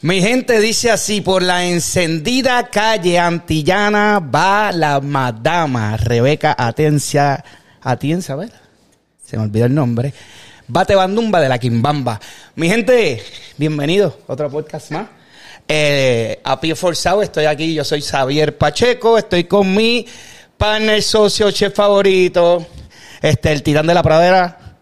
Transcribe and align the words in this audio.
Mi 0.00 0.22
gente 0.22 0.60
dice 0.60 0.92
así, 0.92 1.20
por 1.22 1.42
la 1.42 1.66
encendida 1.66 2.68
calle 2.68 3.18
antillana 3.18 4.20
va 4.20 4.70
la 4.70 5.00
madama 5.00 5.96
Rebeca 5.96 6.54
Atencia, 6.56 7.44
Atienza, 7.80 8.36
¿verdad? 8.36 8.60
Se 9.24 9.36
me 9.36 9.42
olvidó 9.42 9.66
el 9.66 9.74
nombre. 9.74 10.14
Bate 10.68 10.94
Bandumba 10.94 11.40
de 11.40 11.48
la 11.48 11.58
Quimbamba. 11.58 12.20
Mi 12.54 12.68
gente, 12.68 13.20
bienvenidos 13.56 14.14
a 14.28 14.34
otro 14.34 14.48
podcast 14.48 14.92
más. 14.92 15.08
Eh, 15.66 16.40
a 16.44 16.60
pie 16.60 16.76
forzado, 16.76 17.20
estoy 17.20 17.46
aquí, 17.46 17.74
yo 17.74 17.82
soy 17.82 18.00
Xavier 18.00 18.56
Pacheco, 18.56 19.18
estoy 19.18 19.44
con 19.44 19.74
mi 19.74 20.06
partner, 20.56 21.02
socio, 21.02 21.50
chef 21.50 21.74
favorito, 21.74 22.64
este, 23.20 23.50
el 23.50 23.64
titán 23.64 23.88
de 23.88 23.94
la 23.94 24.04
pradera, 24.04 24.76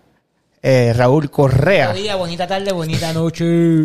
eh, 0.63 0.93
Raúl 0.95 1.31
Correa. 1.31 1.87
Buenos 1.87 2.03
días, 2.03 2.19
bonita 2.19 2.47
tarde, 2.47 2.71
bonita 2.71 3.15
noche. 3.15 3.85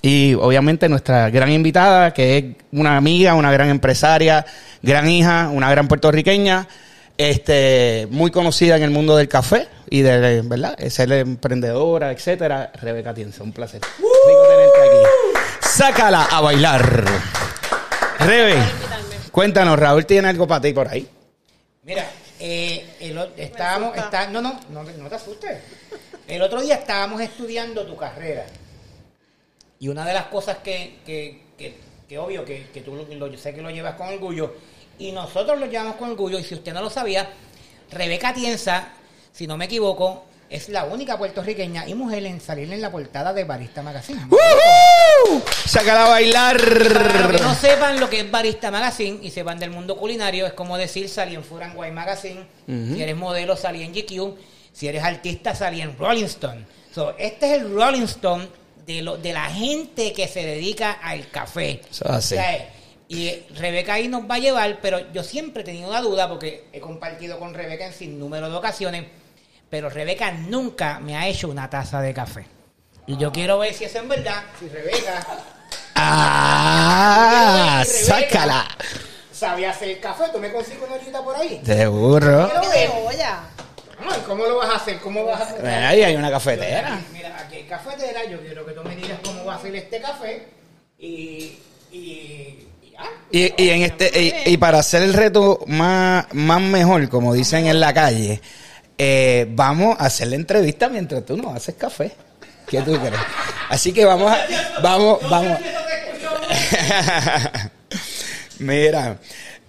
Y 0.00 0.34
obviamente 0.34 0.88
nuestra 0.88 1.28
gran 1.30 1.50
invitada, 1.50 2.12
que 2.14 2.38
es 2.38 2.44
una 2.72 2.96
amiga, 2.96 3.34
una 3.34 3.50
gran 3.50 3.68
empresaria, 3.68 4.46
gran 4.82 5.08
hija, 5.08 5.50
una 5.52 5.70
gran 5.70 5.88
puertorriqueña, 5.88 6.68
este, 7.16 8.06
muy 8.10 8.30
conocida 8.30 8.76
en 8.76 8.84
el 8.84 8.90
mundo 8.90 9.16
del 9.16 9.28
café 9.28 9.66
y 9.90 10.02
de, 10.02 10.42
¿verdad? 10.42 10.76
Es 10.78 10.94
Ser 10.94 11.10
emprendedora, 11.12 12.12
etcétera. 12.12 12.70
Rebeca 12.80 13.12
Tienza, 13.12 13.42
un 13.42 13.52
placer. 13.52 13.80
Rico 13.98 14.42
tenerte 14.48 14.80
aquí. 14.80 15.68
Sácala 15.68 16.24
a 16.30 16.40
bailar. 16.40 17.04
Rebe, 18.20 18.56
cuéntanos, 19.32 19.78
Raúl 19.78 20.06
tiene 20.06 20.28
algo 20.28 20.46
para 20.46 20.60
ti 20.60 20.72
por 20.72 20.88
ahí. 20.88 21.08
Mira, 21.84 22.04
eh, 22.38 22.96
el 23.00 23.18
estábamos, 23.36 23.96
está, 23.96 24.28
no, 24.28 24.40
no, 24.40 24.60
no, 24.70 24.84
no 24.84 25.08
te 25.08 25.14
asustes. 25.14 25.58
El 26.26 26.42
otro 26.42 26.60
día 26.60 26.74
estábamos 26.76 27.20
estudiando 27.20 27.84
tu 27.86 27.96
carrera. 27.96 28.44
Y 29.80 29.88
una 29.88 30.04
de 30.04 30.14
las 30.14 30.26
cosas 30.26 30.58
que, 30.58 30.98
que, 31.06 31.42
que, 31.56 31.76
que 32.08 32.18
obvio, 32.18 32.44
que, 32.44 32.68
que 32.72 32.80
tú 32.80 32.94
lo, 32.94 33.26
yo 33.26 33.38
sé 33.38 33.54
que 33.54 33.62
lo 33.62 33.70
llevas 33.70 33.94
con 33.94 34.08
orgullo, 34.08 34.54
y 34.98 35.12
nosotros 35.12 35.58
lo 35.58 35.66
llevamos 35.66 35.96
con 35.96 36.10
orgullo, 36.10 36.38
y 36.38 36.44
si 36.44 36.54
usted 36.54 36.72
no 36.72 36.82
lo 36.82 36.90
sabía, 36.90 37.30
Rebeca 37.90 38.34
Tienza, 38.34 38.88
si 39.32 39.46
no 39.46 39.56
me 39.56 39.66
equivoco, 39.66 40.24
es 40.50 40.68
la 40.70 40.84
única 40.84 41.18
puertorriqueña 41.18 41.86
y 41.86 41.94
mujer 41.94 42.24
en 42.24 42.40
salir 42.40 42.72
en 42.72 42.80
la 42.80 42.90
portada 42.90 43.32
de 43.32 43.44
Barista 43.44 43.82
Magazine. 43.82 44.20
¡Woohoo! 44.28 45.42
Sácala 45.66 46.06
a 46.06 46.08
bailar. 46.08 46.56
Para 46.58 47.30
que 47.30 47.42
no 47.42 47.54
sepan 47.54 48.00
lo 48.00 48.08
que 48.08 48.20
es 48.20 48.30
Barista 48.30 48.70
Magazine 48.70 49.18
y 49.22 49.30
sepan 49.30 49.58
del 49.58 49.70
mundo 49.70 49.96
culinario, 49.96 50.46
es 50.46 50.54
como 50.54 50.78
decir 50.78 51.08
salí 51.08 51.34
en 51.34 51.42
Wine 51.50 51.92
Magazine, 51.92 52.46
si 52.66 53.02
eres 53.02 53.16
modelo 53.16 53.56
salí 53.56 53.82
en 53.82 53.92
GQ, 53.92 54.38
si 54.72 54.88
eres 54.88 55.04
artista 55.04 55.54
salí 55.54 55.82
en 55.82 55.96
Rolling 55.98 56.24
Stone. 56.24 56.64
So, 56.94 57.14
este 57.18 57.54
es 57.54 57.62
el 57.62 57.70
Rolling 57.70 58.02
Stone 58.02 58.48
de, 58.88 59.02
lo, 59.02 59.16
de 59.18 59.32
la 59.34 59.44
gente 59.50 60.12
que 60.14 60.26
se 60.26 60.42
dedica 60.44 60.92
al 60.92 61.28
café. 61.30 61.82
Eso 61.90 62.04
es 62.06 62.10
así. 62.10 62.34
O 62.34 62.38
sea, 62.38 62.70
y 63.10 63.30
Rebeca 63.54 63.94
ahí 63.94 64.08
nos 64.08 64.22
va 64.28 64.36
a 64.36 64.38
llevar, 64.38 64.78
pero 64.82 65.12
yo 65.12 65.22
siempre 65.22 65.62
he 65.62 65.64
tenido 65.64 65.90
la 65.92 66.00
duda 66.00 66.28
porque 66.28 66.66
he 66.72 66.80
compartido 66.80 67.38
con 67.38 67.54
Rebeca 67.54 67.86
en 67.86 67.92
sin 67.92 68.18
número 68.18 68.50
de 68.50 68.56
ocasiones, 68.56 69.04
pero 69.70 69.88
Rebeca 69.90 70.30
nunca 70.32 70.98
me 71.00 71.16
ha 71.16 71.26
hecho 71.28 71.48
una 71.48 71.68
taza 71.70 72.00
de 72.00 72.12
café. 72.14 72.46
Y 73.06 73.16
yo 73.16 73.30
quiero 73.32 73.58
ver 73.58 73.72
si 73.74 73.84
eso 73.84 74.00
es 74.00 74.08
verdad, 74.08 74.42
si 74.58 74.68
Rebeca 74.68 75.24
Ah, 75.94 77.82
Rebeca. 77.86 78.04
sácala. 78.06 78.68
sabía 79.32 79.70
hacer 79.70 79.98
café. 80.00 80.24
¿Tú 80.32 80.38
me 80.38 80.50
consigues 80.52 80.82
una 80.86 80.94
ollita 80.96 81.22
por 81.22 81.36
ahí? 81.36 81.60
Seguro. 81.64 82.48
Quiero 82.50 82.68
ver. 82.70 82.90
Ay, 84.00 84.22
¿Cómo 84.26 84.44
lo 84.44 84.56
vas 84.56 84.70
a 84.70 84.76
hacer? 84.76 84.98
¿Cómo 84.98 85.24
vas 85.24 85.40
a 85.40 85.44
hacer? 85.44 85.60
Mira, 85.60 85.88
ahí 85.88 86.02
hay 86.02 86.16
una 86.16 86.30
cafetera. 86.30 87.00
Mira, 87.12 87.40
aquí 87.40 87.56
hay 87.56 87.64
cafetera. 87.64 88.24
Yo 88.24 88.40
quiero 88.40 88.64
que 88.64 88.72
tú 88.72 88.82
me 88.84 88.96
digas 88.96 89.18
cómo 89.24 89.44
va 89.44 89.54
a 89.54 89.56
hacer 89.56 89.74
este 89.74 90.00
café. 90.00 90.48
Y. 90.98 91.58
Y. 91.92 92.64
Y, 93.30 93.52
y 93.56 93.70
en 93.70 93.82
este 93.82 94.42
y, 94.46 94.52
y 94.52 94.56
para 94.56 94.80
hacer 94.80 95.02
el 95.02 95.14
reto 95.14 95.60
más, 95.66 96.26
más 96.32 96.60
mejor, 96.60 97.08
como 97.08 97.32
dicen 97.32 97.68
en 97.68 97.78
la 97.78 97.94
calle, 97.94 98.40
eh, 98.96 99.46
vamos 99.50 99.96
a 100.00 100.06
hacer 100.06 100.28
la 100.28 100.34
entrevista 100.34 100.88
mientras 100.88 101.24
tú 101.24 101.36
nos 101.36 101.54
haces 101.54 101.76
café. 101.76 102.10
¿Qué 102.66 102.82
tú 102.82 102.98
crees? 102.98 103.14
Así 103.68 103.92
que 103.92 104.04
vamos 104.04 104.32
a, 104.32 104.38
vamos, 104.82 105.18
vamos. 105.30 105.58
Mira, 108.58 109.18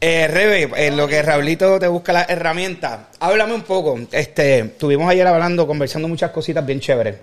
eh, 0.02 0.28
Rebe, 0.28 0.70
en 0.88 0.96
lo 0.98 1.08
que 1.08 1.22
Raulito 1.22 1.80
te 1.80 1.88
busca 1.88 2.14
las 2.14 2.30
herramientas, 2.30 3.00
háblame 3.20 3.54
un 3.54 3.64
poco. 3.64 4.00
Este, 4.12 4.60
estuvimos 4.60 5.10
ayer 5.10 5.28
hablando, 5.28 5.68
conversando 5.68 6.08
muchas 6.08 6.32
cositas 6.32 6.66
bien 6.66 6.80
chéveres. 6.80 7.16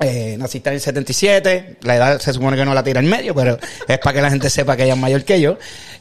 Eh, 0.00 0.36
naciste 0.38 0.70
en 0.70 0.74
el 0.76 0.80
77, 0.80 1.76
la 1.82 1.96
edad 1.96 2.18
se 2.20 2.32
supone 2.32 2.56
que 2.56 2.64
no 2.64 2.72
la 2.72 2.82
tira 2.82 3.00
en 3.00 3.08
medio, 3.08 3.34
pero 3.34 3.58
es 3.86 3.98
para 3.98 4.14
que 4.14 4.22
la 4.22 4.30
gente 4.30 4.48
sepa 4.48 4.76
que 4.76 4.84
ella 4.84 4.94
es 4.94 4.98
mayor 4.98 5.24
que 5.24 5.40
yo. 5.40 5.58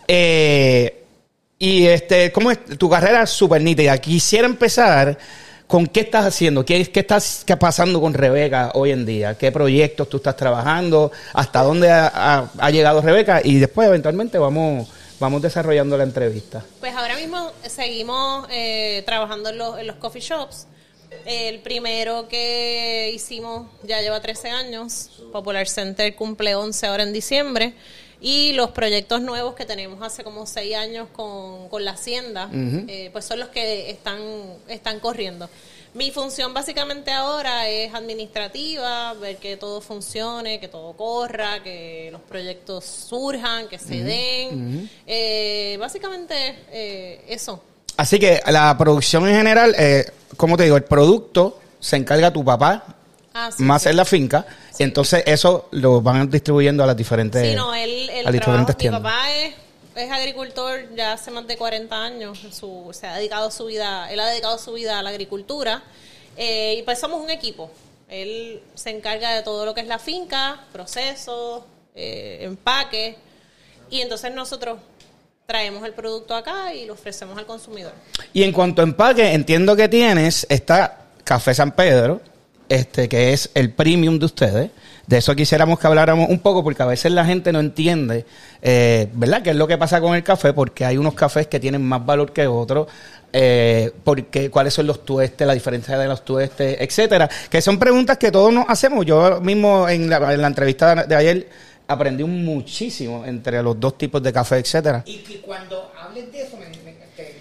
Eh, 0.08 1.04
y 1.58 1.86
este, 1.88 2.32
¿cómo 2.32 2.52
es? 2.52 2.60
Tu 2.78 2.90
carrera 2.90 3.24
es 3.24 3.30
súper 3.30 3.62
nítida. 3.62 3.98
Quisiera 3.98 4.48
empezar 4.48 5.18
con 5.68 5.86
qué 5.86 6.00
estás 6.02 6.26
haciendo, 6.26 6.66
qué, 6.66 6.84
qué 6.90 7.02
estás 7.02 7.44
qué 7.46 7.56
pasando 7.58 8.00
con 8.02 8.14
Rebeca 8.14 8.72
hoy 8.74 8.92
en 8.92 9.06
día, 9.06 9.38
qué 9.38 9.52
proyectos 9.52 10.10
tú 10.10 10.18
estás 10.18 10.36
trabajando, 10.36 11.12
hasta 11.34 11.62
dónde 11.62 11.92
ha, 11.92 12.08
ha- 12.14 12.50
ha 12.58 12.72
llegado 12.72 13.02
Rebeca 13.02 13.42
y 13.44 13.60
después 13.60 13.88
eventualmente 13.88 14.38
vamos, 14.40 14.88
vamos 15.20 15.42
desarrollando 15.42 15.98
la 15.98 16.04
entrevista. 16.04 16.66
Pues 16.80 16.96
ahora 16.96 17.16
mismo 17.16 17.52
seguimos 17.68 18.48
eh, 18.50 19.04
trabajando 19.06 19.50
en 19.50 19.58
los, 19.58 19.80
en 19.80 19.88
los 19.88 19.98
coffee 19.98 20.22
shops. 20.22 20.68
El 21.26 21.60
primero 21.60 22.28
que 22.28 23.12
hicimos 23.14 23.68
ya 23.84 24.02
lleva 24.02 24.22
13 24.22 24.50
años. 24.50 25.10
Popular 25.32 25.68
Center 25.68 26.16
cumple 26.16 26.56
11 26.56 26.88
ahora 26.88 27.04
en 27.04 27.14
diciembre. 27.14 27.74
Y 28.22 28.52
los 28.54 28.72
proyectos 28.72 29.22
nuevos 29.22 29.56
que 29.56 29.66
tenemos 29.66 30.02
hace 30.02 30.24
como 30.24 30.46
6 30.46 30.76
años 30.76 31.08
con, 31.14 31.70
con 31.70 31.86
la 31.86 31.92
Hacienda, 31.92 32.50
eh, 32.54 33.10
pues 33.14 33.24
son 33.24 33.40
los 33.40 33.48
que 33.48 33.90
están, 33.90 34.20
están 34.68 35.00
corriendo. 35.00 35.50
Mi 35.96 36.12
función 36.12 36.54
básicamente 36.54 37.12
ahora 37.12 37.68
es 37.68 37.94
administrativa, 37.94 39.14
ver 39.14 39.38
que 39.38 39.58
todo 39.58 39.82
funcione, 39.82 40.60
que 40.60 40.68
todo 40.68 40.94
corra, 40.94 41.64
que 41.64 42.10
los 42.12 42.22
proyectos 42.22 42.86
surjan, 42.86 43.68
que 43.68 43.80
se 43.80 44.04
den. 44.04 44.90
Eh, 45.08 45.78
básicamente 45.80 46.60
eh, 46.72 47.26
eso. 47.28 47.64
Así 47.98 48.20
que 48.20 48.42
la 48.48 48.78
producción 48.78 49.28
en 49.28 49.36
general, 49.36 49.76
eh, 49.78 50.06
como 50.38 50.56
te 50.58 50.64
digo, 50.64 50.78
el 50.78 50.84
producto 50.84 51.60
se 51.80 51.96
encarga 51.98 52.32
tu 52.32 52.44
papá, 52.46 52.96
Ah, 53.34 53.52
sí, 53.56 53.62
más 53.64 53.84
sí. 53.84 53.90
en 53.90 53.96
la 53.98 54.06
finca, 54.06 54.46
entonces 54.80 55.24
eso 55.26 55.68
lo 55.72 56.02
van 56.02 56.30
distribuyendo 56.30 56.84
a 56.84 56.88
las 56.88 56.98
diferentes, 56.98 57.48
Sí, 57.48 57.56
no, 57.56 57.74
él, 57.76 58.10
a 58.26 58.32
diferentes 58.32 58.42
trabajo, 58.42 58.68
mi 58.70 58.76
tiendas. 58.76 59.02
papá 59.02 59.34
es, 59.36 59.54
es 60.04 60.12
agricultor 60.12 60.94
ya 60.96 61.14
hace 61.14 61.32
más 61.32 61.48
de 61.48 61.58
40 61.58 61.96
años, 61.96 62.40
se 62.92 63.08
ha 63.08 63.16
dedicado 63.16 63.52
su 63.52 63.66
vida, 63.66 64.12
él 64.12 64.20
ha 64.20 64.28
dedicado 64.28 64.58
su 64.58 64.74
vida 64.74 65.00
a 65.00 65.04
la 65.04 65.10
agricultura 65.10 65.84
eh, 66.38 66.78
y 66.80 66.84
pues 66.84 67.00
somos 67.00 67.22
un 67.22 67.30
equipo. 67.30 67.70
Él 68.08 68.62
se 68.74 68.90
encarga 68.90 69.36
de 69.36 69.44
todo 69.44 69.66
lo 69.66 69.76
que 69.76 69.82
es 69.82 69.88
la 69.88 70.00
finca, 70.00 70.66
procesos, 70.72 71.64
eh, 71.94 72.40
empaque 72.42 73.18
y 73.90 74.02
entonces 74.02 74.34
nosotros 74.34 74.80
traemos 75.46 75.84
el 75.84 75.94
producto 75.94 76.36
acá 76.36 76.74
y 76.74 76.86
lo 76.86 76.94
ofrecemos 76.94 77.38
al 77.38 77.46
consumidor. 77.46 77.94
Y 78.34 78.44
en 78.44 78.52
cuanto 78.52 78.82
a 78.82 78.86
empaque, 78.86 79.34
entiendo 79.34 79.76
que 79.76 79.90
tienes, 79.90 80.46
está 80.50 81.06
Café 81.24 81.54
San 81.54 81.72
Pedro, 81.72 82.22
este 82.70 83.10
que 83.10 83.34
es 83.34 83.50
el 83.54 83.72
premium 83.74 84.20
de 84.20 84.26
ustedes. 84.26 84.72
De 85.10 85.18
eso 85.18 85.36
quisiéramos 85.36 85.80
que 85.80 85.88
habláramos 85.88 86.30
un 86.30 86.38
poco, 86.38 86.64
porque 86.64 86.84
a 86.84 86.86
veces 86.86 87.12
la 87.12 87.26
gente 87.26 87.52
no 87.52 87.60
entiende, 87.60 88.28
eh, 88.62 89.08
¿verdad?, 89.14 89.42
qué 89.42 89.50
es 89.50 89.56
lo 89.56 89.68
que 89.68 89.76
pasa 89.76 90.00
con 90.00 90.14
el 90.16 90.22
café, 90.22 90.54
porque 90.54 90.86
hay 90.86 90.98
unos 90.98 91.16
cafés 91.16 91.48
que 91.48 91.60
tienen 91.60 91.82
más 91.84 92.06
valor 92.06 92.32
que 92.32 92.46
otros, 92.46 92.86
eh, 93.34 93.92
porque 94.04 94.52
cuáles 94.52 94.76
son 94.76 94.86
los 94.86 95.04
tuestes, 95.04 95.48
la 95.48 95.56
diferencia 95.56 95.98
de 95.98 96.08
los 96.08 96.24
tuestes, 96.24 96.78
etcétera, 96.80 97.28
que 97.50 97.60
son 97.60 97.80
preguntas 97.80 98.20
que 98.20 98.30
todos 98.32 98.54
nos 98.54 98.66
hacemos. 98.70 99.04
Yo 99.04 99.42
mismo 99.42 99.90
en 99.90 100.12
la, 100.12 100.32
en 100.32 100.42
la 100.44 100.48
entrevista 100.48 100.94
de 101.08 101.16
ayer 101.16 101.50
aprendí 101.88 102.24
muchísimo 102.24 103.26
entre 103.26 103.64
los 103.64 103.80
dos 103.80 103.98
tipos 103.98 104.22
de 104.22 104.32
café, 104.32 104.58
etcétera. 104.60 105.02
Y 105.08 105.18
que 105.24 105.42
cuando 105.42 105.92
hables 106.00 106.32
de 106.32 106.44
eso, 106.44 106.56
me, 106.56 106.66
me- 106.84 106.92
este, 107.00 107.36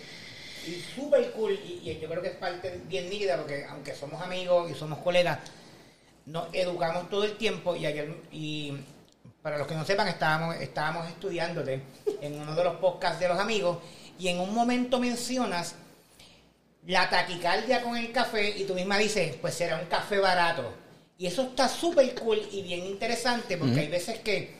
y 0.66 0.82
súper 0.98 1.32
cool, 1.32 1.52
y, 1.52 1.86
y 1.86 1.98
yo 2.00 2.08
creo 2.08 2.22
que 2.22 2.28
es 2.28 2.36
parte 2.36 2.80
bien 2.88 3.10
nítida, 3.10 3.36
porque 3.36 3.66
aunque 3.70 3.94
somos 3.94 4.22
amigos 4.22 4.70
y 4.70 4.74
somos 4.74 5.00
colegas, 5.00 5.40
nos 6.28 6.52
educamos 6.52 7.08
todo 7.08 7.24
el 7.24 7.36
tiempo, 7.36 7.74
y 7.74 7.86
ayer, 7.86 8.14
y 8.30 8.74
para 9.42 9.56
los 9.56 9.66
que 9.66 9.74
no 9.74 9.84
sepan, 9.84 10.08
estábamos, 10.08 10.56
estábamos 10.56 11.08
estudiándote 11.08 11.82
en 12.20 12.40
uno 12.40 12.54
de 12.54 12.64
los 12.64 12.76
podcasts 12.76 13.18
de 13.18 13.28
los 13.28 13.38
amigos, 13.38 13.78
y 14.18 14.28
en 14.28 14.38
un 14.40 14.54
momento 14.54 14.98
mencionas 15.00 15.74
la 16.86 17.08
taquicardia 17.08 17.82
con 17.82 17.96
el 17.96 18.12
café, 18.12 18.50
y 18.58 18.64
tú 18.64 18.74
misma 18.74 18.98
dices, 18.98 19.36
pues 19.40 19.54
será 19.54 19.78
un 19.78 19.86
café 19.86 20.18
barato. 20.18 20.72
Y 21.16 21.26
eso 21.26 21.42
está 21.42 21.68
súper 21.68 22.14
cool 22.14 22.40
y 22.52 22.62
bien 22.62 22.84
interesante, 22.84 23.56
porque 23.56 23.80
hay 23.80 23.88
veces 23.88 24.20
que 24.20 24.56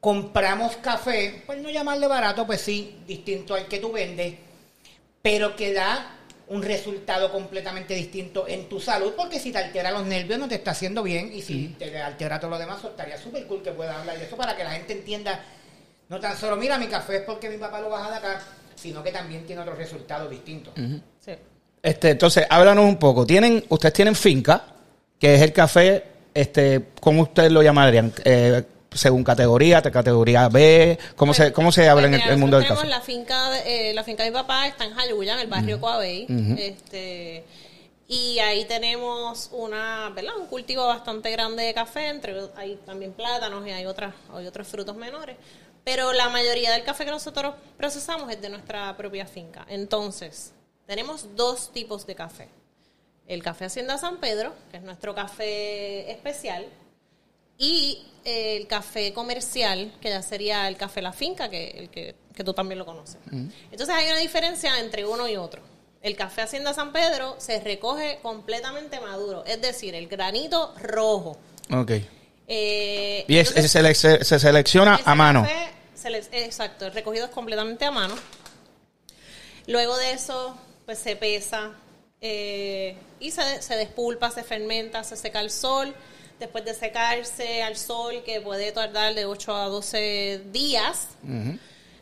compramos 0.00 0.76
café, 0.76 1.42
pues 1.46 1.60
no 1.62 1.70
llamarle 1.70 2.06
barato, 2.06 2.46
pues 2.46 2.60
sí, 2.60 3.00
distinto 3.06 3.54
al 3.54 3.66
que 3.66 3.78
tú 3.78 3.90
vendes, 3.90 4.34
pero 5.22 5.56
que 5.56 5.72
da 5.72 6.18
un 6.48 6.62
resultado 6.62 7.32
completamente 7.32 7.94
distinto 7.94 8.46
en 8.46 8.68
tu 8.68 8.78
salud, 8.78 9.14
porque 9.16 9.38
si 9.38 9.50
te 9.50 9.58
altera 9.58 9.90
los 9.90 10.04
nervios 10.06 10.38
no 10.38 10.48
te 10.48 10.56
está 10.56 10.72
haciendo 10.72 11.02
bien 11.02 11.32
y 11.32 11.40
si 11.40 11.68
te 11.78 11.96
altera 12.00 12.38
todo 12.38 12.50
lo 12.50 12.58
demás, 12.58 12.84
estaría 12.84 13.16
súper 13.16 13.46
cool 13.46 13.62
que 13.62 13.72
puedas 13.72 13.96
hablar 13.96 14.18
de 14.18 14.24
eso 14.24 14.36
para 14.36 14.56
que 14.56 14.64
la 14.64 14.72
gente 14.72 14.92
entienda, 14.92 15.42
no 16.08 16.20
tan 16.20 16.36
solo, 16.36 16.56
mira, 16.56 16.78
mi 16.78 16.86
café 16.86 17.16
es 17.16 17.22
porque 17.22 17.48
mi 17.48 17.56
papá 17.56 17.80
lo 17.80 17.88
baja 17.88 18.10
de 18.10 18.16
acá, 18.16 18.42
sino 18.74 19.02
que 19.02 19.10
también 19.10 19.46
tiene 19.46 19.62
otros 19.62 19.78
resultados 19.78 20.30
distintos. 20.30 20.74
Sí. 21.20 21.32
Este, 21.82 22.10
entonces, 22.10 22.46
háblanos 22.48 22.84
un 22.84 22.96
poco. 22.96 23.26
Tienen, 23.26 23.64
ustedes 23.68 23.92
tienen 23.94 24.14
finca, 24.14 24.64
que 25.18 25.34
es 25.34 25.42
el 25.42 25.52
café, 25.52 26.04
este, 26.32 26.86
¿cómo 27.00 27.22
ustedes 27.22 27.52
lo 27.52 27.62
llamarían? 27.62 28.12
Eh, 28.24 28.62
según 28.94 29.22
categoría, 29.24 29.82
categoría 29.82 30.48
B, 30.48 30.98
¿cómo 31.16 31.34
se, 31.34 31.52
cómo 31.52 31.70
se 31.72 31.88
habla 31.88 32.06
en 32.06 32.14
el, 32.14 32.20
Pues 32.20 32.32
el 32.32 32.38
mundo 32.38 32.56
del 32.58 32.66
café? 32.66 32.80
tenemos 32.82 32.98
La 32.98 33.04
finca, 33.04 33.50
de- 33.50 33.90
eh, 33.90 33.94
la 33.94 34.04
finca 34.04 34.22
de 34.24 34.30
mi 34.30 34.34
papá 34.34 34.66
está 34.66 34.84
en 34.84 34.94
Jayuya, 34.94 35.34
en 35.34 35.40
el 35.40 35.46
barrio 35.48 35.80
Coabey. 35.80 36.26
este, 36.58 37.44
y 38.08 38.38
ahí 38.38 38.64
tenemos 38.66 39.48
una, 39.52 40.10
¿verdad? 40.14 40.36
un 40.38 40.46
cultivo 40.46 40.86
bastante 40.86 41.30
grande 41.30 41.62
de 41.64 41.74
café, 41.74 42.08
entre 42.08 42.34
hay 42.56 42.76
también 42.86 43.12
plátanos 43.12 43.66
y 43.66 43.70
hay 43.70 43.86
otras, 43.86 44.14
hay 44.34 44.46
otros 44.46 44.66
frutos 44.68 44.94
menores. 44.96 45.36
Pero 45.84 46.12
la 46.12 46.28
mayoría 46.30 46.72
del 46.72 46.82
café 46.84 47.04
que 47.04 47.10
nosotros 47.10 47.54
procesamos 47.76 48.30
es 48.30 48.40
de 48.40 48.48
nuestra 48.48 48.96
propia 48.96 49.26
finca. 49.26 49.66
Entonces, 49.68 50.52
tenemos 50.86 51.34
dos 51.36 51.72
tipos 51.72 52.06
de 52.06 52.14
café. 52.14 52.48
El 53.26 53.42
café 53.42 53.64
Hacienda 53.66 53.96
San 53.98 54.18
Pedro, 54.18 54.52
que 54.70 54.78
es 54.78 54.82
nuestro 54.82 55.14
café 55.14 56.10
especial, 56.10 56.66
y 57.58 58.02
el 58.24 58.66
café 58.66 59.12
comercial, 59.12 59.92
que 60.00 60.08
ya 60.08 60.22
sería 60.22 60.66
el 60.68 60.76
café 60.76 61.02
La 61.02 61.12
Finca, 61.12 61.48
que, 61.50 61.68
el 61.70 61.90
que, 61.90 62.14
que 62.34 62.42
tú 62.44 62.52
también 62.54 62.78
lo 62.78 62.86
conoces. 62.86 63.18
Entonces 63.70 63.88
hay 63.94 64.06
una 64.06 64.18
diferencia 64.18 64.78
entre 64.80 65.04
uno 65.06 65.28
y 65.28 65.36
otro. 65.36 65.62
El 66.02 66.16
café 66.16 66.42
Hacienda 66.42 66.74
San 66.74 66.92
Pedro 66.92 67.36
se 67.38 67.60
recoge 67.60 68.18
completamente 68.22 69.00
maduro, 69.00 69.44
es 69.46 69.60
decir, 69.62 69.94
el 69.94 70.06
granito 70.08 70.74
rojo. 70.78 71.38
Ok. 71.72 71.92
Eh, 72.46 73.24
Y 73.26 73.36
es- 73.38 73.48
entonces, 73.56 73.70
se, 73.72 73.94
se- 73.94 74.24
se 74.24 74.38
selecciona 74.38 75.00
a 75.04 75.14
mano. 75.14 75.42
café 75.42 75.68
se 75.94 76.10
les- 76.10 76.28
exacto, 76.32 76.86
el 76.86 76.92
recogido 76.92 77.24
es 77.26 77.30
completamente 77.30 77.84
a 77.86 77.90
mano. 77.90 78.14
Luego 79.66 79.96
de 79.96 80.12
eso, 80.12 80.56
pues 80.84 80.98
se 80.98 81.16
pesa 81.16 81.72
eh, 82.20 82.96
y 83.20 83.30
se, 83.30 83.62
se 83.62 83.76
despulpa, 83.76 84.30
se 84.30 84.42
fermenta, 84.44 85.04
se 85.04 85.16
seca 85.16 85.38
al 85.40 85.50
sol. 85.50 85.94
Después 86.38 86.64
de 86.64 86.74
secarse 86.74 87.62
al 87.62 87.76
sol, 87.76 88.22
que 88.24 88.40
puede 88.40 88.72
tardar 88.72 89.14
de 89.14 89.24
8 89.24 89.54
a 89.54 89.68
12 89.68 90.42
días. 90.52 91.08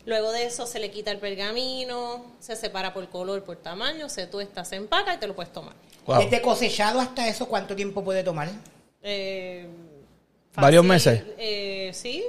Luego 0.05 0.31
de 0.31 0.45
eso 0.45 0.65
se 0.67 0.79
le 0.79 0.91
quita 0.91 1.11
el 1.11 1.19
pergamino, 1.19 2.25
se 2.39 2.55
separa 2.55 2.93
por 2.93 3.07
color, 3.09 3.43
por 3.43 3.57
tamaño, 3.57 4.09
se 4.09 4.27
tuesta, 4.27 4.65
se 4.65 4.75
empaca 4.75 5.13
y 5.13 5.17
te 5.17 5.27
lo 5.27 5.35
puedes 5.35 5.53
tomar. 5.53 5.75
Wow. 6.05 6.19
Desde 6.19 6.41
cosechado 6.41 6.99
hasta 6.99 7.27
eso, 7.27 7.47
¿cuánto 7.47 7.73
tiempo 7.75 8.03
puede 8.03 8.21
tomar? 8.23 8.49
Eh, 9.01 9.65
¿Varios 10.55 10.83
meses? 10.83 11.23
eh, 11.37 11.91
sí, 11.93 12.23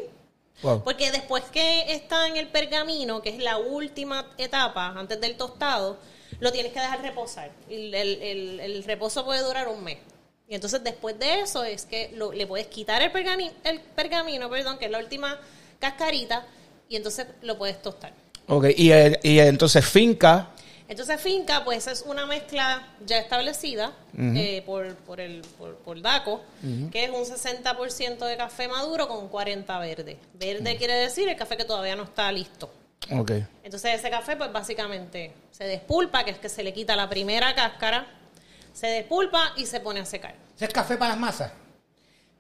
Wow. 0.63 0.85
Porque 0.85 1.11
después 1.11 1.43
que 1.53 1.93
está 1.93 2.29
en 2.29 2.37
el 2.37 2.47
pergamino, 2.49 3.21
que 3.21 3.31
es 3.31 3.39
la 3.39 3.59
última 3.59 4.31
etapa 4.39 4.95
antes 4.97 5.21
del 5.21 5.37
tostado, 5.37 5.99
lo 6.39 6.53
tienes 6.53 6.73
que 6.73 6.79
dejar 6.81 7.03
reposar. 7.03 7.51
El- 7.69 7.93
el 7.95 8.85
reposo 8.85 9.25
puede 9.25 9.43
durar 9.43 9.67
un 9.69 9.83
mes. 9.83 9.99
Y 10.49 10.55
entonces 10.55 10.83
después 10.85 11.19
de 11.19 11.41
eso 11.41 11.65
es 11.65 11.85
que 11.87 12.11
lo- 12.15 12.33
le 12.33 12.47
puedes 12.47 12.67
quitar 12.67 13.01
el 13.03 13.11
pergamino, 13.11 13.53
el 13.65 13.81
pergamino, 13.81 14.51
perdón, 14.51 14.79
que 14.79 14.85
es 14.87 14.91
la 14.91 14.99
última 14.99 15.39
cascarita, 15.79 16.45
y 16.89 16.97
entonces 16.97 17.27
lo 17.43 17.57
puedes 17.59 17.81
tostar. 17.83 18.13
Ok, 18.47 18.67
y, 18.77 18.93
eh, 18.93 19.19
y 19.23 19.39
entonces 19.39 19.85
finca, 19.87 20.51
Entonces 20.87 21.19
finca, 21.19 21.65
pues 21.65 21.87
es 21.87 22.03
una 22.07 22.27
mezcla 22.27 22.87
ya 23.07 23.19
establecida 23.19 23.93
eh, 24.19 24.63
por, 24.67 24.95
por, 24.97 25.19
el, 25.19 25.41
por, 25.57 25.77
por 25.77 26.03
DACO, 26.03 26.43
que 26.93 27.05
es 27.05 27.11
un 27.11 27.25
60% 27.25 28.19
de 28.27 28.37
café 28.37 28.69
maduro 28.69 29.09
con 29.09 29.29
40 29.29 29.79
verde. 29.79 30.19
Verde 30.35 30.77
quiere 30.77 30.93
decir 30.95 31.27
el 31.27 31.37
café 31.37 31.57
que 31.57 31.65
todavía 31.65 31.97
no 31.97 32.03
está 32.03 32.31
listo. 32.31 32.71
ok. 33.11 33.33
Entonces 33.63 33.95
ese 33.95 34.11
café 34.11 34.37
pues 34.37 34.53
básicamente 34.53 35.33
se 35.53 35.65
despulpa, 35.65 36.23
que 36.23 36.33
es 36.33 36.39
que 36.39 36.51
se 36.51 36.63
le 36.63 36.75
quita 36.75 36.95
la 36.97 37.09
primera 37.09 37.55
cáscara, 37.55 38.07
se 38.75 38.87
despulpa 38.89 39.53
y 39.57 39.65
se 39.65 39.81
pone 39.81 40.01
a 40.01 40.05
secar. 40.05 40.35
¿Ese 40.55 40.67
es 40.67 40.71
café 40.73 40.97
para 40.99 41.13
las 41.13 41.19
masas? 41.21 41.51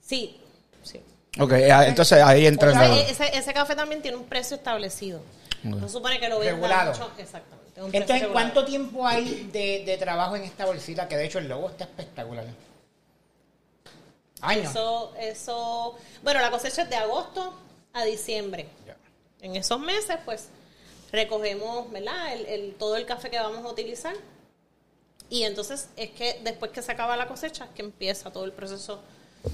Sí, 0.02 0.38
sí. 0.82 1.00
Ok, 1.40 1.52
ah, 1.72 1.86
entonces 1.86 2.22
ahí 2.22 2.46
entra 2.46 2.68
O 2.70 2.72
sea, 2.74 2.84
el- 2.86 2.98
ese, 3.10 3.36
ese 3.38 3.54
café 3.54 3.74
también 3.74 4.02
tiene 4.02 4.18
un 4.18 4.24
precio 4.24 4.56
establecido. 4.56 5.20
No 5.62 5.88
supone 5.88 6.20
que 6.20 6.28
lo 6.28 6.40
vendan 6.40 6.56
Regulado. 6.56 6.92
mucho. 6.92 7.10
Exactamente. 7.16 7.64
Entonces, 7.76 8.06
regulado. 8.08 8.32
¿cuánto 8.34 8.64
tiempo 8.66 9.06
hay 9.06 9.48
de, 9.50 9.84
de 9.86 9.96
trabajo 9.96 10.36
en 10.36 10.42
esta 10.42 10.66
bolsita? 10.66 11.08
Que 11.08 11.16
de 11.16 11.24
hecho 11.24 11.38
el 11.38 11.48
logo 11.48 11.70
está 11.70 11.84
espectacular. 11.84 12.44
Años. 14.42 14.70
Eso, 14.70 15.14
eso, 15.18 15.96
bueno, 16.22 16.40
la 16.40 16.50
cosecha 16.50 16.82
es 16.82 16.90
de 16.90 16.96
agosto 16.96 17.54
a 17.94 18.04
diciembre. 18.04 18.68
Ya. 18.86 18.96
En 19.40 19.56
esos 19.56 19.80
meses, 19.80 20.18
pues, 20.24 20.48
recogemos, 21.12 21.90
¿verdad? 21.90 22.34
El, 22.34 22.46
el- 22.46 22.74
todo 22.74 22.96
el 22.96 23.06
café 23.06 23.30
que 23.30 23.38
vamos 23.38 23.64
a 23.64 23.68
utilizar. 23.68 24.14
Y 25.34 25.42
entonces 25.42 25.88
es 25.96 26.10
que 26.10 26.40
después 26.44 26.70
que 26.70 26.80
se 26.80 26.92
acaba 26.92 27.16
la 27.16 27.26
cosecha, 27.26 27.64
es 27.64 27.70
que 27.74 27.82
empieza 27.82 28.30
todo 28.30 28.44
el 28.44 28.52
proceso 28.52 29.00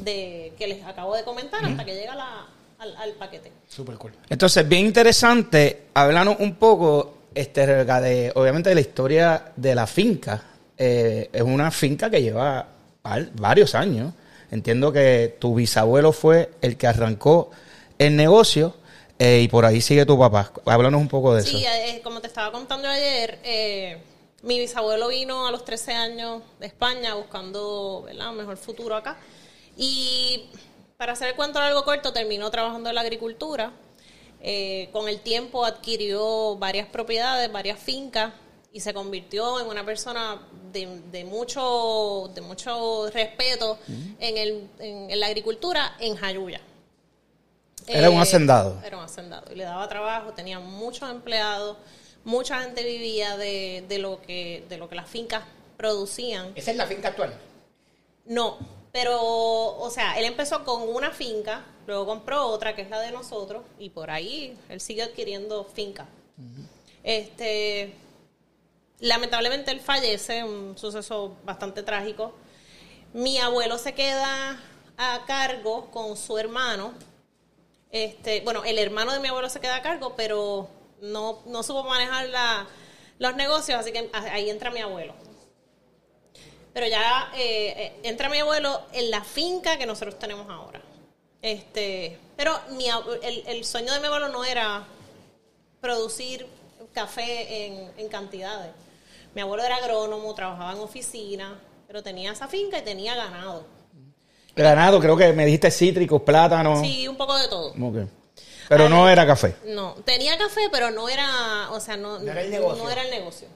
de 0.01 0.53
que 0.59 0.67
les 0.67 0.85
acabo 0.85 1.17
de 1.17 1.25
comentar 1.25 1.65
hasta 1.65 1.85
que 1.87 1.95
llega 1.95 2.15
la- 2.15 2.47
al, 2.79 2.97
al 2.97 3.13
paquete. 3.13 3.51
Super 3.69 3.97
cool. 3.97 4.13
Entonces, 4.29 4.69
bien 4.69 4.85
interesante, 4.87 5.85
hablarnos 5.95 6.37
un 6.41 6.55
poco, 6.57 7.15
este, 7.35 7.67
de, 7.67 8.33
obviamente, 8.35 8.69
de 8.69 8.75
la 8.75 8.81
historia 8.83 9.53
de 9.57 9.75
la 9.75 9.87
finca. 9.87 10.43
Eh, 10.77 11.31
es 11.33 11.43
una 11.43 11.71
finca 11.71 12.11
que 12.11 12.21
lleva 12.23 12.67
var- 13.03 13.31
varios 13.35 13.75
años. 13.75 14.13
Entiendo 14.51 14.93
que 14.93 15.37
tu 15.39 15.55
bisabuelo 15.55 16.13
fue 16.13 16.51
el 16.61 16.77
que 16.77 16.87
arrancó 16.87 17.51
el 17.99 18.17
negocio 18.17 18.77
eh, 19.19 19.41
y 19.43 19.49
por 19.49 19.65
ahí 19.65 19.81
sigue 19.81 20.05
tu 20.05 20.19
papá. 20.19 20.53
Háblanos 20.67 21.01
un 21.01 21.09
poco 21.09 21.35
de 21.35 21.41
eso. 21.43 21.57
Sí, 21.57 21.65
eh, 21.65 22.01
como 22.05 22.21
te 22.21 22.27
estaba 22.27 22.51
contando 22.53 22.87
ayer, 22.89 23.39
eh, 23.45 23.99
mi 24.43 24.59
bisabuelo 24.59 25.09
vino 25.09 25.47
a 25.47 25.51
los 25.51 25.65
13 25.65 25.93
años 25.93 26.43
de 26.59 26.67
España 26.67 27.15
buscando 27.15 28.03
¿verdad? 28.07 28.31
un 28.31 28.37
mejor 28.39 28.57
futuro 28.57 28.97
acá. 28.97 29.19
Y 29.77 30.49
para 30.97 31.13
hacer 31.13 31.29
el 31.29 31.35
cuento 31.37 31.59
largo 31.61 31.85
corto, 31.85 32.13
terminó 32.13 32.51
trabajando 32.51 32.89
en 32.89 32.95
la 32.95 33.01
agricultura. 33.03 33.73
Eh, 34.43 34.89
con 34.93 35.09
el 35.09 35.21
tiempo 35.21 35.65
adquirió 35.67 36.57
varias 36.57 36.87
propiedades, 36.89 37.53
varias 37.53 37.79
fincas 37.79 38.33
y 38.73 38.81
se 38.81 38.95
convirtió 38.95 39.61
en 39.61 39.67
una 39.67 39.85
persona 39.85 40.41
de, 40.73 41.03
de 41.11 41.25
mucho 41.25 42.31
de 42.35 42.41
mucho 42.41 43.11
respeto 43.11 43.79
en, 44.19 44.37
el, 44.39 44.69
en, 44.79 45.11
en 45.11 45.21
la 45.21 45.27
agricultura 45.27 45.97
en 45.99 46.17
Jayuya. 46.17 46.61
Era 47.87 48.09
un 48.11 48.17
Eh, 48.19 48.23
hacendado. 48.23 48.81
Era 48.85 48.97
un 48.97 49.05
hacendado. 49.05 49.53
Y 49.53 49.57
le 49.57 49.65
daba 49.65 49.89
trabajo, 49.89 50.33
tenía 50.33 50.59
muchos 50.61 51.11
empleados, 51.11 51.77
mucha 52.25 52.63
gente 52.63 52.85
vivía 52.85 53.37
de, 53.37 53.85
de 53.89 53.99
lo 53.99 54.21
que 54.23 54.65
de 54.69 54.77
lo 54.79 54.89
que 54.89 54.95
las 54.95 55.09
fincas 55.09 55.45
producían. 55.77 56.53
Esa 56.55 56.71
es 56.71 56.77
la 56.77 56.87
finca 56.87 57.09
actual. 57.09 57.35
No, 58.27 58.59
pero, 58.93 59.19
o 59.19 59.91
sea, 59.91 60.19
él 60.19 60.25
empezó 60.25 60.65
con 60.65 60.83
una 60.89 61.11
finca, 61.13 61.65
luego 61.87 62.07
compró 62.07 62.47
otra 62.47 62.75
que 62.75 62.83
es 62.83 62.91
la 62.91 63.01
de 63.01 63.13
nosotros, 63.13 63.63
y 63.79 63.91
por 63.91 64.11
ahí 64.11 64.57
él 64.69 64.81
sigue 64.81 65.03
adquiriendo 65.03 65.65
fincas. 65.65 66.07
Este, 67.03 67.95
lamentablemente 68.99 69.71
él 69.71 69.81
fallece, 69.81 70.43
un 70.43 70.77
suceso 70.77 71.37
bastante 71.45 71.83
trágico. 71.83 72.35
Mi 73.13 73.39
abuelo 73.39 73.79
se 73.79 73.95
queda 73.95 74.61
a 74.97 75.25
cargo 75.27 75.91
con 75.91 76.17
su 76.17 76.37
hermano. 76.39 76.93
Este, 77.93 78.41
bueno, 78.43 78.65
el 78.65 78.79
hermano 78.79 79.13
de 79.13 79.21
mi 79.21 79.29
abuelo 79.29 79.49
se 79.49 79.61
queda 79.61 79.77
a 79.77 79.83
cargo, 79.83 80.15
pero 80.17 80.69
no, 81.03 81.41
no 81.47 81.63
supo 81.63 81.85
manejar 81.85 82.29
la- 82.29 82.67
los 83.19 83.35
negocios, 83.37 83.79
así 83.79 83.93
que 83.93 84.09
ahí 84.13 84.49
entra 84.51 84.71
mi 84.71 84.81
abuelo. 84.81 85.15
Pero 86.73 86.87
ya 86.87 87.31
eh, 87.37 87.75
eh, 87.77 88.01
entra 88.05 88.29
mi 88.29 88.39
abuelo 88.39 88.81
en 88.93 89.11
la 89.11 89.23
finca 89.25 89.77
que 89.77 89.87
nosotros 89.87 90.19
tenemos 90.19 90.49
ahora. 90.49 90.81
Este, 91.43 92.19
pero 92.37 92.59
mi 92.71 92.87
el, 93.23 93.43
el 93.47 93.65
sueño 93.65 93.93
de 93.93 94.01
mi 94.01 94.07
abuelo 94.07 94.29
no 94.29 94.45
era 94.45 94.85
producir 95.81 96.47
café 96.93 97.67
en, 97.67 97.91
en 97.97 98.09
cantidades. 98.09 98.73
Mi 99.35 99.41
abuelo 99.43 99.63
era 99.65 99.77
agrónomo, 99.77 100.35
trabajaba 100.35 100.73
en 100.73 100.79
oficina, 100.81 101.59
pero 101.87 102.03
tenía 102.03 102.33
esa 102.33 102.47
finca 102.49 102.79
y 102.79 102.83
tenía 102.83 103.15
ganado. 103.15 103.65
Ganado, 104.57 105.01
creo 105.01 105.17
que 105.17 105.33
me 105.33 105.45
dijiste 105.47 105.71
cítricos, 105.71 106.23
plátanos. 106.23 106.81
Sí, 106.81 107.07
un 107.09 107.17
poco 107.17 107.37
de 107.37 107.49
todo. 107.49 107.73
Pero 108.71 108.89
no 108.89 109.09
era 109.09 109.27
café. 109.27 109.57
No, 109.65 109.95
tenía 110.05 110.39
café, 110.39 110.69
pero 110.71 110.93
no 110.93 111.09
era, 111.09 111.73
o 111.73 111.81
sea, 111.81 111.97
no, 111.97 112.21
No 112.21 112.31
era 112.31 112.41
el 112.43 112.53
negocio. 112.53 112.85
no 112.85 112.89
era 112.89 113.03
el 113.03 113.11
negocio. 113.11 113.49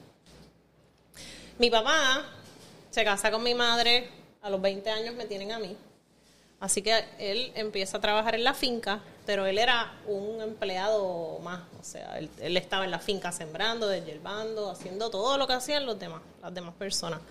Mi 1.57 1.69
papá 1.69 2.25
se 2.91 3.01
casa 3.05 3.31
con 3.31 3.41
mi 3.41 3.53
madre, 3.53 4.09
a 4.41 4.49
los 4.49 4.61
20 4.61 4.89
años 4.89 5.15
me 5.15 5.23
tienen 5.23 5.53
a 5.53 5.59
mí. 5.59 5.77
Así 6.59 6.81
que 6.81 7.05
él 7.17 7.53
empieza 7.55 7.95
a 7.95 8.01
trabajar 8.01 8.35
en 8.35 8.43
la 8.43 8.53
finca, 8.53 8.99
pero 9.25 9.45
él 9.45 9.57
era 9.57 9.93
un 10.05 10.41
empleado 10.41 11.39
más, 11.39 11.61
o 11.79 11.83
sea, 11.85 12.19
él, 12.19 12.29
él 12.41 12.57
estaba 12.57 12.83
en 12.83 12.91
la 12.91 12.99
finca 12.99 13.31
sembrando, 13.31 13.87
desyerbando, 13.87 14.69
haciendo 14.69 15.09
todo 15.11 15.37
lo 15.37 15.47
que 15.47 15.53
hacían 15.53 15.85
los 15.85 15.97
demás, 15.97 16.23
las 16.41 16.53
demás 16.53 16.73
personas. 16.73 17.21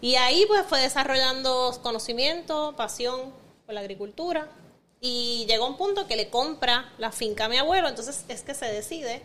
Y 0.00 0.16
ahí 0.16 0.44
pues 0.48 0.64
fue 0.66 0.80
desarrollando 0.80 1.78
conocimiento, 1.84 2.74
pasión 2.76 3.32
por 3.64 3.76
la 3.76 3.80
agricultura 3.80 4.48
y 5.04 5.44
llegó 5.48 5.64
a 5.64 5.68
un 5.68 5.76
punto 5.76 6.06
que 6.06 6.14
le 6.16 6.30
compra 6.30 6.92
la 6.96 7.10
finca 7.10 7.46
a 7.46 7.48
mi 7.48 7.58
abuelo, 7.58 7.88
entonces 7.88 8.24
es 8.28 8.42
que 8.42 8.54
se 8.54 8.66
decide 8.66 9.20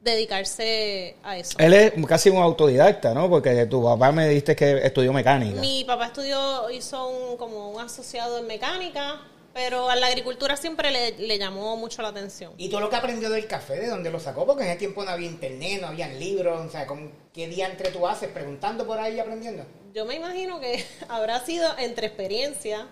dedicarse 0.00 1.16
a 1.22 1.36
eso. 1.36 1.58
Él 1.58 1.74
es 1.74 1.92
casi 2.06 2.30
un 2.30 2.38
autodidacta, 2.38 3.12
¿no? 3.12 3.28
Porque 3.28 3.66
tu 3.66 3.84
papá 3.84 4.10
me 4.10 4.26
dijiste 4.26 4.56
que 4.56 4.78
estudió 4.86 5.12
mecánica. 5.12 5.60
Mi 5.60 5.84
papá 5.84 6.06
estudió, 6.06 6.70
hizo 6.70 7.08
un, 7.08 7.36
como 7.36 7.72
un 7.72 7.80
asociado 7.80 8.38
en 8.38 8.46
mecánica, 8.46 9.20
pero 9.56 9.88
a 9.88 9.96
la 9.96 10.08
agricultura 10.08 10.54
siempre 10.58 10.90
le, 10.90 11.12
le 11.12 11.38
llamó 11.38 11.78
mucho 11.78 12.02
la 12.02 12.08
atención. 12.08 12.52
Y 12.58 12.68
todo 12.68 12.80
lo 12.80 12.90
que 12.90 12.96
aprendió 12.96 13.30
del 13.30 13.46
café, 13.46 13.80
¿de 13.80 13.88
dónde 13.88 14.10
lo 14.10 14.20
sacó? 14.20 14.44
Porque 14.44 14.64
en 14.64 14.68
ese 14.68 14.78
tiempo 14.80 15.02
no 15.02 15.10
había 15.10 15.26
internet, 15.26 15.80
no 15.80 15.86
había 15.86 16.08
libros, 16.08 16.66
o 16.66 16.70
sea, 16.70 16.86
¿con 16.86 17.10
¿qué 17.32 17.48
día 17.48 17.66
entre 17.66 17.90
tú 17.90 18.06
haces? 18.06 18.28
Preguntando 18.28 18.86
por 18.86 19.00
ahí 19.00 19.14
y 19.14 19.18
aprendiendo. 19.18 19.64
Yo 19.94 20.04
me 20.04 20.16
imagino 20.16 20.60
que 20.60 20.84
habrá 21.08 21.42
sido 21.42 21.70
entre 21.78 22.06
experiencia, 22.08 22.86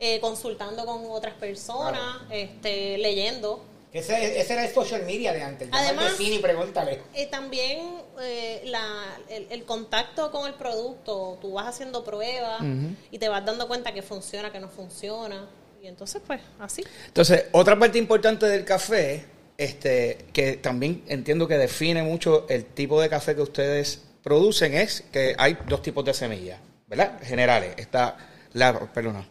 eh, 0.00 0.18
consultando 0.20 0.86
con 0.86 1.04
otras 1.10 1.34
personas, 1.34 2.22
este, 2.30 2.96
leyendo. 2.96 3.62
Ese, 3.92 4.40
ese 4.40 4.54
era 4.54 4.64
el 4.64 4.72
social 4.72 5.02
media 5.04 5.34
de 5.34 5.42
antes. 5.42 5.68
Además- 5.72 6.12
vecino 6.12 6.36
y 6.36 6.38
pregúntale. 6.38 7.02
Eh, 7.12 7.26
también 7.26 7.96
eh, 8.22 8.62
la, 8.64 9.18
el, 9.28 9.46
el 9.50 9.64
contacto 9.66 10.30
con 10.30 10.46
el 10.48 10.54
producto, 10.54 11.36
tú 11.42 11.52
vas 11.52 11.66
haciendo 11.66 12.02
pruebas 12.02 12.62
y 13.10 13.18
te 13.18 13.28
vas 13.28 13.44
dando 13.44 13.68
cuenta 13.68 13.92
que 13.92 14.00
funciona, 14.00 14.50
que 14.50 14.58
no 14.58 14.70
funciona. 14.70 15.46
Y 15.82 15.88
entonces, 15.88 16.22
pues, 16.24 16.40
así. 16.60 16.84
Entonces, 17.08 17.46
otra 17.50 17.76
parte 17.76 17.98
importante 17.98 18.46
del 18.46 18.64
café, 18.64 19.24
este, 19.58 20.26
que 20.32 20.56
también 20.58 21.02
entiendo 21.08 21.48
que 21.48 21.58
define 21.58 22.04
mucho 22.04 22.46
el 22.48 22.66
tipo 22.66 23.02
de 23.02 23.08
café 23.08 23.34
que 23.34 23.42
ustedes 23.42 24.00
producen, 24.22 24.74
es 24.74 25.02
que 25.10 25.34
hay 25.36 25.58
dos 25.66 25.82
tipos 25.82 26.04
de 26.04 26.14
semillas, 26.14 26.60
¿verdad? 26.86 27.18
Generales. 27.24 27.74
Está 27.78 28.16
la, 28.52 28.78
perdona, 28.78 29.26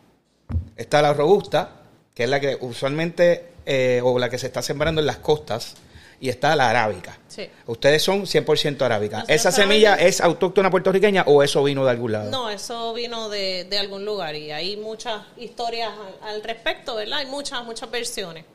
está 0.76 1.02
la 1.02 1.14
robusta, 1.14 1.84
que 2.14 2.26
es 2.26 2.30
la 2.30 2.42
que 2.42 2.58
usualmente, 2.60 3.52
eh, 3.66 4.02
o 4.04 4.20
la 4.20 4.30
que 4.30 4.38
se 4.38 4.48
está 4.48 4.62
sembrando 4.62 5.00
en 5.00 5.08
las 5.08 5.20
costas, 5.20 5.76
y 6.22 6.30
está 6.30 6.56
la 6.56 6.70
arábica. 6.70 7.18
Sí. 7.28 7.50
Ustedes 7.66 8.02
son 8.04 8.22
100% 8.26 8.82
arábica. 8.84 9.18
Nosotros 9.18 9.36
¿Esa 9.36 9.52
semilla 9.52 9.96
es 9.96 10.22
autóctona 10.22 10.70
puertorriqueña 10.70 11.24
o 11.28 11.44
eso 11.44 11.64
vino 11.64 11.84
de 11.84 11.92
algún 11.92 12.12
lado? 12.14 12.30
No, 12.32 12.50
eso 12.50 12.94
vino 12.94 13.28
de, 13.28 13.66
de 13.66 13.78
algún 13.80 14.06
lugar 14.06 14.36
y 14.36 14.52
hay 14.52 14.78
muchas 14.78 15.24
historias 15.38 15.90
al, 16.22 16.30
al 16.36 16.44
respecto, 16.44 16.96
¿verdad? 16.96 17.20
Hay 17.20 17.26
muchas, 17.26 17.64
muchas 17.66 17.90
versiones. 17.92 18.46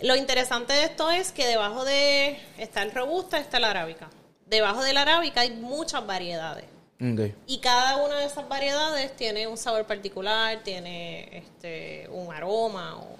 Lo 0.00 0.16
interesante 0.16 0.72
de 0.72 0.84
esto 0.84 1.10
es 1.10 1.32
que 1.32 1.46
debajo 1.46 1.84
de 1.84 2.38
está 2.58 2.82
el 2.82 2.92
robusta, 2.92 3.38
está 3.38 3.58
la 3.60 3.70
arábica. 3.70 4.08
Debajo 4.46 4.82
de 4.82 4.92
la 4.92 5.02
arábica 5.02 5.40
hay 5.42 5.50
muchas 5.50 6.06
variedades. 6.06 6.64
Ok. 7.00 7.32
Y 7.48 7.58
cada 7.58 7.96
una 7.96 8.18
de 8.18 8.26
esas 8.26 8.48
variedades 8.48 9.16
tiene 9.16 9.46
un 9.48 9.56
sabor 9.56 9.84
particular, 9.86 10.60
tiene 10.62 11.38
este, 11.38 12.08
un 12.10 12.32
aroma, 12.32 12.96
o, 12.98 13.16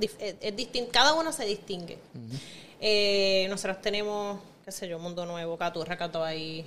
es, 0.00 0.10
es 0.40 0.56
distin- 0.56 0.88
cada 0.90 1.12
uno 1.14 1.32
se 1.32 1.44
distingue. 1.44 1.98
Eh, 2.80 3.46
nosotros 3.50 3.80
tenemos, 3.80 4.38
qué 4.64 4.72
sé 4.72 4.88
yo, 4.88 4.98
Mundo 4.98 5.26
Nuevo, 5.26 5.56
Caturra, 5.56 5.96
Catoay, 5.96 6.64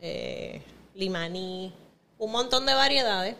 eh, 0.00 0.62
Limaní, 0.94 1.72
un 2.18 2.30
montón 2.30 2.66
de 2.66 2.74
variedades, 2.74 3.34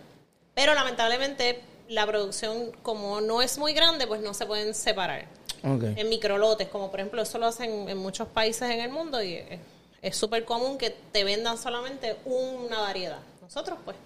pero 0.55 0.75
lamentablemente 0.75 1.61
la 1.89 2.07
producción, 2.07 2.73
como 2.83 3.21
no 3.21 3.41
es 3.43 3.59
muy 3.59 3.73
grande, 3.73 4.07
pues 4.07 4.21
no 4.21 4.35
se 4.35 4.47
pueden 4.47 4.75
separar 4.75 5.27
Ok. 5.65 5.85
en 5.97 6.09
microlotes, 6.09 6.69
como 6.69 6.91
por 6.91 7.01
ejemplo 7.01 7.23
eso 7.23 7.39
lo 7.39 7.47
hacen 7.47 7.89
en 7.89 7.97
muchos 7.99 8.29
países 8.29 8.71
en 8.71 8.81
el 8.81 8.91
mundo 8.91 9.23
y 9.23 9.35
es- 9.35 9.61
es 10.03 10.17
súper 10.17 10.45
común 10.45 10.79
que 10.79 10.91
te 11.13 11.25
vendan 11.25 11.57
solamente 11.59 12.17
una 12.25 12.81
variedad. 12.81 13.19
Nosotros 13.41 13.79
pues 13.85 13.97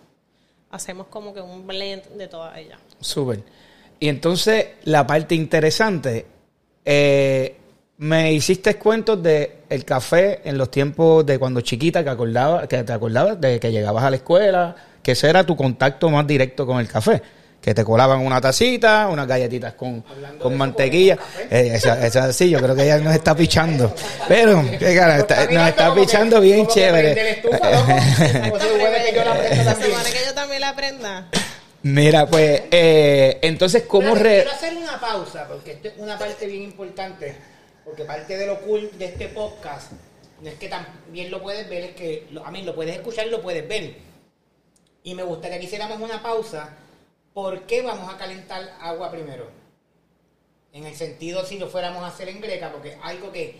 hacemos 0.70 1.06
como 1.08 1.34
que 1.34 1.40
un 1.40 1.66
blend 1.66 2.04
de 2.16 2.28
todas 2.28 2.56
ellas. 2.56 2.78
Súper. 3.00 3.42
Y 4.00 4.08
entonces, 4.08 4.68
la 4.84 5.06
parte 5.06 5.34
interesante, 5.34 6.26
eh, 6.84 7.56
me 7.98 8.32
hiciste 8.32 8.76
cuentos 8.76 9.22
de 9.22 9.58
el 9.68 9.84
café 9.84 10.40
en 10.44 10.58
los 10.58 10.70
tiempos 10.70 11.24
de 11.24 11.38
cuando 11.38 11.60
chiquita 11.60 12.02
que 12.02 12.10
acordaba, 12.10 12.66
que 12.66 12.82
te 12.82 12.92
acordabas 12.92 13.40
de 13.40 13.60
que 13.60 13.70
llegabas 13.70 14.04
a 14.04 14.10
la 14.10 14.16
escuela, 14.16 14.74
que 15.02 15.12
ese 15.12 15.28
era 15.28 15.44
tu 15.44 15.56
contacto 15.56 16.10
más 16.10 16.26
directo 16.26 16.66
con 16.66 16.80
el 16.80 16.88
café. 16.88 17.22
Que 17.60 17.74
te 17.74 17.84
colaban 17.84 18.18
una 18.26 18.40
tacita, 18.40 19.06
unas 19.08 19.24
galletitas 19.28 19.74
con, 19.74 20.02
con 20.40 20.56
mantequilla. 20.56 21.16
Eh, 21.48 21.70
esa, 21.74 22.04
esa 22.04 22.32
sí, 22.32 22.50
yo 22.50 22.58
creo 22.58 22.74
que 22.74 22.82
ella 22.82 22.98
nos 22.98 23.14
está 23.14 23.36
pichando. 23.36 23.94
Pero, 24.26 24.64
qué 24.80 24.96
cara, 24.96 25.18
está- 25.18 25.46
nos 25.48 25.68
está 25.68 25.94
que- 25.94 26.00
pichando 26.00 26.40
bien 26.40 26.66
chévere. 26.66 27.30
estufa, 27.30 27.70
loco. 27.70 27.86
Se 28.58 28.68
supone 28.68 29.04
que 29.04 29.12
yo 29.14 29.24
la 29.24 29.30
aprendo 29.32 29.56
Se 29.56 29.64
también. 29.64 29.90
supone 29.92 30.10
que 30.10 30.24
yo 30.26 30.34
también 30.34 30.60
la 30.60 30.68
aprenda. 30.70 31.28
Mira, 31.84 32.26
pues, 32.26 32.62
eh, 32.72 33.38
entonces, 33.42 33.84
¿cómo 33.86 34.16
re... 34.16 34.42
Quiero 34.42 34.50
hacer 34.50 34.76
una 34.76 35.00
pausa 35.00 35.46
porque 35.46 35.72
esto 35.72 35.86
es 35.86 35.94
una 35.98 36.18
parte 36.18 36.46
bien 36.46 36.62
importante. 36.62 37.36
Porque 37.92 38.06
parte 38.06 38.38
de 38.38 38.46
lo 38.46 38.58
cool 38.62 38.90
de 38.96 39.04
este 39.04 39.28
podcast 39.28 39.92
no 40.40 40.48
es 40.48 40.54
que 40.54 40.70
también 40.70 41.30
lo 41.30 41.42
puedes 41.42 41.68
ver, 41.68 41.82
es 41.82 41.94
que 41.94 42.26
a 42.42 42.50
mí 42.50 42.62
lo 42.62 42.74
puedes 42.74 42.96
escuchar 42.96 43.26
y 43.26 43.30
lo 43.30 43.42
puedes 43.42 43.68
ver. 43.68 43.96
Y 45.02 45.14
me 45.14 45.22
gustaría 45.22 45.58
que 45.58 45.66
hiciéramos 45.66 46.00
una 46.00 46.22
pausa. 46.22 46.74
¿Por 47.34 47.66
qué 47.66 47.82
vamos 47.82 48.10
a 48.10 48.16
calentar 48.16 48.78
agua 48.80 49.10
primero? 49.10 49.46
En 50.72 50.86
el 50.86 50.94
sentido 50.94 51.44
si 51.44 51.58
lo 51.58 51.68
fuéramos 51.68 52.02
a 52.02 52.06
hacer 52.06 52.30
en 52.30 52.40
greca, 52.40 52.72
porque 52.72 52.96
algo 53.02 53.30
que 53.30 53.56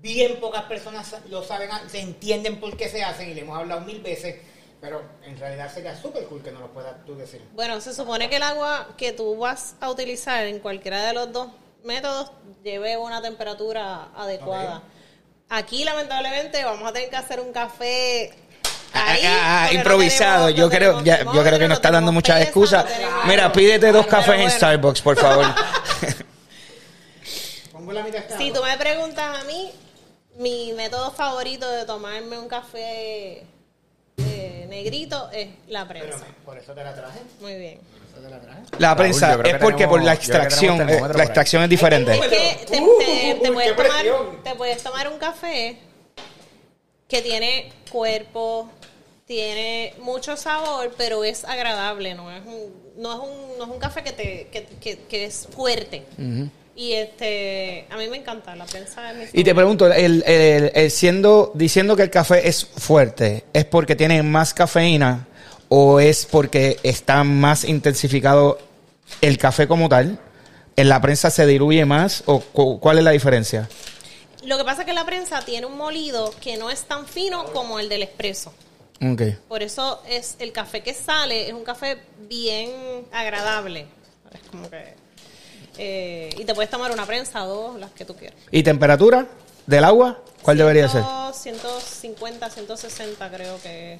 bien 0.00 0.40
pocas 0.40 0.62
personas 0.62 1.14
lo 1.28 1.42
saben, 1.42 1.68
se 1.86 2.00
entienden 2.00 2.60
por 2.60 2.78
qué 2.78 2.88
se 2.88 3.04
hacen 3.04 3.28
y 3.28 3.34
le 3.34 3.42
hemos 3.42 3.58
hablado 3.58 3.82
mil 3.82 4.00
veces, 4.00 4.36
pero 4.80 5.02
en 5.24 5.36
realidad 5.36 5.70
sería 5.70 5.94
súper 5.94 6.24
cool 6.24 6.42
que 6.42 6.52
nos 6.52 6.62
lo 6.62 6.72
puedas 6.72 7.04
tú 7.04 7.16
decir. 7.16 7.42
Bueno, 7.52 7.78
se 7.82 7.92
supone 7.92 8.30
que 8.30 8.36
el 8.36 8.44
agua 8.44 8.94
que 8.96 9.12
tú 9.12 9.36
vas 9.36 9.76
a 9.78 9.90
utilizar 9.90 10.46
en 10.46 10.58
cualquiera 10.60 11.04
de 11.04 11.12
los 11.12 11.30
dos 11.30 11.48
métodos 11.84 12.30
lleve 12.62 12.96
una 12.96 13.20
temperatura 13.22 14.08
adecuada. 14.16 14.82
Aquí, 15.48 15.84
lamentablemente, 15.84 16.64
vamos 16.64 16.88
a 16.88 16.92
tener 16.92 17.10
que 17.10 17.16
hacer 17.16 17.40
un 17.40 17.52
café 17.52 18.32
Ah, 18.96 19.10
ahí, 19.10 19.22
ah, 19.26 19.68
no 19.72 19.78
improvisado. 19.78 20.46
tenemos- 20.46 20.58
yo 20.58 20.64
no 20.64 20.70
creo, 20.70 21.02
tenemos 21.02 21.04
ya, 21.04 21.24
yo 21.34 21.42
creo 21.44 21.58
que 21.58 21.68
nos 21.68 21.78
está 21.78 21.90
dando 21.90 22.12
muchas 22.12 22.40
excusas. 22.42 22.84
no 22.84 23.24
Mira, 23.26 23.52
pídete 23.52 23.90
dos 23.92 24.06
cafés 24.06 24.40
en. 24.40 24.50
Starbucks, 24.50 25.00
por 25.02 25.16
favor. 25.18 25.46
Pongo 27.72 27.92
la 27.92 28.02
mitad 28.02 28.18
de 28.18 28.24
esta 28.24 28.38
Si 28.38 28.52
tú 28.52 28.62
me 28.62 28.76
preguntas 28.78 29.40
a 29.40 29.44
mí, 29.44 29.70
mi 30.36 30.72
método 30.74 31.10
favorito 31.12 31.68
de 31.70 31.84
tomarme 31.84 32.38
un 32.38 32.48
café 32.48 33.44
eh, 34.16 34.66
negrito 34.68 35.28
es 35.32 35.48
la 35.68 35.86
prensa. 35.88 36.24
por 36.44 36.56
eso 36.58 36.72
te 36.72 36.84
la 36.84 36.94
traje. 36.94 37.20
Muy 37.40 37.54
bien. 37.56 37.80
La 38.78 38.88
Raúl, 38.88 38.96
prensa 38.98 39.34
es 39.44 39.52
que 39.52 39.58
porque 39.60 39.86
por 39.86 40.02
la 40.02 40.14
extracción, 40.14 40.88
eh, 40.88 41.00
la 41.14 41.24
extracción 41.24 41.62
es 41.62 41.68
diferente. 41.70 42.12
Es 42.12 42.20
que 42.20 42.66
te, 42.66 42.76
te- 42.76 42.80
Uh, 42.82 43.42
te 43.42 43.52
puedes 43.52 43.76
tomar, 43.76 43.90
presión. 43.92 44.42
te 44.42 44.54
puedes 44.54 44.82
tomar 44.82 45.08
un 45.08 45.18
café 45.18 45.78
que 47.08 47.22
tiene 47.22 47.70
cuerpo, 47.90 48.68
tiene 49.26 49.94
mucho 50.00 50.36
sabor, 50.36 50.92
pero 50.96 51.22
es 51.24 51.44
agradable, 51.44 52.14
no 52.14 52.30
es 52.32 52.42
un, 52.44 52.72
no 52.96 53.12
es 53.12 53.18
un, 53.20 53.58
no 53.58 53.64
es 53.64 53.70
un 53.70 53.78
café 53.78 54.02
que 54.02 54.12
te, 54.12 54.48
que, 54.50 54.66
que- 54.80 54.98
que 55.08 55.24
es 55.24 55.48
fuerte. 55.54 56.04
Y 56.76 56.92
este, 56.94 57.86
a 57.90 57.96
mí 57.96 58.08
me 58.08 58.16
encanta 58.16 58.56
la 58.56 58.66
prensa 58.66 59.12
de 59.12 59.14
mi 59.20 59.30
Y 59.32 59.44
te 59.44 59.54
pregunto, 59.54 59.86
el, 59.92 60.24
el- 60.26 60.72
el 60.74 60.90
siendo, 60.90 61.52
diciendo 61.54 61.94
que 61.94 62.02
el 62.02 62.10
café 62.10 62.48
es 62.48 62.64
fuerte, 62.66 63.44
¿es 63.52 63.64
porque 63.64 63.94
tiene 63.94 64.20
más 64.24 64.52
cafeína 64.52 65.28
o 65.76 65.98
es 65.98 66.24
porque 66.24 66.78
está 66.84 67.24
más 67.24 67.64
intensificado 67.64 68.58
el 69.20 69.38
café 69.38 69.66
como 69.66 69.88
tal? 69.88 70.20
¿En 70.76 70.88
la 70.88 71.00
prensa 71.00 71.30
se 71.30 71.46
diluye 71.46 71.84
más 71.84 72.22
o 72.26 72.38
cu- 72.40 72.78
cuál 72.78 72.98
es 72.98 73.04
la 73.04 73.10
diferencia? 73.10 73.68
Lo 74.44 74.56
que 74.56 74.62
pasa 74.64 74.82
es 74.82 74.86
que 74.86 74.92
la 74.92 75.04
prensa 75.04 75.40
tiene 75.44 75.66
un 75.66 75.76
molido 75.76 76.32
que 76.40 76.56
no 76.56 76.70
es 76.70 76.82
tan 76.82 77.06
fino 77.06 77.44
como 77.46 77.80
el 77.80 77.88
del 77.88 78.04
expreso. 78.04 78.52
Ok. 79.02 79.22
Por 79.48 79.64
eso 79.64 80.00
es 80.08 80.36
el 80.38 80.52
café 80.52 80.80
que 80.82 80.94
sale, 80.94 81.48
es 81.48 81.52
un 81.52 81.64
café 81.64 81.98
bien 82.28 82.70
agradable. 83.10 83.86
Es 84.32 84.48
como 84.50 84.70
que. 84.70 84.94
eh, 85.78 86.30
y 86.38 86.44
te 86.44 86.54
puedes 86.54 86.70
tomar 86.70 86.92
una 86.92 87.04
prensa 87.04 87.44
o 87.44 87.48
dos, 87.72 87.80
las 87.80 87.90
que 87.90 88.04
tú 88.04 88.14
quieras. 88.14 88.38
¿Y 88.52 88.62
temperatura 88.62 89.26
del 89.66 89.82
agua? 89.84 90.20
¿Cuál 90.42 90.58
debería 90.58 90.88
ser? 90.88 91.02
150, 91.32 92.48
160 92.50 93.30
creo 93.30 93.60
que. 93.60 93.98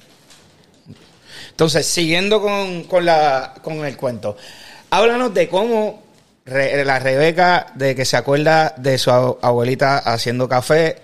Entonces, 1.51 1.85
siguiendo 1.85 2.41
con, 2.41 2.83
con 2.83 3.05
la, 3.05 3.53
con 3.61 3.85
el 3.85 3.95
cuento, 3.97 4.37
háblanos 4.89 5.33
de 5.33 5.47
cómo 5.49 6.03
Re- 6.45 6.85
la 6.85 6.99
Rebeca, 6.99 7.67
de 7.75 7.95
que 7.95 8.05
se 8.05 8.17
acuerda 8.17 8.73
de 8.77 8.97
su 8.97 9.09
ab- 9.09 9.37
abuelita 9.41 9.97
haciendo 9.97 10.47
café. 10.47 10.97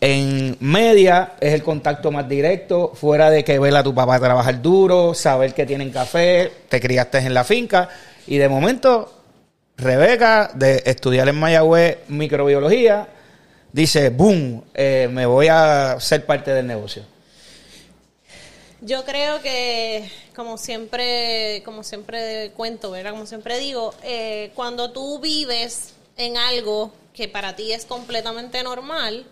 En 0.00 0.56
media 0.58 1.34
es 1.38 1.54
el 1.54 1.62
contacto 1.62 2.10
más 2.10 2.28
directo, 2.28 2.90
fuera 2.92 3.30
de 3.30 3.44
que 3.44 3.60
ver 3.60 3.76
a 3.76 3.84
tu 3.84 3.94
papá 3.94 4.18
trabajar 4.18 4.60
duro, 4.60 5.14
saber 5.14 5.54
que 5.54 5.64
tienen 5.64 5.90
café, 5.92 6.50
te 6.68 6.80
criaste 6.80 7.18
en 7.18 7.32
la 7.34 7.44
finca 7.44 7.88
Y 8.26 8.38
de 8.38 8.48
momento, 8.48 9.12
Rebeca, 9.76 10.50
de 10.54 10.82
estudiar 10.86 11.28
en 11.28 11.36
Mayagüez 11.38 11.98
microbiología, 12.08 13.06
dice, 13.72 14.10
boom, 14.10 14.64
eh, 14.74 15.08
me 15.10 15.24
voy 15.24 15.46
a 15.48 15.96
ser 16.00 16.26
parte 16.26 16.52
del 16.52 16.66
negocio. 16.66 17.04
Yo 18.84 19.04
creo 19.04 19.40
que, 19.40 20.10
como 20.34 20.58
siempre, 20.58 21.62
como 21.64 21.84
siempre 21.84 22.50
cuento, 22.56 22.90
¿verdad? 22.90 23.12
Como 23.12 23.26
siempre 23.26 23.58
digo, 23.58 23.94
eh, 24.02 24.50
cuando 24.56 24.90
tú 24.90 25.20
vives 25.20 25.94
en 26.16 26.36
algo 26.36 26.92
que 27.14 27.28
para 27.28 27.54
ti 27.54 27.72
es 27.72 27.84
completamente 27.86 28.60
normal, 28.64 29.24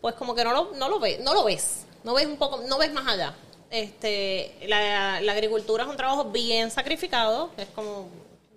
pues 0.00 0.14
como 0.14 0.36
que 0.36 0.44
no 0.44 0.52
lo, 0.52 0.72
no 0.76 0.88
lo 0.88 1.00
ves, 1.00 1.18
no 1.20 1.34
lo 1.34 1.42
ves, 1.42 1.84
no 2.04 2.14
ves 2.14 2.26
un 2.26 2.36
poco, 2.36 2.62
no 2.68 2.78
ves 2.78 2.92
más 2.92 3.08
allá. 3.08 3.34
Este, 3.70 4.54
la, 4.68 5.20
la 5.20 5.32
agricultura 5.32 5.82
es 5.82 5.90
un 5.90 5.96
trabajo 5.96 6.26
bien 6.26 6.70
sacrificado, 6.70 7.50
es 7.56 7.66
como 7.74 8.08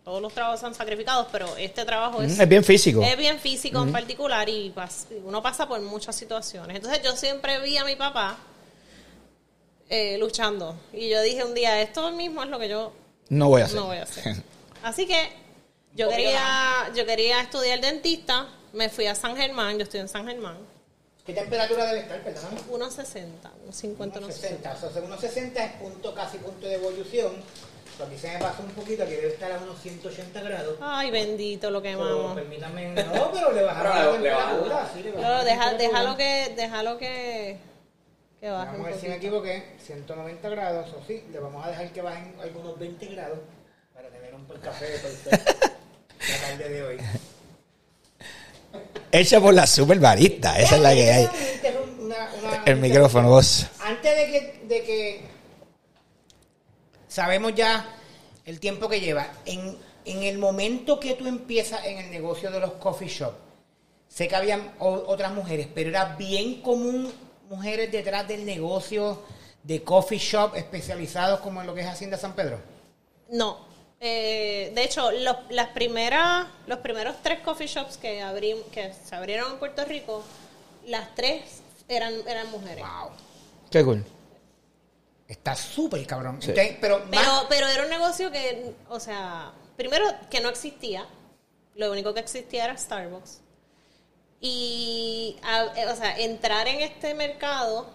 todos 0.04 0.22
los 0.22 0.32
trabajos 0.34 0.60
son 0.60 0.76
sacrificados, 0.76 1.28
pero 1.32 1.58
este 1.58 1.86
trabajo 1.86 2.22
es, 2.22 2.38
Mm, 2.38 2.42
es 2.42 2.50
bien 2.50 2.64
físico. 2.64 3.02
es 3.02 3.18
bien 3.18 3.40
físico 3.40 3.82
en 3.82 3.92
particular 3.92 4.48
y 4.48 4.72
uno 5.26 5.42
pasa 5.42 5.68
por 5.68 5.80
muchas 5.82 6.16
situaciones. 6.16 6.76
Entonces 6.76 7.02
yo 7.04 7.16
siempre 7.16 7.60
vi 7.62 7.78
a 7.78 7.84
mi 7.84 7.96
papá 7.96 8.38
eh, 9.90 10.18
luchando 10.18 10.76
y 10.94 11.10
yo 11.10 11.22
dije 11.22 11.44
un 11.44 11.54
día, 11.54 11.82
esto 11.82 12.12
mismo 12.12 12.44
es 12.44 12.50
lo 12.50 12.60
que 12.60 12.70
yo 12.70 12.94
No 13.30 13.50
voy 13.50 13.62
a 13.62 13.66
hacer. 13.66 13.76
no 13.78 13.86
voy 13.88 13.98
a 13.98 14.04
hacer. 14.04 14.36
Así 14.84 15.06
que 15.08 15.30
yo 15.96 16.08
quería, 16.10 16.90
yo 16.96 17.06
quería 17.06 17.42
estudiar 17.42 17.82
dentista, 17.82 18.48
me 18.74 18.90
fui 18.90 19.08
a 19.08 19.16
San 19.16 19.36
Germán, 19.36 19.78
yo 19.78 19.84
estoy 19.84 20.00
en 20.02 20.08
San 20.08 20.26
Germán, 20.28 20.58
¿Qué 21.26 21.34
temperatura 21.36 21.86
debe 21.86 22.00
estar, 22.00 22.24
perdóname? 22.24 22.60
1.60, 22.72 23.28
1.50, 23.70 24.20
no 24.20 24.28
sé. 24.28 24.34
60, 24.34 24.72
o 24.84 24.92
sea, 24.92 25.02
unos 25.04 25.20
60 25.20 25.64
es 25.64 25.72
punto, 25.74 26.16
casi 26.16 26.40
punto 26.40 26.66
de 26.66 26.74
evolución. 26.76 27.34
Aquí 28.04 28.18
se 28.18 28.30
me 28.32 28.40
pasó 28.40 28.64
un 28.64 28.70
poquito, 28.72 29.04
aquí 29.04 29.12
debe 29.12 29.28
estar 29.28 29.52
a 29.52 29.58
unos 29.60 29.80
180 29.80 30.42
grados. 30.42 30.78
Ay, 30.82 31.12
bendito 31.12 31.70
lo 31.70 31.80
So, 31.80 31.84
quemamos. 31.84 32.34
permítame, 32.34 32.94
no, 32.94 33.32
pero 33.32 33.52
le 33.52 33.62
bajaron 33.62 33.94
la 33.96 34.12
le- 34.14 34.20
le 34.24 34.30
bajaron. 34.32 34.54
temperatura. 34.64 34.92
sí, 34.94 35.04
le 35.04 35.12
bajaron 35.12 35.38
No, 35.38 35.44
deja, 35.44 35.74
déjalo 35.74 36.18
que, 36.18 36.54
déjalo 36.56 36.98
que, 36.98 37.58
que 38.40 38.50
baje 38.50 38.72
Vamos 38.72 38.88
a 38.88 38.90
ver 38.92 39.00
si 39.00 39.08
me 39.08 39.16
equivoqué, 39.16 39.76
190 39.86 40.50
grados, 40.50 40.90
o 40.94 41.06
sí, 41.06 41.24
le 41.32 41.40
vamos 41.40 41.66
a 41.66 41.70
dejar 41.70 41.92
que 41.92 42.02
bajen 42.02 42.36
algunos 42.42 42.80
20 42.80 43.06
grados 43.08 43.40
para 43.94 44.10
tener 44.10 44.34
un 44.34 44.48
buen 44.48 44.62
café 44.62 44.86
perfecto 44.88 45.54
la 45.60 46.48
tarde 46.48 46.70
de 46.70 46.84
hoy. 46.84 46.98
Hecha 49.12 49.42
por 49.42 49.54
la 49.54 49.66
super 49.68 50.00
barista, 50.00 50.58
esa 50.60 50.76
es 50.76 50.82
la 50.82 50.94
que 50.94 51.12
hay. 51.12 51.30
Una- 52.00 52.30
una- 52.42 52.64
El 52.66 52.78
micrófono, 52.78 53.30
vos. 53.30 53.68
Antes 53.82 54.16
de 54.18 54.26
que, 54.32 54.60
de 54.68 54.84
que 54.84 55.22
sabemos 57.08 57.54
ya 57.56 57.86
el 58.46 58.60
tiempo 58.60 58.88
que 58.88 59.00
lleva, 59.00 59.28
en, 59.46 59.78
en 60.06 60.24
el 60.24 60.38
momento 60.38 61.00
que 61.00 61.14
tú 61.16 61.28
empiezas 61.28 61.86
en 61.86 61.98
el 61.98 62.10
negocio 62.12 62.52
de 62.52 62.60
los 62.60 62.74
coffee 62.74 63.08
shop, 63.10 63.34
sé 64.08 64.28
que 64.28 64.36
habían 64.36 64.72
o- 64.80 65.04
otras 65.08 65.32
mujeres, 65.34 65.68
pero 65.74 65.90
era 65.90 66.16
bien 66.16 66.62
común 66.62 67.12
mujeres 67.50 67.92
detrás 67.92 68.28
del 68.28 68.46
negocio 68.46 69.22
de 69.64 69.84
coffee 69.84 70.20
shop 70.20 70.56
especializados 70.56 71.40
como 71.42 71.60
en 71.62 71.68
lo 71.68 71.74
que 71.76 71.82
es 71.82 71.88
Hacienda 71.88 72.18
San 72.18 72.34
Pedro. 72.34 72.60
No. 73.30 73.68
Eh, 74.00 74.72
de 74.74 74.84
hecho, 74.84 75.12
los, 75.12 75.36
las 75.50 75.68
primeras, 75.70 76.48
los 76.68 76.80
primeros 76.80 77.16
tres 77.22 77.40
coffee 77.42 77.68
shops 77.68 77.98
que, 77.98 78.22
abrí, 78.22 78.56
que 78.72 78.94
se 78.94 79.14
abrieron 79.16 79.52
en 79.52 79.60
Puerto 79.60 79.84
Rico, 79.84 80.24
las 80.86 81.14
tres 81.16 81.62
eran, 81.90 82.14
eran 82.28 82.50
mujeres. 82.52 82.86
Wow. 82.86 83.10
Qué 83.70 83.84
cool. 83.84 84.06
Está 85.28 85.56
súper 85.56 86.06
cabrón. 86.08 86.42
Sí. 86.42 86.54
Pero, 86.56 86.78
Pero, 86.80 87.06
más- 87.10 87.46
pero 87.50 87.68
era 87.68 87.84
un 87.84 87.90
negocio 87.90 88.32
que, 88.32 88.74
o 88.90 89.00
sea, 89.00 89.52
primero 89.76 90.06
que 90.30 90.40
no 90.40 90.50
existía. 90.50 91.06
Lo 91.76 91.92
único 91.92 92.14
que 92.14 92.20
existía 92.22 92.66
era 92.66 92.78
Starbucks. 92.78 93.42
Y, 94.42 95.38
a- 95.44 95.66
eh, 95.76 95.88
o 95.88 95.96
sea, 95.96 96.18
entrar 96.18 96.68
en 96.68 96.82
este 96.82 97.14
mercado 97.14 97.88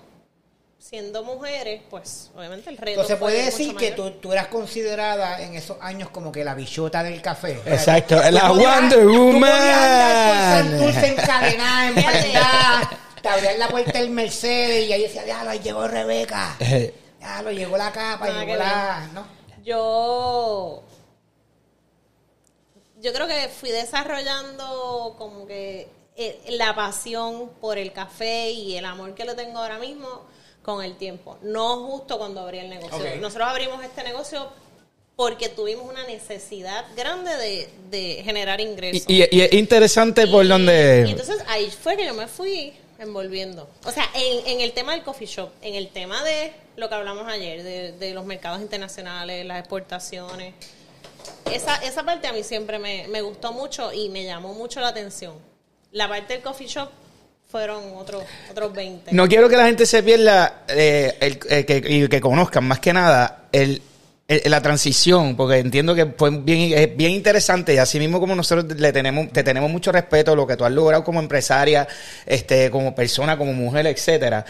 siendo 0.78 1.24
mujeres, 1.24 1.80
pues 1.88 2.30
obviamente 2.36 2.68
el 2.68 2.76
reto. 2.76 2.90
Entonces 3.00 3.16
puede 3.16 3.42
mucho 3.44 3.56
decir 3.56 3.74
que 3.76 3.92
tú, 3.92 4.10
tú 4.12 4.32
eras 4.32 4.48
considerada 4.48 5.40
en 5.40 5.54
esos 5.54 5.78
años 5.80 6.10
como 6.10 6.30
que 6.30 6.44
la 6.44 6.54
bichota 6.54 7.02
del 7.02 7.22
café. 7.22 7.58
Exacto, 7.64 8.16
Tú 8.20 8.30
la 8.30 8.50
Wonder 8.50 9.00
tú 9.00 9.06
podías 9.06 9.18
Woman. 9.32 10.78
Santurce 10.78 11.06
encadenada, 11.06 12.90
te 13.22 13.28
abrían 13.30 13.58
la 13.58 13.68
puerta 13.68 13.98
del 13.98 14.10
Mercedes 14.10 14.86
y 14.86 14.92
ahí 14.92 15.02
decía, 15.02 15.24
ya 15.24 15.42
lo 15.44 15.54
llegó 15.54 15.88
Rebeca, 15.88 16.54
ya 17.18 17.40
lo 17.40 17.50
llegó 17.50 17.78
la 17.78 17.90
capa, 17.90 18.26
Nada 18.28 18.44
llegó 18.44 18.56
la... 18.58 19.08
¿no? 19.14 19.26
Yo. 19.64 20.82
Yo 23.00 23.12
creo 23.14 23.26
que 23.26 23.48
fui 23.48 23.70
desarrollando 23.70 25.14
como 25.16 25.46
que 25.46 25.88
la 26.48 26.74
pasión 26.74 27.50
por 27.60 27.76
el 27.78 27.92
café 27.92 28.50
y 28.50 28.76
el 28.76 28.84
amor 28.84 29.14
que 29.14 29.24
le 29.24 29.34
tengo 29.34 29.58
ahora 29.58 29.78
mismo 29.78 30.06
con 30.62 30.82
el 30.82 30.96
tiempo. 30.96 31.38
No 31.42 31.84
justo 31.86 32.18
cuando 32.18 32.40
abrí 32.40 32.58
el 32.58 32.70
negocio. 32.70 33.16
Nosotros 33.20 33.48
abrimos 33.48 33.82
este 33.84 34.02
negocio 34.04 34.48
porque 35.16 35.48
tuvimos 35.48 35.88
una 35.88 36.04
necesidad 36.06 36.84
grande 36.96 37.36
de, 37.36 37.68
de 37.90 38.22
generar 38.24 38.60
ingresos. 38.60 39.04
y, 39.08 39.22
y- 39.22 39.28
y 39.30 39.40
es 39.42 39.52
interesante 39.52 40.26
por 40.26 40.46
donde... 40.48 41.04
y 41.06 41.10
entonces 41.12 41.36
ahí 41.48 41.70
fue 41.70 41.96
que 41.96 42.04
yo 42.06 42.14
me 42.14 42.26
fui 42.26 42.72
envolviendo. 42.98 43.68
O 43.84 43.90
sea, 43.92 44.08
en, 44.14 44.46
en 44.46 44.60
el 44.60 44.72
tema 44.72 44.92
del 44.92 45.02
coffee 45.04 45.26
shop, 45.28 45.50
en 45.62 45.74
el 45.74 45.88
tema 45.90 46.22
de 46.24 46.52
lo 46.76 46.88
que 46.88 46.94
hablamos 46.96 47.28
ayer, 47.28 47.62
de, 47.62 47.92
de 47.92 48.14
los 48.14 48.24
mercados 48.24 48.60
internacionales, 48.60 49.44
las 49.46 49.58
exportaciones. 49.60 50.54
Esa, 51.52 51.76
esa 51.76 52.02
parte 52.04 52.26
a 52.26 52.32
mí 52.32 52.42
siempre 52.42 52.78
me, 52.78 53.06
me 53.08 53.20
gustó 53.22 53.52
mucho 53.52 53.92
y 53.92 54.08
me 54.08 54.24
llamó 54.24 54.52
mucho 54.54 54.80
la 54.80 54.88
atención. 54.88 55.34
La 55.94 56.08
parte 56.08 56.34
del 56.34 56.42
coffee 56.42 56.66
shop 56.66 56.88
fueron 57.50 57.82
otros 57.96 58.24
otros 58.50 58.72
20. 58.72 59.12
No 59.12 59.28
quiero 59.28 59.48
que 59.48 59.56
la 59.56 59.66
gente 59.66 59.86
se 59.86 60.02
pierda 60.02 60.64
eh, 60.68 61.16
el- 61.20 61.38
eh, 61.48 61.64
que, 61.64 61.82
y 61.88 62.08
que 62.08 62.20
conozcan 62.20 62.64
más 62.64 62.80
que 62.80 62.92
nada 62.92 63.44
el, 63.52 63.80
el- 64.26 64.50
la 64.50 64.60
transición, 64.60 65.36
porque 65.36 65.58
entiendo 65.58 65.94
que 65.94 66.06
fue 66.06 66.30
bien, 66.30 66.76
es 66.76 66.96
bien 66.96 67.12
interesante 67.12 67.74
y 67.74 67.78
así 67.78 68.00
mismo 68.00 68.18
como 68.18 68.34
nosotros 68.34 68.76
le 68.76 68.92
tenemos, 68.92 69.30
te 69.32 69.44
tenemos 69.44 69.70
mucho 69.70 69.92
respeto 69.92 70.32
a 70.32 70.36
lo 70.36 70.48
que 70.48 70.56
tú 70.56 70.64
has 70.64 70.72
logrado 70.72 71.04
como 71.04 71.20
empresaria, 71.20 71.86
este, 72.26 72.72
como 72.72 72.92
persona, 72.92 73.38
como 73.38 73.52
mujer, 73.52 73.86
etcétera. 73.86 74.44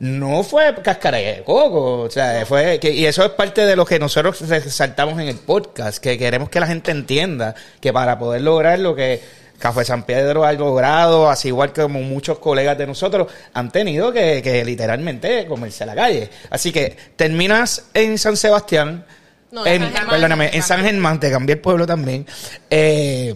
No 0.00 0.42
fue 0.42 0.74
cáscara 0.82 1.18
de 1.18 1.42
coco, 1.44 2.00
o 2.02 2.10
sea, 2.10 2.44
fue 2.46 2.78
que, 2.80 2.90
y 2.92 3.04
eso 3.06 3.24
es 3.24 3.30
parte 3.30 3.64
de 3.66 3.76
lo 3.76 3.84
que 3.84 4.00
nosotros 4.00 4.40
resaltamos 4.48 5.14
en 5.20 5.28
el 5.28 5.36
podcast, 5.38 5.98
que 5.98 6.18
queremos 6.18 6.48
que 6.50 6.58
la 6.60 6.66
gente 6.68 6.90
entienda 6.90 7.54
que 7.80 7.92
para 7.92 8.18
poder 8.18 8.42
lograr 8.42 8.78
lo 8.80 8.94
que 8.96 9.20
Café 9.58 9.84
San 9.84 10.04
Pedro 10.04 10.44
ha 10.44 10.52
logrado, 10.52 11.28
así 11.28 11.48
igual 11.48 11.72
que 11.72 11.82
como 11.82 12.00
muchos 12.00 12.38
colegas 12.38 12.78
de 12.78 12.86
nosotros, 12.86 13.26
han 13.52 13.70
tenido 13.72 14.12
que, 14.12 14.40
que 14.42 14.64
literalmente 14.64 15.46
comerse 15.46 15.84
la 15.84 15.94
calle. 15.94 16.30
Así 16.50 16.70
que 16.72 16.96
terminas 17.16 17.86
en 17.94 18.18
San 18.18 18.36
Sebastián, 18.36 19.04
No, 19.50 19.66
en 19.66 19.82
en, 19.82 19.82
San 19.82 19.92
Germán. 19.92 20.10
perdóname, 20.10 20.50
en 20.52 20.62
San 20.62 20.82
Germán, 20.82 21.18
te 21.20 21.30
cambié 21.30 21.54
el 21.54 21.60
pueblo 21.60 21.86
también. 21.86 22.26
Eh, 22.70 23.34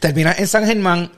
terminas 0.00 0.38
en 0.38 0.46
San 0.48 0.66
Germán, 0.66 1.10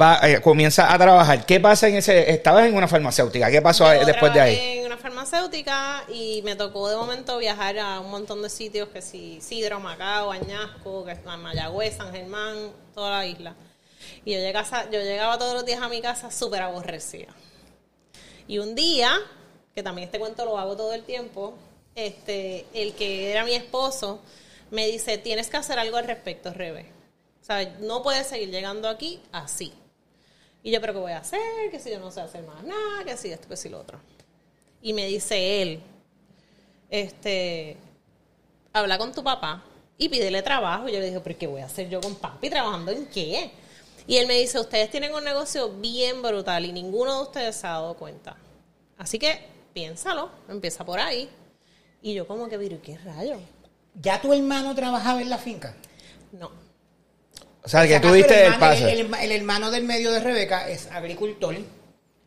va, 0.00 0.20
eh, 0.22 0.40
comienza 0.40 0.92
a 0.92 0.98
trabajar. 0.98 1.44
¿Qué 1.44 1.60
pasa 1.60 1.88
en 1.88 1.96
ese? 1.96 2.30
Estabas 2.30 2.66
en 2.66 2.74
una 2.74 2.88
farmacéutica, 2.88 3.50
¿qué 3.50 3.60
pasó 3.60 3.92
Yo 3.92 4.06
después 4.06 4.32
de 4.32 4.40
ahí? 4.40 4.81
Farmacéutica 5.02 6.04
y 6.08 6.40
me 6.42 6.56
tocó 6.56 6.88
de 6.88 6.96
momento 6.96 7.36
viajar 7.38 7.78
a 7.78 8.00
un 8.00 8.10
montón 8.10 8.40
de 8.40 8.48
sitios 8.48 8.88
que 8.88 9.02
sí, 9.02 9.40
Sidro, 9.40 9.80
Macao, 9.80 10.30
Añasco, 10.30 11.04
que 11.04 11.14
Mayagüez, 11.14 11.96
San 11.96 12.12
Germán, 12.12 12.72
toda 12.94 13.10
la 13.10 13.26
isla. 13.26 13.54
Y 14.24 14.32
yo 14.32 14.38
llegaba, 14.38 14.90
yo 14.90 15.00
llegaba 15.00 15.38
todos 15.38 15.54
los 15.54 15.66
días 15.66 15.82
a 15.82 15.88
mi 15.88 16.00
casa 16.00 16.30
súper 16.30 16.62
aborrecida. 16.62 17.34
Y 18.46 18.58
un 18.58 18.74
día, 18.74 19.12
que 19.74 19.82
también 19.82 20.06
este 20.06 20.18
cuento 20.18 20.44
lo 20.44 20.58
hago 20.58 20.76
todo 20.76 20.94
el 20.94 21.02
tiempo, 21.02 21.54
este, 21.94 22.66
el 22.72 22.94
que 22.94 23.30
era 23.30 23.44
mi 23.44 23.54
esposo 23.54 24.20
me 24.70 24.86
dice, 24.86 25.18
tienes 25.18 25.50
que 25.50 25.58
hacer 25.58 25.78
algo 25.78 25.96
al 25.96 26.06
respecto, 26.06 26.52
Rebe. 26.52 26.86
Sea, 27.42 27.76
no 27.80 28.02
puedes 28.02 28.26
seguir 28.26 28.50
llegando 28.50 28.88
aquí 28.88 29.20
así. 29.32 29.72
Y 30.62 30.70
yo, 30.70 30.80
¿pero 30.80 30.92
qué 30.92 30.98
voy 31.00 31.12
a 31.12 31.18
hacer? 31.18 31.40
Que 31.70 31.80
si 31.80 31.90
yo 31.90 31.98
no 31.98 32.10
sé 32.10 32.20
hacer 32.20 32.44
más 32.44 32.62
nada, 32.62 33.04
que 33.04 33.16
si 33.16 33.32
esto, 33.32 33.48
que 33.48 33.56
si 33.56 33.68
lo 33.68 33.80
otro. 33.80 34.00
Y 34.82 34.92
me 34.92 35.06
dice 35.06 35.62
él, 35.62 35.80
este, 36.90 37.76
habla 38.72 38.98
con 38.98 39.12
tu 39.12 39.22
papá 39.22 39.62
y 39.96 40.08
pídele 40.08 40.42
trabajo. 40.42 40.88
Y 40.88 40.92
yo 40.92 40.98
le 41.00 41.06
dije, 41.06 41.20
¿pero 41.20 41.38
qué 41.38 41.46
voy 41.46 41.60
a 41.60 41.66
hacer 41.66 41.88
yo 41.88 42.00
con 42.00 42.14
papi? 42.16 42.50
¿Trabajando 42.50 42.90
en 42.90 43.06
qué? 43.06 43.50
Y 44.06 44.16
él 44.16 44.26
me 44.26 44.34
dice, 44.38 44.58
ustedes 44.58 44.90
tienen 44.90 45.14
un 45.14 45.22
negocio 45.24 45.70
bien 45.70 46.22
brutal 46.22 46.64
y 46.64 46.72
ninguno 46.72 47.16
de 47.16 47.22
ustedes 47.22 47.56
se 47.56 47.66
ha 47.66 47.70
dado 47.70 47.94
cuenta. 47.94 48.36
Así 48.98 49.18
que 49.18 49.40
piénsalo, 49.72 50.30
empieza 50.48 50.84
por 50.84 50.98
ahí. 50.98 51.30
Y 52.02 52.14
yo 52.14 52.26
como 52.26 52.48
que, 52.48 52.58
pero 52.58 52.82
¿qué 52.82 52.98
rayo? 52.98 53.36
¿Ya 54.00 54.20
tu 54.20 54.32
hermano 54.32 54.74
trabajaba 54.74 55.22
en 55.22 55.30
la 55.30 55.38
finca? 55.38 55.74
No. 56.32 56.50
O 57.64 57.68
sea, 57.68 57.86
que 57.86 58.00
tú 58.00 58.12
diste 58.12 58.34
el 58.34 58.52
hermano- 58.54 58.60
paso. 58.60 58.88
El, 58.88 59.00
el- 59.00 59.14
el 59.14 59.32
hermano 59.32 59.70
del 59.70 59.84
medio 59.84 60.10
de 60.10 60.18
Rebeca 60.18 60.68
es 60.68 60.90
agricultor. 60.90 61.54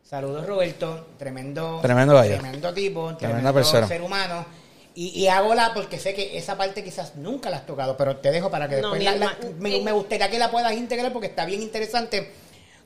Saludos 0.06 0.46
Roberto, 0.46 1.08
tremendo, 1.18 1.80
Tremendo 1.82 2.22
tremendo 2.22 2.74
tipo, 2.74 3.16
Tremenda 3.16 3.18
tremendo 3.18 3.54
persona. 3.54 3.88
ser 3.88 4.02
humano. 4.04 4.46
Y, 4.94 5.08
y 5.10 5.28
hago 5.28 5.56
la, 5.56 5.74
porque 5.74 5.98
sé 6.00 6.14
que 6.14 6.38
esa 6.38 6.56
parte 6.58 6.84
quizás 6.84 7.16
nunca 7.16 7.50
la 7.50 7.58
has 7.58 7.66
tocado, 7.66 7.98
pero 7.98 8.18
te 8.18 8.32
dejo 8.32 8.50
para 8.52 8.70
que 8.70 8.76
No, 8.82 8.94
después 8.94 9.04
la- 9.04 9.16
la- 9.16 9.38
me, 9.60 9.82
me 9.82 9.92
gustaría 9.92 10.30
que 10.30 10.38
la 10.40 10.52
puedas 10.52 10.72
integrar 10.74 11.12
porque 11.12 11.28
está 11.28 11.44
bien 11.46 11.62
interesante 11.64 12.32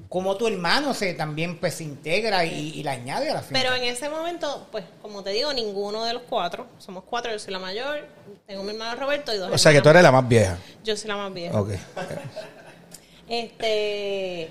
cómo 0.08 0.38
tu 0.38 0.48
hermano 0.48 0.94
se 0.94 1.14
también 1.14 1.60
pues 1.60 1.76
se 1.76 1.84
integra 1.84 2.46
y, 2.46 2.70
y 2.80 2.84
la 2.84 2.94
añade 2.94 3.30
a 3.30 3.34
la 3.34 3.42
finca. 3.42 3.60
Pero 3.62 3.76
en 3.76 3.84
ese 3.84 4.08
momento, 4.10 4.68
pues, 4.72 4.86
como 5.02 5.22
te 5.22 5.32
digo, 5.32 5.52
ninguno 5.54 6.06
de 6.06 6.14
los 6.14 6.24
cuatro, 6.28 6.68
somos 6.80 7.04
cuatro, 7.04 7.32
yo 7.34 7.38
soy 7.38 7.52
la 7.52 7.60
mayor, 7.60 8.08
tengo 8.48 8.64
mi 8.64 8.72
hermano 8.72 8.98
Roberto 9.00 9.34
y 9.34 9.38
dos 9.38 9.52
O 9.54 9.58
sea 9.58 9.74
que 9.74 9.82
tú 9.82 9.90
eres 9.90 10.02
la 10.02 10.12
más 10.14 10.28
vieja. 10.28 10.58
Yo 10.86 10.96
soy 10.96 11.10
la 11.10 11.18
más 11.18 11.34
vieja. 11.34 11.60
Ok. 11.60 11.70
Este. 13.32 14.50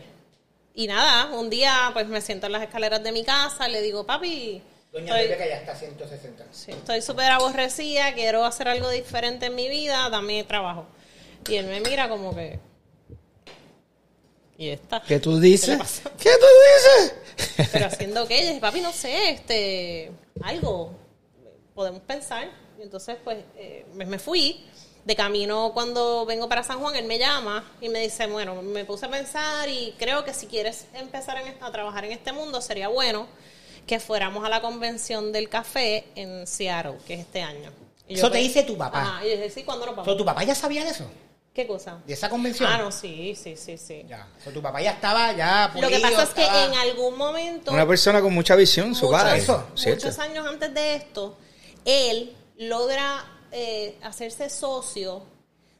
Y 0.79 0.87
nada, 0.87 1.37
un 1.37 1.51
día, 1.51 1.91
pues 1.93 2.07
me 2.07 2.21
siento 2.21 2.47
en 2.47 2.53
las 2.53 2.63
escaleras 2.63 3.03
de 3.03 3.11
mi 3.11 3.25
casa, 3.25 3.67
le 3.67 3.83
digo, 3.83 4.07
papi, 4.07 4.63
Doña 4.93 5.07
estoy- 5.19 5.23
Rebeca 5.27 5.49
ya 5.49 5.57
está 5.57 5.73
a 5.73 5.75
160. 5.75 6.45
Sí, 6.53 6.71
estoy 6.71 7.03
súper 7.03 7.33
aborrecida, 7.33 8.15
quiero 8.15 8.45
hacer 8.45 8.69
algo 8.69 8.89
diferente 8.91 9.47
en 9.47 9.57
mi 9.57 9.69
vida, 9.69 10.09
dame 10.09 10.45
trabajo. 10.45 10.87
Y 11.49 11.57
él 11.57 11.67
me 11.67 11.81
mira 11.81 12.09
como 12.09 12.33
que... 12.33 12.61
Y 14.57 14.69
está. 14.69 15.03
¿Qué 15.03 15.19
tú 15.19 15.35
¿Qué 15.41 15.47
dices? 15.49 16.03
¿Qué 16.17 16.31
tú 16.31 16.47
dices? 17.57 17.69
Pero 17.73 17.87
haciendo 17.87 18.29
qué? 18.29 18.43
Yo 18.43 18.47
dije, 18.51 18.61
papi, 18.61 18.81
no 18.81 18.93
sé, 18.93 19.31
este, 19.31 20.13
algo, 20.43 20.93
podemos 21.75 22.03
pensar. 22.03 22.49
Y 22.79 22.83
entonces, 22.83 23.17
pues, 23.25 23.39
eh, 23.57 23.85
me, 23.95 24.07
me 24.07 24.21
fui. 24.21 24.65
De 25.05 25.17
camino, 25.17 25.71
cuando 25.73 26.27
vengo 26.27 26.49
para 26.51 26.63
San 26.63 26.81
Juan, 26.81 26.95
él 26.97 27.07
me 27.07 27.19
llama 27.19 27.65
y 27.81 27.89
me 27.89 27.99
dice, 28.01 28.27
bueno, 28.27 28.61
me 28.63 28.85
puse 28.85 29.07
a 29.07 29.11
pensar 29.11 29.69
y 29.69 29.95
creo 29.99 30.23
que 30.25 30.35
si 30.35 30.47
quieres 30.47 30.87
empezar 30.93 31.39
en 31.39 31.55
a 31.63 31.73
trabajar 31.73 32.05
en 32.05 32.13
este 32.13 32.33
mundo, 32.33 32.61
sería 32.61 32.89
bueno 32.89 33.27
que 33.87 34.01
fuéramos 34.01 34.45
a 34.45 34.51
la 34.51 34.61
convención 34.61 35.33
del 35.33 35.49
café 35.49 36.05
en 36.15 36.47
Seattle, 36.47 36.99
que 37.07 37.15
es 37.15 37.21
este 37.21 37.41
año. 37.41 37.71
Y 38.07 38.15
yo, 38.17 38.19
Eso 38.21 38.31
te 38.31 38.39
dice 38.39 38.63
tu 38.65 38.77
papá. 38.77 39.01
Ajá, 39.01 39.25
y 39.27 39.31
yo 39.31 39.37
dije, 39.37 39.51
sí, 39.51 39.63
¿cuándo 39.63 39.87
nos 39.87 39.97
vamos? 39.97 40.17
¿Tu 40.17 40.25
papá 40.25 40.45
ya 40.45 40.55
sabía 40.55 40.85
de 40.85 40.91
eso? 40.91 41.05
¿Qué 41.55 41.67
cosa? 41.67 41.99
¿De 42.07 42.13
esa 42.13 42.29
convención? 42.29 42.71
Ah, 42.71 42.77
no, 42.79 42.93
sí, 42.93 43.35
sí, 43.35 43.57
sí, 43.57 43.79
sí. 43.79 44.05
Ya. 44.07 44.29
So, 44.45 44.51
tu 44.51 44.61
papá 44.61 44.81
ya 44.83 44.93
estaba 44.93 45.33
ya 45.33 45.69
Lo 45.75 45.89
que 45.89 45.97
pulido, 45.97 46.03
pasa 46.03 46.23
es 46.25 46.29
que 46.31 46.43
estaba- 46.43 46.65
en 46.67 46.75
algún 46.75 47.17
momento... 47.17 47.73
Una 47.73 47.87
persona 47.87 48.21
con 48.21 48.33
mucha 48.35 48.55
visión, 48.57 48.95
su 48.95 49.07
muchos, 49.07 49.21
padre. 49.23 49.39
eso, 49.39 49.67
¿cierto? 49.75 50.05
muchos 50.07 50.19
años 50.21 50.47
antes 50.47 50.73
de 50.75 50.95
esto, 50.97 51.37
él 51.87 52.37
logra 52.59 53.25
eh, 53.53 53.97
hacerse 54.03 54.49
socio 54.51 55.23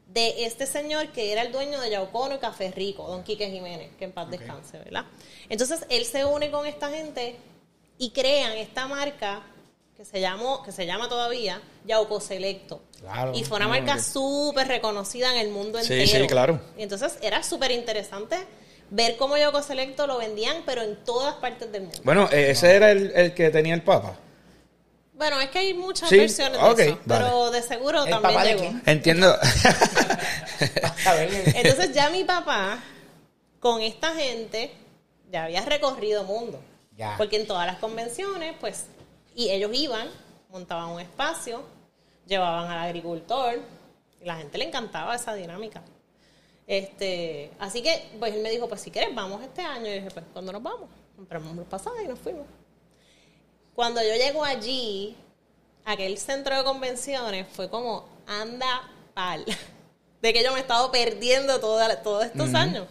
de 0.07 0.45
este 0.45 0.65
señor 0.65 1.09
que 1.09 1.31
era 1.31 1.43
el 1.43 1.51
dueño 1.51 1.79
de 1.79 1.91
Yaucono 1.91 2.35
y 2.35 2.39
Café 2.39 2.71
Rico, 2.71 3.07
don 3.07 3.23
Quique 3.23 3.49
Jiménez, 3.49 3.91
que 3.97 4.05
en 4.05 4.11
paz 4.11 4.29
descanse, 4.29 4.79
¿verdad? 4.79 5.05
Entonces 5.49 5.85
él 5.89 6.03
se 6.05 6.25
une 6.25 6.49
con 6.49 6.65
esta 6.65 6.89
gente 6.89 7.35
y 7.99 8.09
crean 8.11 8.53
esta 8.53 8.87
marca 8.87 9.43
que 9.95 10.05
se 10.05 10.19
llamó, 10.21 10.63
que 10.63 10.71
se 10.71 10.85
llama 10.85 11.09
todavía 11.09 11.61
Yauco 11.85 12.19
Selecto. 12.21 12.81
Claro. 12.99 13.33
Y 13.35 13.43
fue 13.43 13.57
una 13.57 13.65
Ah, 13.65 13.69
marca 13.69 13.93
ok. 13.95 13.99
súper 13.99 14.67
reconocida 14.67 15.31
en 15.33 15.39
el 15.41 15.49
mundo 15.51 15.77
Sí, 15.83 15.93
entero. 15.93 16.21
sí, 16.23 16.27
claro. 16.27 16.59
Y 16.77 16.83
entonces 16.83 17.17
era 17.21 17.43
súper 17.43 17.71
interesante 17.71 18.37
ver 18.89 19.15
cómo 19.17 19.37
Yauco 19.37 19.61
Selecto 19.61 20.07
lo 20.07 20.17
vendían, 20.17 20.63
pero 20.65 20.81
en 20.81 20.95
todas 21.03 21.35
partes 21.35 21.71
del 21.71 21.83
mundo. 21.83 21.99
Bueno, 22.03 22.27
eh, 22.31 22.49
ese 22.51 22.73
era 22.75 22.89
el, 22.91 23.11
el 23.13 23.33
que 23.35 23.49
tenía 23.51 23.75
el 23.75 23.83
Papa. 23.83 24.17
Bueno, 25.19 25.37
es 25.41 25.49
que 25.49 25.59
hay 25.59 25.73
muchas 25.73 26.07
Sí, 26.07 26.17
versiones 26.17 26.61
de 26.77 26.83
eso, 26.85 26.99
vale. 27.05 27.25
pero 27.25 27.51
de 27.51 27.61
seguro 27.61 28.05
¿El 28.05 28.09
también 28.09 28.41
de 28.41 28.55
llegó. 28.55 28.79
Entiendo. 28.85 29.35
Entonces 31.55 31.93
ya 31.93 32.09
mi 32.09 32.23
papá, 32.23 32.79
con 33.59 33.81
esta 33.81 34.15
gente, 34.15 34.71
ya 35.29 35.43
había 35.43 35.65
recorrido 35.65 36.23
mundo. 36.23 36.61
Ya. 36.95 37.15
Porque 37.17 37.35
en 37.35 37.47
todas 37.47 37.67
las 37.67 37.79
convenciones, 37.79 38.55
pues, 38.61 38.85
y 39.35 39.49
ellos 39.49 39.71
iban, 39.73 40.07
montaban 40.47 40.87
un 40.87 41.01
espacio, 41.01 41.63
llevaban 42.25 42.71
al 42.71 42.87
agricultor, 42.87 43.59
y 44.21 44.25
la 44.25 44.37
gente 44.37 44.57
le 44.57 44.69
encantaba 44.69 45.15
esa 45.15 45.33
dinámica. 45.33 45.81
Este, 46.65 47.51
así 47.59 47.81
que, 47.81 48.09
pues 48.19 48.33
él 48.33 48.41
me 48.41 48.51
dijo, 48.51 48.69
pues 48.69 48.79
si 48.79 48.89
quieres, 48.89 49.13
vamos 49.13 49.43
este 49.43 49.63
año. 49.63 49.87
Y 49.87 49.89
yo 49.89 49.95
dije, 49.95 50.11
pues, 50.11 50.25
¿cuándo 50.31 50.53
nos 50.53 50.63
vamos? 50.63 50.89
Compramos 51.17 51.57
los 51.57 51.67
pasajes 51.67 52.05
y 52.05 52.07
nos 52.07 52.19
fuimos. 52.19 52.45
Cuando 53.79 54.03
yo 54.03 54.13
llego 54.13 54.43
allí, 54.43 55.15
aquel 55.85 56.17
centro 56.17 56.57
de 56.57 56.65
convenciones 56.65 57.47
fue 57.49 57.69
como, 57.69 58.03
anda 58.27 58.81
pal. 59.13 59.45
De 60.21 60.33
que 60.33 60.43
yo 60.43 60.51
me 60.51 60.57
he 60.57 60.61
estado 60.63 60.91
perdiendo 60.91 61.61
toda- 61.61 62.03
todos 62.03 62.25
estos 62.25 62.53
años. 62.55 62.87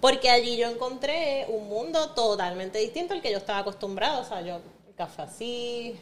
Porque 0.00 0.30
allí 0.30 0.56
yo 0.56 0.70
encontré 0.70 1.44
un 1.50 1.68
mundo 1.68 2.12
totalmente 2.12 2.78
distinto 2.78 3.12
al 3.12 3.20
que 3.20 3.30
yo 3.30 3.36
estaba 3.36 3.58
acostumbrado. 3.58 4.22
O 4.22 4.24
sea, 4.24 4.40
yo, 4.40 4.60
café 4.96 5.20
así, 5.20 5.96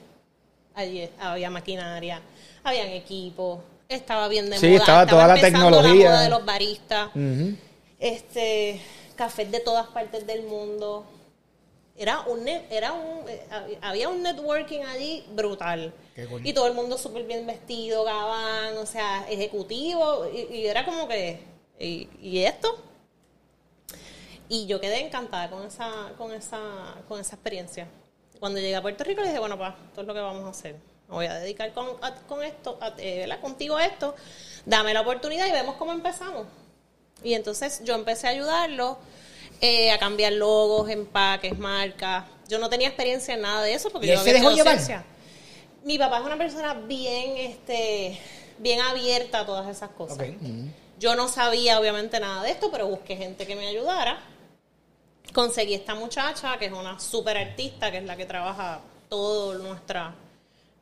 allí 0.76 1.10
había 1.18 1.50
maquinaria, 1.50 2.22
habían 2.62 2.86
equipos, 2.90 3.58
estaba 3.88 4.28
bien 4.28 4.48
de 4.48 4.58
Sí, 4.58 4.68
moda. 4.68 4.78
estaba 4.78 5.06
toda 5.08 5.26
la 5.26 5.40
tecnología. 5.40 6.04
La 6.04 6.10
moda 6.10 6.22
de 6.22 6.28
los 6.28 6.44
baristas 6.44 7.08
Ujú. 7.16 7.56
este 7.98 8.80
cafés 9.16 9.50
de 9.50 9.58
todas 9.58 9.88
partes 9.88 10.24
del 10.24 10.44
mundo 10.44 11.04
era 12.02 12.20
un 12.20 12.48
era 12.48 12.92
un 12.94 13.28
eh, 13.28 13.42
hab- 13.50 13.78
había 13.82 14.08
un 14.08 14.22
networking 14.22 14.80
allí 14.84 15.24
brutal. 15.32 15.92
Y 16.48 16.52
todo 16.54 16.66
el 16.66 16.74
mundo 16.74 16.96
súper 16.96 17.24
bien 17.24 17.46
vestido 17.46 18.04
gabán 18.04 18.76
o 18.78 18.86
sea 18.86 19.26
ejecutivo 19.28 20.26
y, 20.32 20.54
y 20.56 20.66
era 20.66 20.84
como 20.84 21.06
que 21.06 21.40
y, 21.78 22.08
y 22.22 22.38
esto. 22.44 22.68
Y 24.48 24.66
yo 24.66 24.80
quedé 24.80 25.00
encantada 25.06 25.48
con 25.50 25.64
esa 25.66 26.12
con 26.18 26.32
esa 26.32 26.60
con 27.08 27.20
esa 27.20 27.36
experiencia. 27.36 27.86
Cuando 28.40 28.58
llegué 28.58 28.74
a 28.76 28.82
Puerto 28.82 29.04
Rico 29.04 29.20
le 29.20 29.28
dije 29.28 29.38
bueno 29.38 29.58
pa 29.58 29.76
esto 29.88 30.00
es 30.00 30.06
lo 30.06 30.14
que 30.14 30.20
vamos 30.20 30.44
a 30.44 30.50
hacer. 30.50 30.76
Me 31.08 31.14
voy 31.16 31.26
a 31.26 31.34
dedicar 31.34 31.72
con, 31.72 31.86
a- 32.02 32.14
con 32.26 32.42
esto 32.42 32.78
a- 32.80 32.94
eh, 32.98 33.28
contigo 33.40 33.76
a 33.76 33.84
esto. 33.84 34.14
Dame 34.64 34.94
la 34.94 35.02
oportunidad 35.02 35.46
y 35.46 35.52
vemos 35.52 35.76
cómo 35.76 35.92
empezamos 35.92 36.46
y 37.22 37.34
entonces 37.34 37.82
yo 37.84 37.94
empecé 37.94 38.26
a 38.28 38.30
ayudarlo 38.30 38.96
eh, 39.60 39.90
a 39.90 39.98
cambiar 39.98 40.32
logos, 40.32 40.88
empaques, 40.88 41.58
marcas. 41.58 42.24
Yo 42.48 42.58
no 42.58 42.68
tenía 42.68 42.88
experiencia 42.88 43.34
en 43.34 43.42
nada 43.42 43.62
de 43.62 43.74
eso 43.74 43.90
porque 43.90 44.06
¿Y 44.06 44.10
yo 44.10 44.16
no 44.16 44.22
se 44.22 44.30
había 44.30 44.42
dejó 44.42 44.54
llevar? 44.54 45.04
Mi 45.84 45.98
papá 45.98 46.18
es 46.18 46.24
una 46.24 46.36
persona 46.36 46.74
bien, 46.74 47.36
este, 47.36 48.18
bien 48.58 48.80
abierta 48.80 49.40
a 49.40 49.46
todas 49.46 49.68
esas 49.68 49.90
cosas. 49.90 50.18
Yo 50.98 51.14
no 51.14 51.28
sabía 51.28 51.78
obviamente 51.80 52.20
nada 52.20 52.42
de 52.42 52.50
esto, 52.50 52.70
pero 52.70 52.86
busqué 52.86 53.16
gente 53.16 53.46
que 53.46 53.56
me 53.56 53.66
ayudara. 53.66 54.20
Conseguí 55.32 55.74
esta 55.74 55.94
muchacha, 55.94 56.58
que 56.58 56.66
es 56.66 56.72
una 56.72 56.98
súper 56.98 57.38
artista, 57.38 57.90
que 57.90 57.98
es 57.98 58.04
la 58.04 58.16
que 58.16 58.26
trabaja 58.26 58.80
todo 59.08 59.54
nuestra 59.58 60.14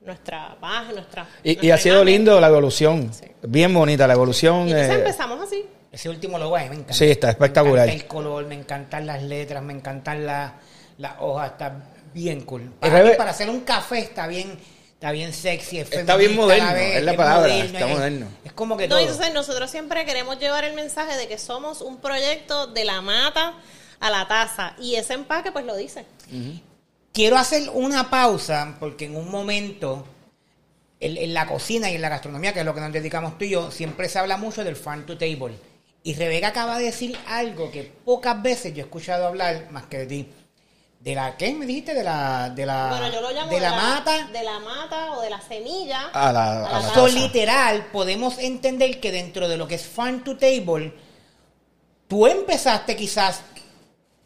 nuestra 0.01 0.57
página, 0.61 0.95
nuestra... 0.95 1.29
Y, 1.43 1.51
y 1.51 1.55
nuestra 1.55 1.75
ha 1.75 1.79
sido 1.79 2.05
lindo 2.05 2.41
la 2.41 2.47
evolución. 2.47 3.13
Sí. 3.13 3.27
Bien 3.43 3.73
bonita 3.75 4.07
la 4.07 4.15
evolución. 4.15 4.69
Y 4.69 4.71
entonces 4.71 4.91
eh, 4.91 4.99
empezamos 4.99 5.41
así. 5.41 5.67
Ese 5.99 6.09
último 6.09 6.39
logo 6.39 6.55
a 6.55 6.61
mí 6.61 6.69
me 6.69 6.75
encanta. 6.77 6.95
Sí, 6.95 7.07
está 7.07 7.31
espectacular. 7.31 7.87
Me 7.87 7.93
encanta 7.95 8.05
el 8.05 8.07
color, 8.09 8.47
me 8.47 8.55
encantan 8.55 9.05
las 9.05 9.21
letras, 9.21 9.61
me 9.65 9.73
encantan 9.73 10.25
la- 10.25 10.55
las 10.97 11.15
hojas, 11.19 11.51
está 11.51 11.73
bien 12.15 12.43
cool. 12.43 12.71
Para, 12.79 13.03
mí, 13.03 13.11
para 13.19 13.31
hacer 13.33 13.51
un 13.51 13.63
café 13.63 13.99
está 13.99 14.29
bien, 14.29 14.57
está 14.93 15.11
bien 15.11 15.33
sexy, 15.33 15.81
es 15.81 15.91
Está 15.91 16.15
bien 16.15 16.37
moderno, 16.37 16.67
la 16.69 16.73
vez, 16.73 16.97
es 16.99 17.03
la 17.03 17.17
palabra, 17.17 17.53
está 17.53 17.81
es- 17.81 17.97
moderno. 17.97 18.29
Es 18.45 18.53
como 18.53 18.77
que 18.77 18.87
No, 18.87 18.95
todo. 18.95 19.05
entonces 19.09 19.35
nosotros 19.35 19.69
siempre 19.73 20.05
queremos 20.05 20.39
llevar 20.39 20.63
el 20.63 20.75
mensaje 20.75 21.17
de 21.17 21.27
que 21.27 21.37
somos 21.37 21.81
un 21.81 21.97
proyecto 21.97 22.69
de 22.69 22.85
la 22.85 23.01
mata 23.01 23.55
a 23.99 24.09
la 24.11 24.29
taza. 24.29 24.75
Y 24.81 24.95
ese 24.95 25.15
empaque 25.15 25.51
pues 25.51 25.65
lo 25.65 25.75
dice. 25.77 26.05
Quiero 27.13 27.37
hacer 27.39 27.71
una 27.75 28.09
pausa 28.09 28.77
porque 28.79 29.07
en 29.07 29.17
un 29.17 29.29
momento 29.33 30.07
en, 31.01 31.17
en 31.17 31.35
la 31.35 31.47
cocina 31.49 31.91
y 31.91 31.97
en 31.97 32.03
la 32.03 32.09
gastronomía, 32.09 32.53
que 32.53 32.61
es 32.61 32.65
lo 32.65 32.73
que 32.75 32.81
nos 32.81 32.93
dedicamos 32.93 33.37
tú 33.37 33.45
y 33.47 33.51
yo, 33.51 33.73
siempre 33.73 34.09
se 34.09 34.21
habla 34.21 34.37
mucho 34.37 34.63
del 34.63 34.77
farm 34.77 35.05
to 35.05 35.19
table. 35.19 35.55
Y 36.03 36.15
Rebeca 36.15 36.49
acaba 36.49 36.79
de 36.79 36.85
decir 36.85 37.17
algo 37.27 37.71
que 37.71 37.83
pocas 38.05 38.41
veces 38.43 38.73
yo 38.73 38.81
he 38.83 38.85
escuchado 38.87 39.27
hablar 39.27 39.69
más 39.71 39.85
que 39.87 39.99
de 39.99 40.07
ti. 40.07 40.29
¿De 41.01 41.15
la 41.15 41.37
qué 41.37 41.53
me 41.53 41.65
dijiste? 41.67 41.95
De 41.95 42.03
la, 42.03 42.51
de 42.51 42.67
la, 42.67 42.89
bueno, 42.89 43.13
yo 43.13 43.21
lo 43.21 43.31
llamo 43.31 43.51
de 43.53 43.61
la, 43.61 43.71
mata. 43.73 44.29
De 44.33 44.43
la 44.43 44.59
mata 44.59 45.13
o 45.13 45.21
de 45.23 45.31
la 45.31 45.41
semilla. 45.41 46.09
A 46.13 46.33
la- 46.33 46.67
a 46.67 46.81
la. 46.81 46.95
So, 46.95 47.07
literal, 47.07 47.87
podemos 47.93 48.39
entender 48.39 48.99
que 49.01 49.13
dentro 49.13 49.49
de 49.49 49.57
lo 49.57 49.69
que 49.69 49.77
es 49.77 49.87
farm 49.87 50.25
to 50.25 50.37
table, 50.37 50.93
tú 52.09 52.27
empezaste 52.27 52.97
quizás 52.97 53.43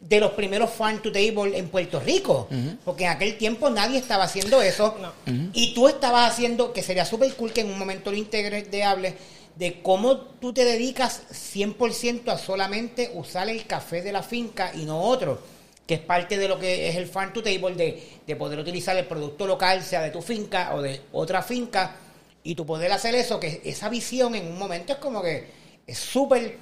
de 0.00 0.18
los 0.18 0.32
primeros 0.32 0.70
farm 0.70 1.00
to 1.02 1.12
table 1.12 1.56
en 1.56 1.68
Puerto 1.68 2.00
Rico, 2.00 2.48
porque 2.84 3.04
en 3.04 3.10
aquel 3.10 3.36
tiempo 3.38 3.68
nadie 3.70 3.98
estaba 3.98 4.24
haciendo 4.24 4.60
eso, 4.62 4.96
No. 5.00 5.12
y 5.52 5.74
tú 5.74 5.88
estabas 5.88 6.32
haciendo, 6.32 6.72
que 6.72 6.82
sería 6.82 7.04
súper 7.04 7.32
cool 7.34 7.52
que 7.52 7.60
en 7.60 7.70
un 7.70 7.78
momento 7.78 8.10
lo 8.10 8.16
integres 8.16 8.68
de 8.70 8.82
hable, 8.82 9.16
de 9.56 9.82
cómo 9.82 10.16
tú 10.16 10.52
te 10.52 10.64
dedicas 10.64 11.22
100% 11.30 12.28
a 12.28 12.38
solamente 12.38 13.10
usar 13.14 13.48
el 13.48 13.66
café 13.66 14.02
de 14.02 14.12
la 14.12 14.22
finca 14.22 14.72
y 14.74 14.84
no 14.84 15.00
otro, 15.02 15.40
que 15.86 15.94
es 15.94 16.00
parte 16.00 16.38
de 16.38 16.48
lo 16.48 16.58
que 16.58 16.88
es 16.88 16.96
el 16.96 17.06
farm 17.06 17.32
to 17.32 17.42
table, 17.42 17.74
de, 17.74 18.02
de 18.26 18.36
poder 18.36 18.58
utilizar 18.58 18.96
el 18.96 19.06
producto 19.06 19.46
local, 19.46 19.82
sea 19.82 20.02
de 20.02 20.10
tu 20.10 20.22
finca 20.22 20.74
o 20.74 20.82
de 20.82 21.00
otra 21.12 21.42
finca, 21.42 21.96
y 22.42 22.54
tú 22.54 22.66
poder 22.66 22.90
hacer 22.92 23.14
eso, 23.14 23.38
que 23.38 23.60
esa 23.64 23.88
visión 23.88 24.34
en 24.34 24.46
un 24.46 24.58
momento 24.58 24.92
es 24.94 24.98
como 24.98 25.22
que 25.22 25.46
es 25.86 25.98
súper 25.98 26.56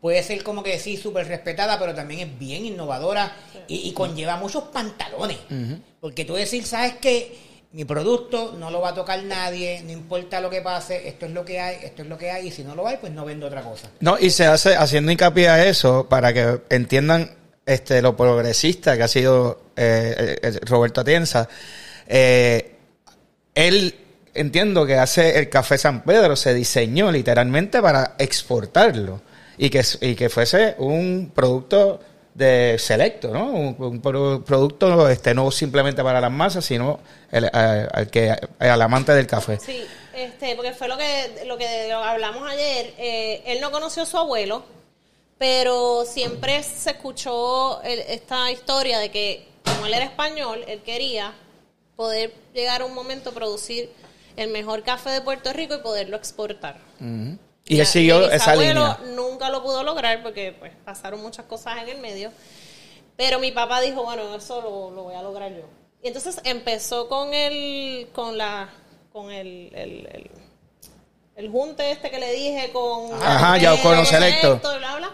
puede 0.00 0.22
ser 0.22 0.44
como 0.44 0.62
que 0.62 0.78
sí, 0.78 0.96
súper 0.96 1.26
respetada, 1.26 1.78
pero 1.78 1.94
también 1.94 2.20
es 2.20 2.38
bien 2.38 2.64
innovadora 2.64 3.34
y, 3.66 3.88
y 3.88 3.92
conlleva 3.92 4.36
muchos 4.36 4.64
pantalones. 4.64 5.38
Porque 6.00 6.24
tú 6.24 6.34
decir, 6.34 6.64
¿sabes 6.64 6.94
qué? 7.00 7.36
Mi 7.72 7.84
producto 7.84 8.54
no 8.58 8.70
lo 8.70 8.80
va 8.80 8.90
a 8.90 8.94
tocar 8.94 9.22
nadie, 9.22 9.82
no 9.84 9.92
importa 9.92 10.40
lo 10.40 10.48
que 10.48 10.62
pase, 10.62 11.08
esto 11.08 11.26
es 11.26 11.32
lo 11.32 11.44
que 11.44 11.60
hay, 11.60 11.76
esto 11.82 12.02
es 12.02 12.08
lo 12.08 12.16
que 12.16 12.30
hay, 12.30 12.48
y 12.48 12.50
si 12.50 12.64
no 12.64 12.74
lo 12.74 12.86
hay, 12.86 12.96
pues 12.98 13.12
no 13.12 13.24
vendo 13.24 13.46
otra 13.46 13.62
cosa. 13.62 13.90
No, 14.00 14.18
y 14.18 14.30
se 14.30 14.46
hace 14.46 14.76
haciendo 14.76 15.12
hincapié 15.12 15.48
a 15.48 15.66
eso 15.66 16.08
para 16.08 16.32
que 16.32 16.60
entiendan 16.70 17.34
este 17.66 18.00
lo 18.00 18.16
progresista 18.16 18.96
que 18.96 19.02
ha 19.02 19.08
sido 19.08 19.60
eh, 19.76 20.58
Roberto 20.62 21.00
Atienza. 21.00 21.48
Eh, 22.06 22.76
él 23.54 23.94
entiendo 24.34 24.86
que 24.86 24.96
hace 24.96 25.38
el 25.38 25.48
café 25.48 25.76
San 25.78 26.02
Pedro, 26.04 26.36
se 26.36 26.54
diseñó 26.54 27.10
literalmente 27.10 27.82
para 27.82 28.14
exportarlo 28.18 29.20
y 29.58 29.70
que, 29.70 29.82
y 30.00 30.14
que 30.14 30.28
fuese 30.28 30.76
un 30.78 31.32
producto 31.34 32.00
de 32.36 32.76
selecto, 32.78 33.28
¿no? 33.28 33.46
Un, 33.50 33.76
un 33.78 34.00
pro- 34.02 34.44
producto 34.44 35.08
este 35.08 35.32
no 35.34 35.50
simplemente 35.50 36.02
para 36.02 36.20
las 36.20 36.30
masas, 36.30 36.64
sino 36.64 37.00
el, 37.32 37.46
al- 37.52 37.88
al 37.92 38.10
que 38.10 38.34
al 38.58 38.82
amante 38.82 39.12
del 39.12 39.26
café. 39.26 39.58
Sí, 39.58 39.82
este, 40.14 40.54
porque 40.54 40.72
fue 40.74 40.86
lo 40.88 40.98
que, 40.98 41.44
lo 41.46 41.56
que 41.56 41.90
hablamos 41.92 42.46
ayer. 42.50 42.92
Eh, 42.98 43.42
él 43.46 43.60
no 43.60 43.70
conoció 43.70 44.02
a 44.02 44.06
su 44.06 44.18
abuelo, 44.18 44.64
pero 45.38 46.04
siempre 46.04 46.62
se 46.62 46.90
escuchó 46.90 47.80
el- 47.82 48.00
esta 48.00 48.50
historia 48.50 48.98
de 48.98 49.10
que, 49.10 49.46
como 49.64 49.86
él 49.86 49.94
era 49.94 50.04
español, 50.04 50.62
él 50.68 50.82
quería 50.82 51.32
poder 51.96 52.34
llegar 52.54 52.82
a 52.82 52.84
un 52.84 52.94
momento 52.94 53.30
a 53.30 53.32
producir 53.32 53.88
el 54.36 54.50
mejor 54.50 54.82
café 54.82 55.08
de 55.10 55.22
Puerto 55.22 55.52
Rico 55.54 55.74
y 55.74 55.78
poderlo 55.78 56.16
exportar. 56.18 56.76
Y 57.66 57.80
él 57.80 57.86
siguió 57.86 58.30
esa 58.30 58.54
línea. 58.54 58.98
nunca 59.14 59.50
lo 59.50 59.62
pudo 59.62 59.82
lograr 59.82 60.22
porque 60.22 60.52
pues 60.58 60.72
pasaron 60.84 61.20
muchas 61.20 61.46
cosas 61.46 61.78
en 61.82 61.88
el 61.88 61.98
medio. 61.98 62.30
Pero 63.16 63.38
mi 63.40 63.50
papá 63.50 63.80
dijo, 63.80 64.04
bueno, 64.04 64.34
eso 64.34 64.60
lo, 64.60 64.90
lo 64.94 65.04
voy 65.04 65.14
a 65.14 65.22
lograr 65.22 65.50
yo. 65.52 65.64
Y 66.02 66.08
entonces 66.08 66.40
empezó 66.44 67.08
con 67.08 67.32
el, 67.34 68.08
con 68.12 68.36
la, 68.38 68.68
con 69.12 69.30
el, 69.30 69.70
el, 69.74 70.06
el, 70.12 70.30
el 71.36 71.50
junte 71.50 71.90
este 71.90 72.10
que 72.10 72.18
le 72.18 72.32
dije 72.32 72.70
con 72.72 73.12
Ajá, 73.20 73.58
ya, 73.58 73.80
con 73.82 73.96
los 73.96 74.08
selectos. 74.08 74.60
bla, 74.60 74.96
bla. 74.96 75.10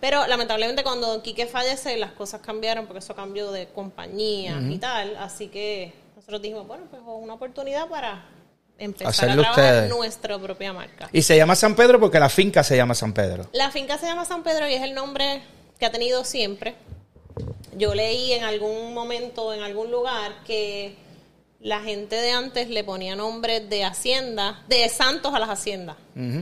Pero 0.00 0.26
lamentablemente 0.26 0.82
cuando 0.82 1.08
Don 1.08 1.20
Quique 1.20 1.46
fallece 1.46 1.96
las 1.98 2.12
cosas 2.12 2.40
cambiaron 2.40 2.86
porque 2.86 3.00
eso 3.00 3.14
cambió 3.14 3.52
de 3.52 3.68
compañía 3.68 4.58
y 4.58 4.78
tal. 4.78 5.16
Así 5.16 5.48
que 5.48 5.92
nosotros 6.16 6.40
dijimos, 6.40 6.66
bueno, 6.66 6.84
pues 6.90 7.02
una 7.04 7.34
oportunidad 7.34 7.88
para 7.88 8.24
empezar 8.80 9.10
Hacerlo 9.10 9.42
a 9.42 9.44
trabajar 9.44 9.64
ustedes. 9.74 9.90
nuestra 9.90 10.38
propia 10.38 10.72
marca. 10.72 11.08
Y 11.12 11.22
se 11.22 11.36
llama 11.36 11.54
San 11.54 11.76
Pedro 11.76 12.00
porque 12.00 12.18
la 12.18 12.28
finca 12.28 12.64
se 12.64 12.76
llama 12.76 12.94
San 12.94 13.12
Pedro. 13.12 13.46
La 13.52 13.70
finca 13.70 13.98
se 13.98 14.06
llama 14.06 14.24
San 14.24 14.42
Pedro 14.42 14.68
y 14.68 14.74
es 14.74 14.82
el 14.82 14.94
nombre 14.94 15.42
que 15.78 15.86
ha 15.86 15.92
tenido 15.92 16.24
siempre. 16.24 16.74
Yo 17.76 17.94
leí 17.94 18.32
en 18.32 18.44
algún 18.44 18.92
momento, 18.92 19.54
en 19.54 19.62
algún 19.62 19.90
lugar, 19.90 20.32
que 20.44 20.96
la 21.60 21.80
gente 21.80 22.16
de 22.16 22.32
antes 22.32 22.68
le 22.68 22.82
ponía 22.84 23.14
nombres 23.16 23.68
de 23.68 23.84
hacienda, 23.84 24.62
de 24.68 24.88
santos 24.88 25.34
a 25.34 25.38
las 25.38 25.50
haciendas, 25.50 25.96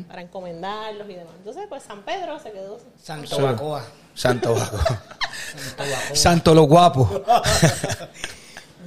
para 0.09 0.23
encomendarlos 0.23 1.09
y 1.11 1.15
demás. 1.15 1.35
Entonces, 1.39 1.65
pues 1.69 1.83
San 1.83 2.03
Pedro 2.03 2.39
se 2.39 2.53
quedó. 2.53 2.79
Santo. 3.03 3.41
Bacoa. 3.41 3.85
Santo 4.15 4.55
Baco. 4.55 4.77
Santo 4.79 5.83
Bacoa. 5.83 6.17
Santo 6.17 6.55
los 6.55 6.67
guapos. 6.69 7.09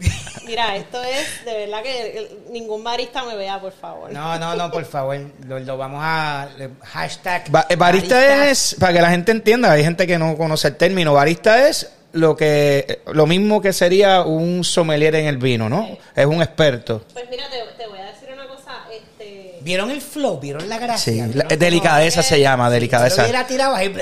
Mira, 0.46 0.76
esto 0.76 1.02
es 1.04 1.46
de 1.46 1.54
verdad 1.54 1.84
que 1.84 2.08
eh, 2.20 2.38
ningún 2.52 2.84
barista 2.84 3.24
me 3.24 3.36
vea, 3.36 3.60
por 3.62 3.72
favor. 3.72 4.12
No, 4.12 4.38
no, 4.40 4.56
no, 4.56 4.72
por 4.72 4.84
favor. 4.86 5.18
Lo, 5.48 5.60
lo 5.60 5.78
vamos 5.78 6.00
a. 6.04 6.50
Hashtag. 6.84 7.50
Ba- 7.52 7.68
eh, 7.70 7.76
barista 7.76 8.50
es, 8.50 8.76
para 8.80 8.94
que 8.94 9.02
la 9.02 9.10
gente 9.12 9.32
entienda, 9.32 9.72
hay 9.72 9.84
gente 9.84 10.08
que 10.08 10.18
no 10.18 10.36
conoce 10.38 10.70
el 10.70 10.76
término, 10.76 11.14
barista 11.14 11.68
es 11.70 11.90
lo 12.14 12.36
que 12.36 13.02
lo 13.14 13.26
mismo 13.26 13.62
que 13.62 13.72
sería 13.72 14.24
un 14.24 14.64
sommelier 14.64 15.16
en 15.16 15.28
el 15.28 15.38
vino, 15.38 15.70
¿no? 15.70 15.88
Es 16.16 16.26
un 16.26 16.42
experto. 16.42 17.06
Pues 17.14 17.26
mira, 17.30 17.46
te, 17.50 17.58
te 17.82 17.88
voy 17.88 18.00
a 18.00 18.06
decir 18.08 18.30
una 18.34 18.48
cosa. 18.48 18.72
Este, 18.92 19.60
¿Vieron 19.62 19.92
el 19.92 20.02
flow? 20.02 20.40
¿Vieron 20.40 20.68
la 20.68 20.78
gracia? 20.80 20.98
Sí, 20.98 21.12
¿Vieron 21.22 21.38
la- 21.38 21.44
cómo- 21.46 21.58
delicadeza 21.58 22.24
se 22.24 22.40
llama, 22.42 22.66
Si 22.66 22.70
lo 22.70 22.74
delicadeza. 22.74 23.22
hubiera 23.24 23.46
tirado 23.48 23.76
ahí. 23.76 23.94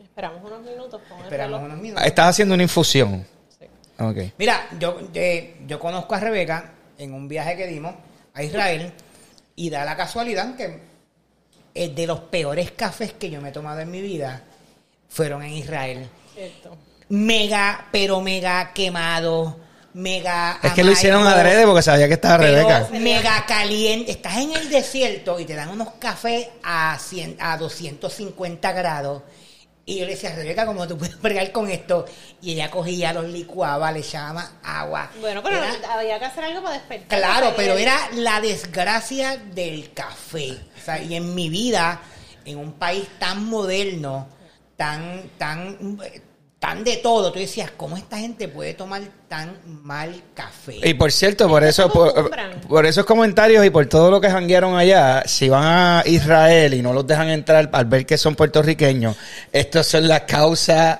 esperamos 0.00 0.40
unos 0.44 0.60
minutos 0.62 1.00
con 1.08 1.20
Esperamos 1.20 1.60
unos 1.62 1.78
minutos. 1.78 2.06
Estás 2.06 2.28
haciendo 2.28 2.54
una 2.54 2.62
infusión. 2.62 3.26
Sí. 3.98 4.04
Ok. 4.04 4.32
Mira, 4.38 4.68
yo, 4.78 4.98
eh, 5.14 5.56
yo 5.66 5.78
conozco 5.78 6.14
a 6.14 6.20
Rebeca 6.20 6.72
en 6.98 7.12
un 7.12 7.28
viaje 7.28 7.56
que 7.56 7.66
dimos 7.66 7.94
a 8.34 8.42
Israel 8.42 8.92
y 9.54 9.70
da 9.70 9.84
la 9.84 9.96
casualidad 9.96 10.54
que 10.56 10.80
eh, 11.74 11.88
de 11.88 12.06
los 12.06 12.20
peores 12.20 12.70
cafés 12.72 13.12
que 13.14 13.30
yo 13.30 13.40
me 13.40 13.50
he 13.50 13.52
tomado 13.52 13.80
en 13.80 13.90
mi 13.90 14.00
vida 14.00 14.42
fueron 15.08 15.42
en 15.42 15.52
Israel. 15.52 16.08
Cierto. 16.34 16.76
Mega, 17.08 17.86
pero 17.92 18.20
mega 18.20 18.72
quemado, 18.72 19.58
mega. 19.94 20.58
Es 20.62 20.72
que 20.72 20.82
lo 20.82 20.92
hicieron 20.92 21.26
adrede 21.26 21.64
porque 21.64 21.82
sabía 21.82 22.08
que 22.08 22.14
estaba 22.14 22.38
Rebeca. 22.38 22.88
Mega 22.92 23.44
caliente. 23.46 24.10
Estás 24.10 24.38
en 24.38 24.52
el 24.52 24.68
desierto 24.68 25.38
y 25.38 25.44
te 25.44 25.54
dan 25.54 25.68
unos 25.68 25.92
cafés 25.98 26.48
a, 26.62 26.98
100, 26.98 27.36
a 27.40 27.56
250 27.56 28.72
grados. 28.72 29.22
Y 29.88 30.00
yo 30.00 30.04
le 30.04 30.12
decía, 30.12 30.34
Rebeca, 30.34 30.66
¿cómo 30.66 30.88
tú 30.88 30.98
puedes 30.98 31.20
bregar 31.22 31.52
con 31.52 31.70
esto? 31.70 32.06
Y 32.42 32.54
ella 32.54 32.68
cogía, 32.72 33.12
los 33.12 33.26
licuaba, 33.26 33.92
le 33.92 34.00
echaba 34.00 34.54
agua. 34.64 35.08
Bueno, 35.20 35.44
pero 35.44 35.58
Era- 35.58 35.94
había 35.94 36.18
que 36.18 36.24
hacer 36.24 36.42
algo 36.42 36.60
para 36.60 36.74
despertar. 36.74 37.18
Claro, 37.20 37.52
pero 37.56 37.74
el- 37.74 37.82
era 37.82 37.96
la 38.14 38.40
desgracia 38.40 39.36
del 39.36 39.92
café. 39.94 40.58
O 40.76 40.84
sea, 40.84 41.00
y 41.00 41.14
en 41.14 41.36
mi 41.36 41.48
vida, 41.50 42.00
en 42.44 42.58
un 42.58 42.72
país 42.72 43.06
tan 43.20 43.44
moderno, 43.44 44.26
tan, 44.76 45.30
tan, 45.38 45.96
tan 46.66 46.82
de 46.82 46.96
todo, 46.96 47.30
tú 47.30 47.38
decías, 47.38 47.70
¿cómo 47.76 47.96
esta 47.96 48.18
gente 48.18 48.48
puede 48.48 48.74
tomar 48.74 49.00
tan 49.28 49.56
mal 49.84 50.20
café? 50.34 50.80
Y 50.82 50.94
por 50.94 51.12
cierto, 51.12 51.46
por 51.46 51.62
eso, 51.62 51.88
por 52.68 52.84
esos 52.86 53.04
comentarios 53.04 53.64
y 53.64 53.70
por 53.70 53.86
todo 53.86 54.10
lo 54.10 54.20
que 54.20 54.28
janguearon 54.28 54.76
allá, 54.76 55.22
si 55.26 55.48
van 55.48 55.62
a 55.62 56.02
Israel 56.06 56.74
y 56.74 56.82
no 56.82 56.92
los 56.92 57.06
dejan 57.06 57.28
entrar 57.28 57.70
al 57.72 57.84
ver 57.84 58.04
que 58.04 58.18
son 58.18 58.34
puertorriqueños, 58.34 59.14
estas 59.52 59.86
son 59.86 60.08
las 60.08 60.22
causas 60.22 60.98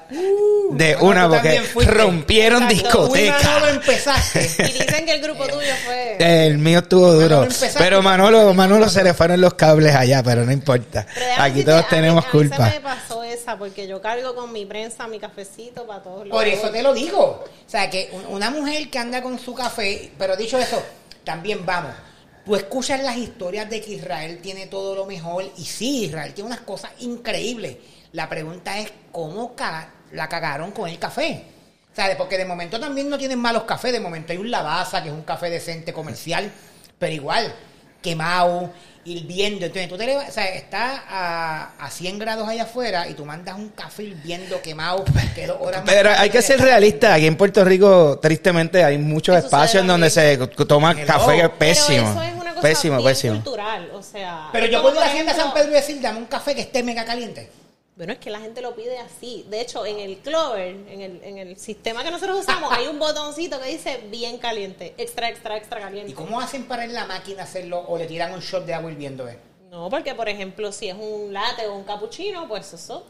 de 0.72 0.96
Bueno, 0.96 1.26
una, 1.26 1.28
porque 1.28 1.60
rompieron 1.86 2.62
Exacto. 2.70 3.08
Discoteca. 3.08 3.70
empezaste. 3.70 4.50
Y 4.58 4.72
dicen 4.72 5.06
que 5.06 5.12
el 5.12 5.20
grupo 5.22 5.44
tuyo 5.46 5.72
fue... 5.84 6.16
El 6.18 6.58
mío 6.58 6.78
estuvo 6.80 7.08
Manolo, 7.08 7.20
duro. 7.44 7.48
Pero 7.78 8.02
Manolo, 8.02 8.54
Manolo 8.54 8.88
se 8.88 9.02
le 9.04 9.14
fueron 9.14 9.40
los 9.40 9.54
cables 9.54 9.94
allá, 9.94 10.22
pero 10.22 10.44
no 10.44 10.52
importa. 10.52 11.06
Pero 11.14 11.42
Aquí 11.42 11.62
todos 11.64 11.78
a 11.80 11.82
mí- 11.82 11.86
tenemos 11.90 12.24
a 12.24 12.26
mí 12.28 12.32
culpa. 12.32 12.70
se 12.70 12.74
me 12.76 12.80
pasó 12.80 13.22
esa 13.24 13.56
porque 13.58 13.86
yo 13.86 14.00
cargo 14.00 14.34
con 14.34 14.52
mi 14.52 14.64
prensa, 14.66 15.06
mi 15.06 15.18
cafecito 15.18 15.86
para 15.86 16.02
todos 16.02 16.26
lados. 16.26 16.30
Por 16.42 16.46
eso 16.48 16.70
te 16.70 16.82
lo 16.82 16.94
digo. 16.94 17.44
O 17.44 17.70
sea, 17.70 17.88
que 17.90 18.10
un- 18.12 18.26
una 18.34 18.50
mujer 18.50 18.88
que 18.90 18.98
anda 18.98 19.22
con 19.22 19.38
su 19.38 19.54
café, 19.54 20.10
pero 20.18 20.36
dicho 20.36 20.58
eso, 20.58 20.82
también 21.24 21.64
vamos. 21.66 21.92
Tú 22.44 22.54
escuchas 22.54 23.02
las 23.02 23.16
historias 23.16 23.68
de 23.68 23.80
que 23.80 23.94
Israel 23.94 24.38
tiene 24.40 24.66
todo 24.68 24.94
lo 24.94 25.04
mejor, 25.04 25.44
y 25.56 25.64
sí, 25.64 26.04
Israel 26.04 26.32
tiene 26.32 26.46
unas 26.48 26.60
cosas 26.60 26.92
increíbles. 27.00 27.76
La 28.12 28.28
pregunta 28.28 28.78
es, 28.78 28.92
¿cómo 29.10 29.56
ca- 29.56 29.90
la 30.12 30.28
cagaron 30.28 30.70
con 30.72 30.88
el 30.88 30.98
café? 30.98 31.44
O 31.92 31.96
sea, 31.96 32.16
porque 32.18 32.36
de 32.36 32.44
momento 32.44 32.78
también 32.78 33.08
no 33.08 33.16
tienen 33.16 33.38
malos 33.38 33.62
cafés, 33.64 33.92
de 33.92 34.00
momento 34.00 34.32
hay 34.32 34.38
un 34.38 34.50
Lavazza, 34.50 35.02
que 35.02 35.08
es 35.08 35.14
un 35.14 35.22
café 35.22 35.48
decente 35.48 35.92
comercial, 35.94 36.50
pero 36.98 37.12
igual, 37.12 37.54
quemado, 38.02 38.70
hirviendo. 39.04 39.64
Entonces 39.64 39.88
tú 39.88 39.96
te 39.96 40.04
levas- 40.06 40.28
o 40.28 40.32
sea, 40.32 40.44
está 40.48 41.04
a, 41.08 41.70
a 41.78 41.90
100 41.90 42.18
grados 42.18 42.46
allá 42.48 42.64
afuera 42.64 43.08
y 43.08 43.14
tú 43.14 43.24
mandas 43.24 43.56
un 43.56 43.70
café 43.70 44.02
hirviendo, 44.02 44.60
quemado, 44.60 45.04
que 45.34 45.46
dos 45.46 45.56
horas 45.60 45.84
más 45.84 45.94
Pero 45.94 46.10
hay 46.10 46.28
que 46.28 46.42
ser 46.42 46.60
realista. 46.60 47.14
Aquí 47.14 47.26
en 47.26 47.36
Puerto 47.36 47.64
Rico, 47.64 48.18
tristemente, 48.20 48.84
hay 48.84 48.98
muchos 48.98 49.34
Eso 49.36 49.46
espacios 49.46 49.82
sucede 49.82 49.86
donde 49.86 50.10
se 50.10 50.36
toma 50.66 50.92
Hello. 50.92 51.06
café 51.06 51.30
que 51.32 51.36
es 51.36 51.42
Pero 51.48 51.58
pésimo. 51.58 52.10
eso 52.10 52.22
es 52.22 52.34
una 52.34 52.50
cosa 52.50 52.60
Pésimo, 52.62 52.96
bien 52.98 53.08
pésimo. 53.08 53.34
cultural, 53.36 53.90
o 53.94 54.02
sea... 54.02 54.48
Pero 54.52 54.66
yo 54.66 54.82
puedo 54.82 54.96
ir 54.96 55.02
a 55.02 55.06
Hacienda 55.06 55.32
ejemplo- 55.32 55.44
San 55.44 55.54
Pedro 55.54 55.70
y 55.70 55.74
decir, 55.74 56.00
dame 56.00 56.18
un 56.18 56.26
café 56.26 56.54
que 56.54 56.60
esté 56.62 56.82
mega 56.82 57.04
caliente. 57.06 57.50
Bueno, 57.96 58.12
es 58.12 58.18
que 58.18 58.28
la 58.30 58.40
gente 58.40 58.60
lo 58.60 58.74
pide 58.76 58.98
así. 58.98 59.46
De 59.48 59.60
hecho, 59.60 59.86
en 59.86 59.98
el 59.98 60.18
Clover, 60.18 60.68
en 60.68 61.00
el, 61.00 61.20
en 61.24 61.38
el 61.38 61.56
sistema 61.58 62.04
que 62.04 62.10
nosotros 62.10 62.40
usamos, 62.40 62.70
hay 62.70 62.86
un 62.88 62.98
botoncito 62.98 63.58
que 63.58 63.68
dice 63.70 64.02
bien 64.10 64.36
caliente, 64.36 64.94
extra, 64.98 65.30
extra, 65.30 65.56
extra 65.56 65.80
caliente. 65.80 66.12
¿Y 66.12 66.14
cómo 66.14 66.38
hacen 66.38 66.66
para 66.66 66.84
en 66.84 66.92
la 66.92 67.06
máquina 67.06 67.44
hacerlo 67.44 67.80
o 67.88 67.96
le 67.96 68.04
tiran 68.06 68.32
un 68.34 68.40
shot 68.40 68.66
de 68.66 68.74
agua 68.74 68.92
hirviendo? 68.92 69.26
Eh? 69.26 69.38
No, 69.70 69.88
porque 69.88 70.14
por 70.14 70.28
ejemplo, 70.28 70.70
si 70.72 70.88
es 70.90 70.94
un 70.94 71.32
latte 71.32 71.66
o 71.68 71.74
un 71.74 71.84
cappuccino, 71.84 72.46
pues 72.46 72.70
eso 72.74 73.06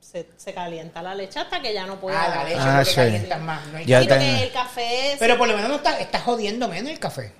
se, 0.00 0.26
se 0.36 0.52
calienta 0.52 1.00
la 1.00 1.14
leche 1.14 1.38
hasta 1.38 1.62
que 1.62 1.72
ya 1.72 1.86
no 1.86 2.00
puede. 2.00 2.16
Ah, 2.16 2.28
la 2.28 2.44
leche 2.44 2.56
Ah, 2.60 2.84
sí. 2.84 2.94
calientas 2.96 3.40
más. 3.40 3.66
No 3.68 3.78
hay 3.78 3.86
Ya 3.86 4.00
tengo. 4.00 4.14
el 4.42 4.50
café 4.52 5.12
es... 5.12 5.18
Pero 5.20 5.38
por 5.38 5.46
lo 5.46 5.54
menos 5.54 5.70
no 5.70 5.76
está, 5.76 6.00
está 6.00 6.18
jodiendo 6.18 6.66
menos 6.66 6.90
el 6.90 6.98
café. 6.98 7.32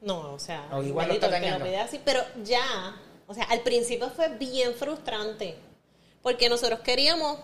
No, 0.00 0.32
o 0.32 0.38
sea, 0.40 0.66
O 0.72 0.82
igual 0.82 1.06
lo 1.06 1.14
está 1.14 1.28
que 1.28 1.32
lo 1.36 1.40
dañando. 1.40 1.64
pide 1.64 1.76
así, 1.78 2.00
pero 2.04 2.22
ya, 2.42 2.96
o 3.30 3.34
sea, 3.34 3.44
al 3.44 3.60
principio 3.60 4.10
fue 4.10 4.28
bien 4.36 4.74
frustrante, 4.74 5.54
porque 6.20 6.48
nosotros 6.48 6.80
queríamos 6.80 7.38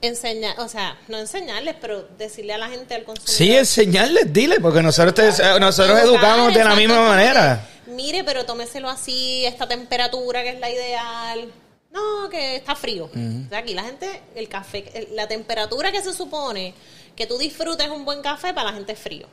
enseñar, 0.00 0.58
o 0.60 0.68
sea, 0.68 0.98
no 1.08 1.18
enseñarles, 1.18 1.74
pero 1.80 2.06
decirle 2.18 2.54
a 2.54 2.58
la 2.58 2.68
gente 2.68 2.94
al 2.94 3.04
consumidor. 3.04 3.36
Sí, 3.36 3.54
enseñarles, 3.54 4.32
dile, 4.32 4.60
porque 4.60 4.82
nosotros, 4.82 5.14
te- 5.14 5.60
nosotros 5.60 5.98
educamos 6.00 6.54
de 6.54 6.64
la 6.64 6.74
misma 6.74 7.02
manera. 7.08 7.68
Mire, 7.86 8.24
pero 8.24 8.44
tómeselo 8.46 8.88
así, 8.88 9.44
esta 9.44 9.68
temperatura 9.68 10.42
que 10.42 10.50
es 10.50 10.60
la 10.60 10.70
ideal. 10.70 11.52
No, 11.92 12.28
que 12.30 12.56
está 12.56 12.74
frío. 12.74 13.04
O 13.14 13.48
sea, 13.48 13.58
aquí 13.58 13.74
la 13.74 13.84
gente, 13.84 14.22
el 14.34 14.48
café, 14.48 14.84
el- 14.94 15.14
la 15.16 15.28
temperatura 15.28 15.92
que 15.92 16.02
se 16.02 16.12
supone 16.12 16.74
que 17.14 17.26
tú 17.26 17.38
disfrutes 17.38 17.88
un 17.88 18.04
buen 18.04 18.20
café, 18.22 18.52
para 18.52 18.70
la 18.70 18.76
gente 18.76 18.92
es 18.92 18.98
frío. 18.98 19.26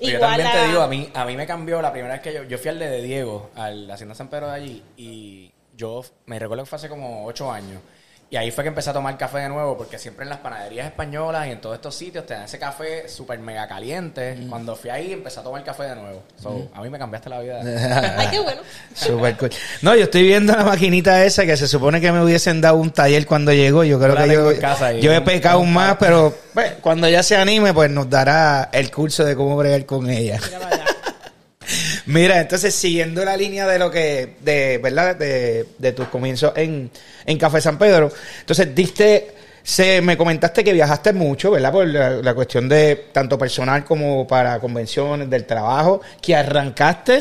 Pero 0.00 0.12
yo 0.12 0.20
también 0.20 0.46
a- 0.46 0.52
te 0.52 0.66
digo, 0.68 0.80
a 0.82 0.88
mí, 0.88 1.10
a 1.14 1.24
mí 1.24 1.36
me 1.36 1.46
cambió 1.46 1.82
la 1.82 1.92
primera 1.92 2.14
vez 2.14 2.22
que 2.22 2.32
yo, 2.32 2.44
yo 2.44 2.58
fui 2.58 2.68
al 2.68 2.78
de 2.78 3.02
Diego, 3.02 3.50
al 3.56 3.86
la 3.88 3.94
Hacienda 3.94 4.14
San 4.14 4.28
Pedro 4.28 4.46
de 4.48 4.54
allí, 4.54 4.82
y 4.96 5.52
yo 5.76 6.02
me 6.26 6.38
recuerdo 6.38 6.64
que 6.64 6.70
fue 6.70 6.76
hace 6.76 6.88
como 6.88 7.24
ocho 7.26 7.50
años. 7.50 7.80
Y 8.30 8.36
ahí 8.36 8.50
fue 8.50 8.62
que 8.62 8.68
empecé 8.68 8.90
a 8.90 8.92
tomar 8.92 9.16
café 9.16 9.38
de 9.38 9.48
nuevo, 9.48 9.78
porque 9.78 9.98
siempre 9.98 10.24
en 10.24 10.28
las 10.28 10.40
panaderías 10.40 10.86
españolas 10.86 11.46
y 11.46 11.50
en 11.52 11.62
todos 11.62 11.76
estos 11.76 11.94
sitios 11.94 12.26
te 12.26 12.34
dan 12.34 12.42
ese 12.42 12.58
café 12.58 13.08
súper 13.08 13.38
mega 13.38 13.66
caliente. 13.66 14.36
Mm. 14.36 14.50
Cuando 14.50 14.76
fui 14.76 14.90
ahí 14.90 15.14
empecé 15.14 15.40
a 15.40 15.42
tomar 15.42 15.64
café 15.64 15.84
de 15.84 15.96
nuevo. 15.96 16.22
So, 16.42 16.68
A 16.74 16.82
mí 16.82 16.90
me 16.90 16.98
cambiaste 16.98 17.30
la 17.30 17.40
vida. 17.40 17.60
Ay, 18.18 18.28
qué 18.30 18.40
bueno. 18.40 18.60
Super 18.94 19.34
cool. 19.38 19.50
No, 19.80 19.96
yo 19.96 20.04
estoy 20.04 20.24
viendo 20.24 20.52
la 20.54 20.62
maquinita 20.62 21.24
esa 21.24 21.46
que 21.46 21.56
se 21.56 21.66
supone 21.66 22.02
que 22.02 22.12
me 22.12 22.22
hubiesen 22.22 22.60
dado 22.60 22.76
un 22.76 22.90
taller 22.90 23.24
cuando 23.24 23.50
llegó. 23.54 23.82
Yo 23.82 23.98
creo 23.98 24.14
que 24.14 24.28
yo, 24.30 24.50
en 24.50 24.60
casa 24.60 24.86
ahí. 24.88 25.00
yo 25.00 25.10
he 25.10 25.22
pecado 25.22 25.64
más, 25.64 25.96
pero 25.98 26.36
pues, 26.52 26.72
cuando 26.82 27.06
ella 27.06 27.22
se 27.22 27.34
anime, 27.34 27.72
pues 27.72 27.90
nos 27.90 28.10
dará 28.10 28.68
el 28.72 28.90
curso 28.90 29.24
de 29.24 29.34
cómo 29.36 29.56
bregar 29.56 29.86
con 29.86 30.10
ella. 30.10 30.38
Mira 30.44 30.58
para 30.58 30.76
allá. 30.76 30.87
Mira, 32.08 32.40
entonces 32.40 32.74
siguiendo 32.74 33.22
la 33.22 33.36
línea 33.36 33.66
de 33.66 33.78
lo 33.78 33.90
que, 33.90 34.36
de, 34.40 34.78
¿verdad? 34.78 35.14
De, 35.14 35.66
de 35.76 35.92
tus 35.92 36.08
comienzos 36.08 36.54
en, 36.56 36.90
en 37.26 37.38
Café 37.38 37.60
San 37.60 37.76
Pedro. 37.76 38.10
Entonces 38.40 38.74
diste, 38.74 39.34
se, 39.62 40.00
me 40.00 40.16
comentaste 40.16 40.64
que 40.64 40.72
viajaste 40.72 41.12
mucho, 41.12 41.50
¿verdad? 41.50 41.70
Por 41.70 41.86
la, 41.86 42.10
la 42.12 42.34
cuestión 42.34 42.66
de 42.66 43.08
tanto 43.12 43.36
personal 43.36 43.84
como 43.84 44.26
para 44.26 44.58
convenciones, 44.58 45.28
del 45.28 45.44
trabajo, 45.44 46.00
que 46.22 46.34
arrancaste 46.34 47.20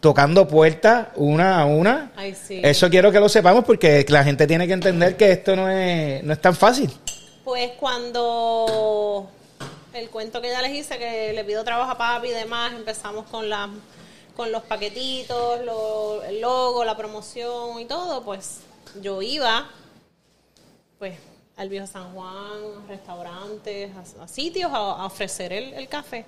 tocando 0.00 0.48
puertas 0.48 1.10
una 1.14 1.60
a 1.60 1.64
una. 1.66 2.10
Ay, 2.16 2.34
sí. 2.34 2.60
Eso 2.60 2.90
quiero 2.90 3.12
que 3.12 3.20
lo 3.20 3.28
sepamos 3.28 3.64
porque 3.64 4.04
la 4.08 4.24
gente 4.24 4.48
tiene 4.48 4.66
que 4.66 4.72
entender 4.72 5.16
que 5.16 5.30
esto 5.30 5.54
no 5.54 5.70
es, 5.70 6.24
no 6.24 6.32
es 6.32 6.40
tan 6.40 6.56
fácil. 6.56 6.90
Pues 7.44 7.70
cuando 7.78 9.30
el 9.92 10.10
cuento 10.10 10.42
que 10.42 10.50
ya 10.50 10.60
les 10.60 10.72
hice, 10.72 10.98
que 10.98 11.32
le 11.32 11.44
pido 11.44 11.62
trabajo 11.62 11.92
a 11.92 11.96
papi 11.96 12.30
y 12.30 12.32
demás, 12.32 12.72
empezamos 12.74 13.26
con 13.26 13.48
la, 13.48 13.70
con 14.36 14.50
los 14.52 14.62
paquetitos, 14.64 15.60
lo- 15.64 16.22
el 16.24 16.40
logo, 16.40 16.84
la 16.84 16.96
promoción 16.96 17.80
y 17.80 17.84
todo, 17.86 18.22
pues 18.22 18.60
yo 19.00 19.22
iba 19.22 19.68
pues 20.98 21.18
al 21.56 21.68
viejo 21.68 21.86
San 21.86 22.12
Juan, 22.14 22.86
restaurantes, 22.88 23.90
a, 24.18 24.24
a 24.24 24.28
sitios 24.28 24.72
a, 24.72 24.76
a 24.76 25.06
ofrecer 25.06 25.52
el, 25.52 25.72
el 25.74 25.88
café. 25.88 26.24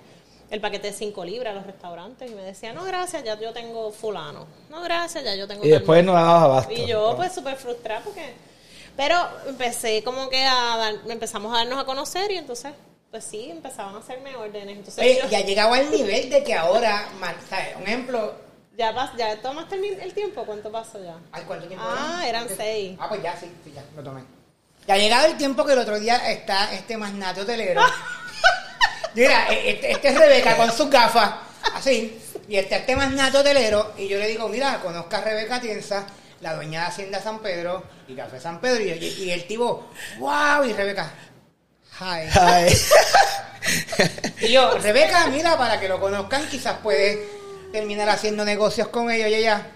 El 0.49 0.61
paquete 0.61 0.87
de 0.87 0.93
5 0.93 1.25
libras 1.25 1.51
a 1.51 1.55
los 1.57 1.65
restaurantes 1.65 2.31
y 2.31 2.33
me 2.33 2.41
decía, 2.41 2.71
no 2.71 2.85
gracias, 2.85 3.21
ya 3.25 3.37
yo 3.37 3.51
tengo 3.51 3.91
fulano. 3.91 4.45
No 4.69 4.81
gracias, 4.81 5.25
ya 5.25 5.35
yo 5.35 5.45
tengo 5.45 5.65
Y 5.65 5.69
después 5.69 6.05
no 6.05 6.13
dabas 6.13 6.43
abasto. 6.43 6.71
y 6.71 6.85
yo, 6.87 7.13
pues, 7.17 7.33
súper 7.33 7.57
frustrada 7.57 8.01
porque... 8.05 8.33
Pero 8.95 9.15
empecé 9.45 10.01
como 10.03 10.29
que 10.29 10.43
a 10.45 10.77
dar, 10.77 10.93
empezamos 11.09 11.53
a 11.53 11.57
darnos 11.57 11.77
a 11.79 11.83
conocer 11.85 12.31
y 12.31 12.37
entonces, 12.37 12.71
pues 13.11 13.23
sí, 13.23 13.49
empezaban 13.49 13.95
a 13.95 13.99
hacerme 13.99 14.35
órdenes. 14.35 14.77
Entonces, 14.77 14.99
Oye, 15.03 15.19
yo- 15.23 15.29
ya 15.29 15.41
llegaba 15.41 15.77
al 15.77 15.89
nivel 15.91 16.29
de 16.29 16.43
que 16.43 16.53
ahora, 16.53 17.07
¿sabes? 17.49 17.75
un 17.77 17.83
ejemplo, 17.83 18.35
ya, 18.77 18.93
pas- 18.93 19.15
ya 19.17 19.41
tomaste 19.41 19.75
el, 19.75 19.99
el 19.99 20.13
tiempo, 20.13 20.45
¿cuánto 20.45 20.71
pasó 20.71 21.03
ya? 21.03 21.15
¿Ay, 21.31 21.43
cuánto 21.47 21.67
tiempo 21.67 21.85
Ah, 21.87 22.19
era? 22.27 22.41
eran 22.41 22.49
seis. 22.55 22.97
Ah, 22.99 23.07
pues 23.09 23.23
ya, 23.23 23.35
sí, 23.35 23.51
sí, 23.63 23.71
ya, 23.73 23.83
lo 23.95 24.03
tomé. 24.03 24.21
Ya 24.87 24.93
ha 24.93 24.97
llegado 24.97 25.25
el 25.27 25.37
tiempo 25.37 25.65
que 25.65 25.73
el 25.73 25.79
otro 25.79 25.99
día 25.99 26.29
está 26.31 26.71
este 26.73 26.95
magnato 26.97 27.41
hotelero. 27.41 27.81
Mira, 29.15 29.47
e- 29.51 29.71
este, 29.71 29.91
este 29.91 30.07
es 30.09 30.17
Rebeca 30.19 30.55
con 30.57 30.71
sus 30.71 30.89
gafas, 30.89 31.33
así, 31.73 32.19
y 32.47 32.55
está 32.57 32.77
este 32.77 32.95
magnato 32.95 33.39
hotelero, 33.39 33.93
y 33.97 34.07
yo 34.07 34.19
le 34.19 34.27
digo, 34.27 34.47
mira, 34.47 34.79
conozca 34.79 35.17
a 35.17 35.21
Rebeca 35.21 35.59
Tienza, 35.59 36.05
la 36.41 36.53
dueña 36.55 36.81
de 36.81 36.87
Hacienda 36.87 37.19
San 37.21 37.39
Pedro 37.39 37.83
y 38.07 38.15
Café 38.15 38.39
San 38.39 38.61
Pedro, 38.61 38.83
y, 38.83 38.89
y- 38.91 39.23
y 39.23 39.31
el 39.31 39.47
tipo, 39.47 39.87
wow, 40.19 40.63
y 40.65 40.73
Rebeca, 40.73 41.11
hi. 41.99 42.29
Y 44.41 44.53
yo, 44.53 44.77
Rebeca, 44.77 45.27
mira, 45.27 45.57
para 45.57 45.79
que 45.79 45.89
lo 45.89 45.99
conozcan, 45.99 46.47
quizás 46.47 46.77
puedes 46.81 47.19
terminar 47.71 48.07
haciendo 48.07 48.45
negocios 48.45 48.87
con 48.87 49.11
ellos, 49.11 49.29
y 49.29 49.35
ella, 49.35 49.67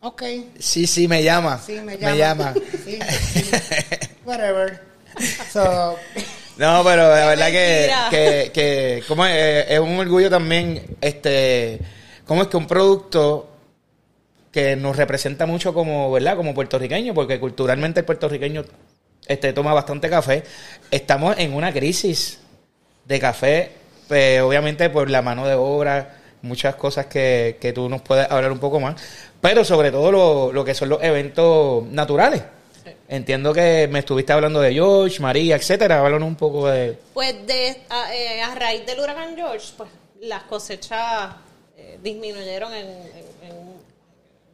ok. 0.00 0.22
Sí, 0.58 0.86
sí, 0.86 1.06
me 1.06 1.22
llama. 1.22 1.60
Sí, 1.64 1.80
me 1.80 1.98
llama. 1.98 2.12
Me 2.12 2.18
llama. 2.18 2.54
Sí, 2.84 2.98
sí. 3.34 3.50
Whatever. 4.24 4.80
So, 5.52 5.96
No, 6.56 6.82
pero 6.84 7.14
la 7.14 7.26
verdad 7.26 7.50
que, 7.50 7.92
que, 8.10 8.50
que 8.52 9.02
como 9.06 9.26
es, 9.26 9.66
es 9.68 9.78
un 9.78 9.98
orgullo 9.98 10.30
también, 10.30 10.96
este, 11.02 11.78
cómo 12.26 12.42
es 12.42 12.48
que 12.48 12.56
un 12.56 12.66
producto 12.66 13.50
que 14.50 14.74
nos 14.74 14.96
representa 14.96 15.44
mucho 15.44 15.74
como, 15.74 16.10
¿verdad? 16.10 16.36
Como 16.36 16.54
puertorriqueño, 16.54 17.12
porque 17.12 17.38
culturalmente 17.38 18.00
el 18.00 18.06
puertorriqueño 18.06 18.64
este, 19.26 19.52
toma 19.52 19.72
bastante 19.74 20.08
café. 20.10 20.42
Estamos 20.90 21.36
en 21.38 21.54
una 21.54 21.72
crisis 21.72 22.38
de 23.04 23.20
café, 23.20 23.72
pues, 24.08 24.40
obviamente 24.40 24.90
por 24.90 25.08
la 25.10 25.22
mano 25.22 25.46
de 25.46 25.54
obra, 25.54 26.16
muchas 26.42 26.74
cosas 26.76 27.06
que, 27.06 27.56
que 27.60 27.72
tú 27.72 27.88
nos 27.88 28.02
puedes 28.02 28.30
hablar 28.30 28.52
un 28.52 28.58
poco 28.58 28.78
más, 28.80 28.94
pero 29.40 29.64
sobre 29.64 29.90
todo 29.90 30.10
lo, 30.12 30.52
lo 30.52 30.64
que 30.64 30.74
son 30.74 30.88
los 30.88 31.02
eventos 31.02 31.84
naturales. 31.86 32.42
Sí. 32.84 32.90
Entiendo 33.08 33.52
que 33.52 33.88
me 33.90 34.00
estuviste 34.00 34.32
hablando 34.32 34.60
de 34.60 34.72
George, 34.72 35.20
María, 35.20 35.56
etcétera. 35.56 35.98
Háblanos 36.00 36.28
un 36.28 36.36
poco 36.36 36.68
de. 36.68 36.96
Pues 37.14 37.46
de, 37.46 37.82
a, 37.88 38.14
eh, 38.14 38.42
a 38.42 38.54
raíz 38.54 38.86
del 38.86 39.00
huracán 39.00 39.34
George, 39.36 39.66
pues 39.76 39.88
las 40.20 40.44
cosechas 40.44 41.34
eh, 41.76 41.98
disminuyeron 42.02 42.72
en, 42.74 42.86
en- 42.86 43.48
en 43.50 43.56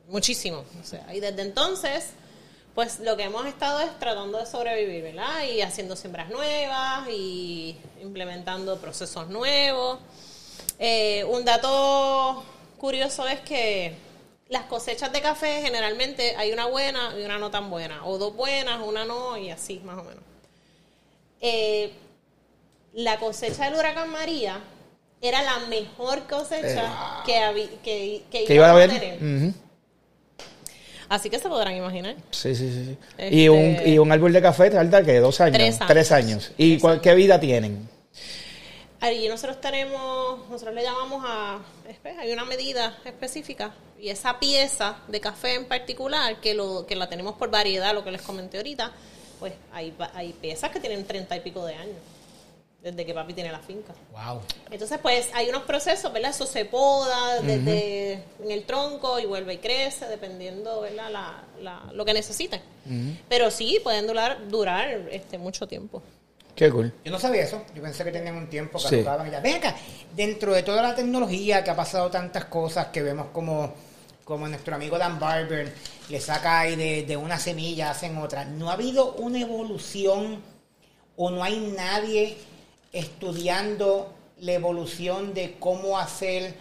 muchísimo. 0.08 0.64
O 0.80 0.84
sea, 0.84 1.06
y 1.14 1.20
desde 1.20 1.42
entonces, 1.42 2.10
pues 2.74 3.00
lo 3.00 3.16
que 3.16 3.24
hemos 3.24 3.46
estado 3.46 3.80
es 3.80 3.98
tratando 3.98 4.38
de 4.38 4.46
sobrevivir, 4.46 5.02
¿verdad? 5.02 5.44
Y 5.44 5.60
haciendo 5.60 5.94
siembras 5.96 6.30
nuevas 6.30 7.08
y 7.10 7.76
implementando 8.00 8.78
procesos 8.78 9.28
nuevos. 9.28 9.98
Eh, 10.78 11.24
un 11.24 11.44
dato 11.44 12.42
curioso 12.78 13.28
es 13.28 13.40
que 13.40 13.94
las 14.48 14.64
cosechas 14.64 15.12
de 15.12 15.20
café 15.20 15.60
generalmente 15.62 16.34
hay 16.36 16.52
una 16.52 16.66
buena 16.66 17.14
y 17.18 17.22
una 17.24 17.38
no 17.38 17.50
tan 17.50 17.70
buena, 17.70 18.04
o 18.06 18.18
dos 18.18 18.34
buenas, 18.34 18.80
una 18.82 19.04
no, 19.04 19.36
y 19.38 19.50
así 19.50 19.80
más 19.84 19.98
o 19.98 20.04
menos. 20.04 20.22
Eh, 21.40 21.92
la 22.94 23.18
cosecha 23.18 23.64
del 23.64 23.74
huracán 23.74 24.10
María 24.10 24.60
era 25.20 25.42
la 25.42 25.58
mejor 25.68 26.26
cosecha 26.26 27.22
que, 27.24 27.36
habi- 27.38 27.78
que, 27.82 28.24
que, 28.30 28.44
¿Qué 28.44 28.54
iba 28.54 28.70
a 28.70 28.74
tener. 29.00 29.18
Así 31.12 31.28
que 31.28 31.38
se 31.38 31.46
podrán 31.46 31.76
imaginar. 31.76 32.16
Sí, 32.30 32.54
sí, 32.54 32.72
sí. 32.72 32.96
Este- 33.18 33.36
Y, 33.36 33.46
un, 33.50 33.76
y 33.84 33.98
un 33.98 34.10
árbol 34.10 34.32
de 34.32 34.40
café 34.40 34.70
tarda 34.70 35.04
que 35.04 35.20
dos 35.20 35.42
años. 35.42 35.58
Tres 35.58 35.74
años. 35.76 35.88
Tres 35.88 36.12
años. 36.12 36.52
¿Y 36.56 36.78
cuál, 36.78 37.02
qué 37.02 37.14
vida 37.14 37.38
tienen? 37.38 37.86
Allí 38.98 39.28
nosotros 39.28 39.60
tenemos, 39.60 40.48
nosotros 40.48 40.74
le 40.74 40.82
llamamos 40.84 41.22
a, 41.26 41.58
hay 42.18 42.32
una 42.32 42.46
medida 42.46 42.96
específica 43.04 43.74
y 44.00 44.08
esa 44.08 44.38
pieza 44.38 44.96
de 45.08 45.20
café 45.20 45.54
en 45.56 45.66
particular, 45.66 46.40
que 46.40 46.54
lo 46.54 46.86
que 46.86 46.96
la 46.96 47.10
tenemos 47.10 47.34
por 47.34 47.50
variedad, 47.50 47.92
lo 47.92 48.04
que 48.04 48.10
les 48.12 48.22
comenté 48.22 48.56
ahorita, 48.56 48.92
pues 49.38 49.52
hay, 49.72 49.92
hay 50.14 50.32
piezas 50.32 50.70
que 50.70 50.80
tienen 50.80 51.04
treinta 51.04 51.36
y 51.36 51.40
pico 51.40 51.66
de 51.66 51.74
años, 51.74 51.96
desde 52.82 53.06
que 53.06 53.14
papi 53.14 53.32
tiene 53.32 53.52
la 53.52 53.60
finca. 53.60 53.94
wow. 54.10 54.40
Entonces, 54.70 54.98
pues 55.00 55.30
hay 55.34 55.48
unos 55.48 55.62
procesos, 55.62 56.12
¿verdad? 56.12 56.30
Eso 56.30 56.46
se 56.46 56.64
poda 56.64 57.40
desde 57.40 58.14
en 58.42 58.50
el 58.50 58.64
tronco 58.64 59.18
y 59.20 59.26
vuelve 59.26 59.54
y 59.54 59.58
crece, 59.58 60.06
dependiendo, 60.08 60.80
¿verdad? 60.80 61.10
La, 61.10 61.44
la- 61.60 61.92
lo 61.92 62.04
que 62.04 62.12
necesiten. 62.12 62.60
Pero 63.28 63.50
sí, 63.52 63.78
pueden 63.82 64.06
durar, 64.08 64.48
durar 64.48 64.88
este, 65.12 65.38
mucho 65.38 65.66
tiempo. 65.68 66.02
Qué 66.56 66.70
cool. 66.70 66.92
Yo 67.04 67.12
no 67.12 67.18
sabía 67.20 67.44
eso. 67.44 67.62
Yo 67.74 67.80
pensé 67.82 68.04
que 68.04 68.10
tenían 68.10 68.36
un 68.36 68.50
tiempo 68.50 68.78
que 68.78 68.88
Sí. 68.88 69.02
ya. 69.02 69.40
Ven 69.40 69.54
acá, 69.56 69.74
dentro 70.14 70.52
de 70.52 70.62
toda 70.64 70.82
la 70.82 70.94
tecnología 70.94 71.62
que 71.64 71.70
ha 71.70 71.76
pasado 71.76 72.10
tantas 72.10 72.44
cosas 72.46 72.88
que 72.88 73.00
vemos 73.00 73.28
como, 73.32 73.72
como 74.24 74.48
nuestro 74.48 74.74
amigo 74.74 74.98
Dan 74.98 75.18
Barber 75.20 75.72
le 76.10 76.20
saca 76.20 76.60
ahí 76.60 76.76
de, 76.76 77.04
de 77.04 77.16
una 77.16 77.38
semilla, 77.38 77.90
hacen 77.92 78.18
otra. 78.18 78.44
¿No 78.44 78.68
ha 78.70 78.74
habido 78.74 79.12
una 79.14 79.40
evolución 79.40 80.42
o 81.16 81.30
no 81.30 81.42
hay 81.44 81.58
nadie 81.76 82.36
estudiando 82.92 84.12
la 84.40 84.52
evolución 84.52 85.34
de 85.34 85.56
cómo 85.58 85.98
hacer 85.98 86.54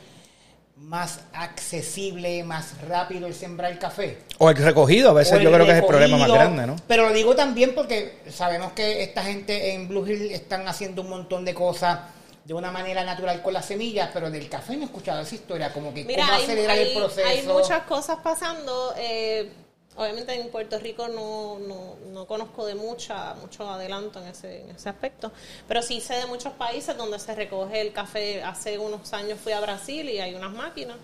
más 0.77 1.19
accesible, 1.33 2.43
más 2.43 2.81
rápido 2.81 3.27
el 3.27 3.35
sembrar 3.35 3.77
café? 3.77 4.17
O 4.39 4.49
el 4.49 4.55
recogido, 4.55 5.11
a 5.11 5.13
veces 5.13 5.39
yo 5.41 5.51
creo 5.51 5.65
que 5.65 5.71
es 5.73 5.77
el 5.77 5.85
problema 5.85 6.17
más 6.17 6.31
grande, 6.31 6.65
¿no? 6.67 6.75
Pero 6.87 7.07
lo 7.07 7.13
digo 7.13 7.35
también 7.35 7.75
porque 7.75 8.19
sabemos 8.31 8.71
que 8.73 9.03
esta 9.03 9.23
gente 9.23 9.73
en 9.73 9.87
Blue 9.87 10.07
Hill 10.07 10.31
están 10.31 10.67
haciendo 10.67 11.01
un 11.03 11.09
montón 11.09 11.45
de 11.45 11.53
cosas 11.53 11.99
de 12.43 12.55
una 12.55 12.71
manera 12.71 13.03
natural 13.03 13.43
con 13.43 13.53
las 13.53 13.65
semillas, 13.65 14.09
pero 14.11 14.31
del 14.31 14.49
café 14.49 14.75
no 14.75 14.81
he 14.81 14.85
escuchado 14.85 15.21
esa 15.21 15.35
historia, 15.35 15.71
como 15.71 15.93
que 15.93 16.03
Mira, 16.03 16.23
cómo 16.25 16.37
hay, 16.37 16.43
acelerar 16.43 16.77
hay- 16.77 16.87
el 16.91 16.97
proceso. 16.97 17.27
hay 17.27 17.43
muchas 17.43 17.83
cosas 17.83 18.17
pasando. 18.23 18.95
eh, 18.97 19.51
obviamente 19.95 20.33
en 20.39 20.49
Puerto 20.49 20.79
Rico 20.79 21.07
no, 21.07 21.59
no, 21.59 21.95
no 22.11 22.25
conozco 22.27 22.65
de 22.65 22.75
mucha, 22.75 23.33
mucho 23.35 23.69
adelanto 23.69 24.19
en 24.21 24.27
ese, 24.29 24.61
en 24.61 24.71
ese 24.71 24.89
aspecto, 24.89 25.31
pero 25.67 25.81
sí 25.81 26.01
sé 26.01 26.15
de 26.15 26.25
muchos 26.27 26.53
países 26.53 26.95
donde 26.97 27.19
se 27.19 27.35
recoge 27.35 27.81
el 27.81 27.91
café. 27.93 28.43
Hace 28.43 28.77
unos 28.79 29.11
años 29.13 29.39
fui 29.39 29.51
a 29.53 29.59
Brasil 29.59 30.09
y 30.09 30.19
hay 30.19 30.33
unas 30.35 30.51
máquinas 30.51 30.97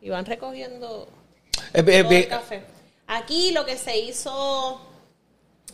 y 0.00 0.10
van 0.10 0.26
recogiendo 0.26 1.08
Eh, 1.74 1.80
eh, 1.86 2.02
todo 2.02 2.12
el 2.12 2.16
eh, 2.18 2.28
café. 2.28 2.62
Aquí 3.06 3.52
lo 3.52 3.64
que 3.64 3.76
se 3.76 3.98
hizo 3.98 4.80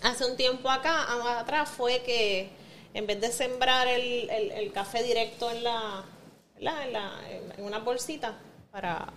hace 0.03 0.25
un 0.25 0.37
tiempo 0.37 0.71
acá 0.71 1.39
atrás 1.41 1.69
fue 1.69 2.03
que 2.03 2.51
en 2.95 3.07
vez 3.07 3.21
de 3.21 3.31
sembrar 3.31 3.87
el, 3.89 4.29
el- 4.31 4.51
el 4.53 4.73
café 4.73 5.03
directo 5.03 5.51
en 5.51 5.65
la. 5.65 6.05
En, 6.57 6.65
la- 6.93 7.21
en 7.57 7.65
una 7.65 7.79
bolsita 7.79 8.37
para 8.73 9.13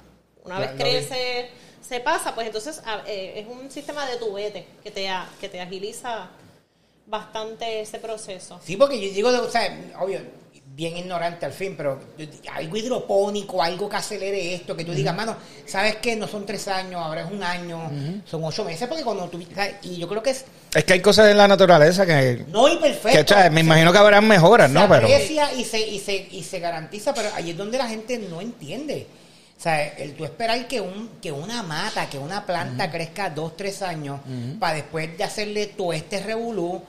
una 0.45 0.59
vez 0.59 0.71
crece, 0.77 1.49
se 1.87 1.99
pasa, 1.99 2.33
pues 2.35 2.47
entonces 2.47 2.81
a- 2.85 3.03
eh, 3.07 3.33
es 3.39 3.47
un 3.47 3.69
sistema 3.71 4.05
de 4.07 4.17
tubete 4.17 4.65
que 4.83 4.91
te, 4.91 5.07
que 5.39 5.49
te 5.49 5.59
agiliza 5.61 6.29
bastante 7.07 7.81
ese 7.81 7.99
proceso. 7.99 8.59
Sí, 8.63 8.75
porque 8.77 8.99
yo 8.99 9.13
digo, 9.13 9.31
de- 9.31 9.39
o 9.39 9.49
sea, 9.49 9.75
obvio, 9.99 10.19
bien 10.73 10.95
ignorante 10.95 11.45
al 11.45 11.51
fin, 11.51 11.75
pero 11.75 11.99
algo 12.53 12.77
hidropónico, 12.77 13.61
algo 13.61 13.89
que 13.89 13.97
acelere 13.97 14.53
esto, 14.55 14.75
que 14.75 14.85
tú 14.85 14.93
digas, 14.93 15.13
mano, 15.13 15.35
¿sabes 15.65 15.97
qué? 15.97 16.15
No 16.15 16.27
son 16.29 16.45
tres 16.45 16.65
años, 16.69 17.01
ahora 17.03 17.23
es 17.25 17.31
un 17.31 17.43
año, 17.43 17.91
son 18.25 18.41
ocho 18.45 18.63
meses, 18.63 18.87
porque 18.87 19.03
cuando 19.03 19.27
tú, 19.27 19.37
y 19.81 19.97
yo 19.97 20.07
creo 20.07 20.23
que 20.23 20.29
es, 20.29 20.45
Es 20.73 20.85
que 20.85 20.93
hay 20.93 21.01
cosas 21.01 21.27
en 21.29 21.37
la 21.37 21.47
naturaleza 21.49 22.05
que, 22.05 22.45
no 22.47 22.69
y 22.69 22.75
que, 22.77 22.83
perfecto. 22.83 23.33
o 23.33 23.37
sea, 23.37 23.49
me 23.49 23.59
Se- 23.59 23.65
imagino 23.65 23.91
que 23.91 23.97
habrán 23.97 24.25
mejoras, 24.25 24.69
se 24.69 24.73
¿no? 24.73 24.87
Pero 24.87 25.07
y 25.09 25.65
se, 25.65 25.79
y, 25.89 25.99
se, 25.99 26.15
y 26.31 26.41
se 26.43 26.59
garantiza, 26.59 27.13
pero 27.13 27.29
ahí 27.35 27.49
es 27.49 27.57
donde 27.57 27.77
la 27.77 27.87
gente 27.89 28.17
no 28.17 28.39
entiende. 28.39 29.07
O 29.61 29.63
sea, 29.63 29.89
el 29.89 30.15
tú 30.15 30.25
esperar 30.25 30.67
que 30.67 30.81
un 30.81 31.07
que 31.21 31.31
una 31.31 31.61
mata, 31.61 32.09
que 32.09 32.17
una 32.17 32.43
planta 32.43 32.89
crezca 32.89 33.29
dos, 33.29 33.55
tres 33.55 33.83
años, 33.83 34.19
para 34.59 34.77
después 34.77 35.15
de 35.15 35.23
hacerle 35.23 35.67
todo 35.67 35.93
este 35.93 36.19
revolú, 36.19 36.81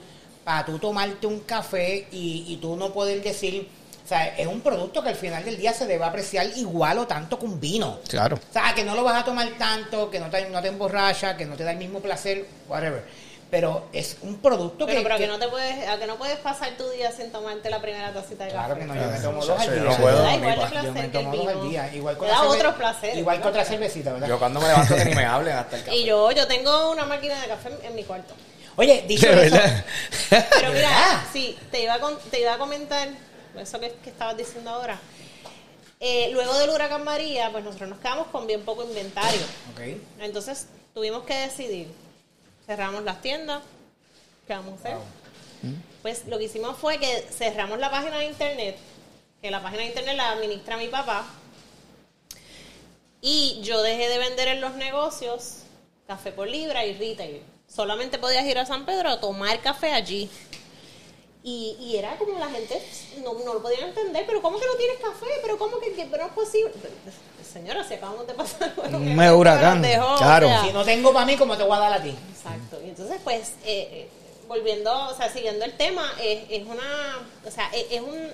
para 0.43 0.65
tú 0.65 0.79
tomarte 0.79 1.27
un 1.27 1.41
café 1.41 2.07
y, 2.11 2.45
y 2.47 2.57
tú 2.57 2.75
no 2.75 2.91
poder 2.91 3.21
decir, 3.21 3.69
o 4.03 4.07
sea, 4.07 4.35
es 4.35 4.47
un 4.47 4.61
producto 4.61 5.03
que 5.03 5.09
al 5.09 5.15
final 5.15 5.45
del 5.45 5.55
día 5.55 5.71
se 5.71 5.85
debe 5.85 6.03
apreciar 6.03 6.47
igual 6.55 6.97
o 6.97 7.05
tanto 7.05 7.37
que 7.37 7.45
un 7.45 7.59
vino. 7.59 7.99
claro. 8.09 8.37
O 8.37 8.53
sea, 8.53 8.73
que 8.73 8.83
no 8.83 8.95
lo 8.95 9.03
vas 9.03 9.21
a 9.21 9.23
tomar 9.23 9.47
tanto, 9.59 10.09
que 10.09 10.19
no 10.19 10.31
te, 10.31 10.49
no 10.49 10.59
te 10.59 10.69
emborracha, 10.69 11.37
que 11.37 11.45
no 11.45 11.55
te 11.55 11.63
da 11.63 11.73
el 11.73 11.77
mismo 11.77 11.99
placer, 11.99 12.47
whatever. 12.67 13.03
Pero 13.53 13.83
es 13.93 14.17
un 14.23 14.37
producto 14.39 14.87
Pero, 14.87 14.97
que... 14.97 15.03
pero 15.03 15.15
que- 15.15 15.21
que 15.25 15.27
no 15.27 15.37
te 15.37 15.47
puedes, 15.47 15.87
a 15.87 15.99
que 15.99 16.07
no 16.07 16.15
puedes 16.15 16.37
pasar 16.39 16.71
tu 16.75 16.89
día 16.89 17.11
sin 17.11 17.31
tomarte 17.31 17.69
la 17.69 17.79
primera 17.79 18.11
tacita 18.11 18.45
de 18.45 18.49
Claro 18.49 18.69
café. 18.73 18.79
que 18.79 18.85
no, 18.87 18.95
yo 18.95 19.11
me 19.11 19.19
tomo 19.19 19.45
dos 19.45 19.59
al 19.59 19.67
yo 19.67 19.73
día. 19.73 19.83
no 19.83 19.97
puedo, 19.97 20.17
Te 20.17 20.23
da 20.23 20.35
igual 20.35 20.55
placer 20.55 20.83
Yo 20.83 20.91
me 20.91 20.99
que 20.99 21.05
el 21.05 21.11
tomo 21.11 21.35
dos 21.35 21.47
al 21.47 21.69
día. 21.69 21.93
Igual 21.93 22.17
con 22.17 22.27
Te 22.27 22.33
da 22.33 22.39
cerve- 22.39 22.47
otros 22.57 22.75
placeres. 22.75 23.17
Igual 23.17 23.41
que 23.43 23.47
otra 23.47 23.63
cervecita, 23.65 24.13
¿verdad? 24.13 24.27
Yo 24.27 24.39
cuando 24.39 24.59
me 24.59 24.67
levanto 24.69 24.95
que 24.95 25.05
ni 25.05 25.13
me 25.13 25.23
hablen 25.25 25.55
hasta 25.55 25.77
el 25.77 25.83
café. 25.85 25.95
Y 25.97 26.03
yo, 26.05 26.31
yo 26.31 26.47
tengo 26.47 26.89
una 26.91 27.05
máquina 27.05 27.39
de 27.39 27.47
café 27.47 27.69
en, 27.69 27.85
en 27.85 27.95
mi 27.95 28.03
cuarto. 28.03 28.33
Oye, 28.75 29.05
dicho 29.07 29.27
De 29.27 29.45
eso, 29.45 29.55
verdad. 29.55 29.85
Pero 30.29 30.69
¿De 30.71 30.75
mira, 30.75 31.23
sí, 31.31 31.55
te 31.69 31.83
iba 31.83 31.93
a, 31.93 31.99
con- 31.99 32.17
te 32.31 32.39
iba 32.41 32.55
a 32.55 32.57
comentar 32.57 33.07
eso 33.55 33.79
que, 33.79 33.91
que 34.03 34.09
estabas 34.09 34.35
diciendo 34.35 34.71
ahora. 34.71 34.99
Eh, 35.99 36.29
luego 36.33 36.57
del 36.57 36.71
huracán 36.71 37.03
María, 37.03 37.49
pues 37.51 37.63
nosotros 37.63 37.87
nos 37.89 37.99
quedamos 37.99 38.25
con 38.27 38.47
bien 38.47 38.63
poco 38.63 38.83
inventario. 38.83 39.41
Ok. 39.73 39.81
Entonces 40.21 40.65
tuvimos 40.95 41.23
que 41.23 41.35
decidir. 41.37 41.87
Cerramos 42.65 43.03
las 43.03 43.21
tiendas. 43.21 43.61
¿Qué 44.47 44.53
vamos 44.53 44.73
a 44.73 44.75
hacer? 44.75 44.97
Pues 46.01 46.25
lo 46.27 46.37
que 46.37 46.45
hicimos 46.45 46.77
fue 46.77 46.97
que 46.97 47.25
cerramos 47.31 47.79
la 47.79 47.89
página 47.89 48.17
de 48.17 48.25
internet, 48.25 48.77
que 49.41 49.49
la 49.49 49.63
página 49.63 49.83
de 49.83 49.89
internet 49.89 50.17
la 50.17 50.31
administra 50.31 50.77
mi 50.77 50.87
papá. 50.87 51.25
Y 53.21 53.61
yo 53.63 53.81
dejé 53.81 54.09
de 54.09 54.17
vender 54.17 54.49
en 54.49 54.61
los 54.61 54.75
negocios 54.75 55.59
café 56.07 56.31
por 56.33 56.49
libra 56.49 56.85
y 56.85 56.93
retail. 56.93 57.41
Solamente 57.67 58.17
podías 58.19 58.45
ir 58.45 58.57
a 58.57 58.65
San 58.65 58.85
Pedro 58.85 59.09
a 59.09 59.19
tomar 59.19 59.61
café 59.61 59.93
allí. 59.93 60.29
Y, 61.45 61.75
y 61.79 61.97
era 61.97 62.17
como 62.17 62.39
la 62.39 62.49
gente 62.49 62.81
no, 63.21 63.33
no 63.45 63.53
lo 63.55 63.61
podían 63.61 63.89
entender, 63.89 64.23
pero 64.25 64.41
¿cómo 64.41 64.57
que 64.59 64.65
no 64.65 64.75
tienes 64.75 64.97
café? 64.99 65.25
¿Pero 65.41 65.57
cómo 65.57 65.77
que, 65.79 65.91
que- 65.93 66.05
pero 66.05 66.23
no 66.23 66.29
es 66.29 66.35
posible? 66.35 66.71
Señora, 67.51 67.83
si 67.83 67.95
acabamos 67.95 68.25
de 68.25 68.33
pasar 68.33 68.73
por 68.73 68.85
Un 68.85 69.13
huracán, 69.37 69.81
claro. 70.17 70.47
Si 70.65 70.71
no 70.73 70.85
tengo 70.85 71.11
para 71.13 71.25
mí, 71.25 71.35
¿cómo 71.35 71.57
te 71.57 71.63
voy 71.63 71.75
a 71.75 71.79
dar 71.79 71.93
a 71.93 72.01
ti? 72.01 72.15
Exacto. 72.33 72.79
Y 72.83 72.89
entonces, 72.89 73.19
pues, 73.23 73.49
eh, 73.65 73.87
eh, 73.91 74.09
volviendo, 74.47 74.91
o 75.09 75.13
sea, 75.15 75.29
siguiendo 75.31 75.65
el 75.65 75.73
tema, 75.75 76.09
es, 76.21 76.43
es 76.49 76.65
una, 76.65 77.27
o 77.45 77.51
sea, 77.51 77.69
es, 77.73 77.87
es 77.91 78.01
un, 78.01 78.29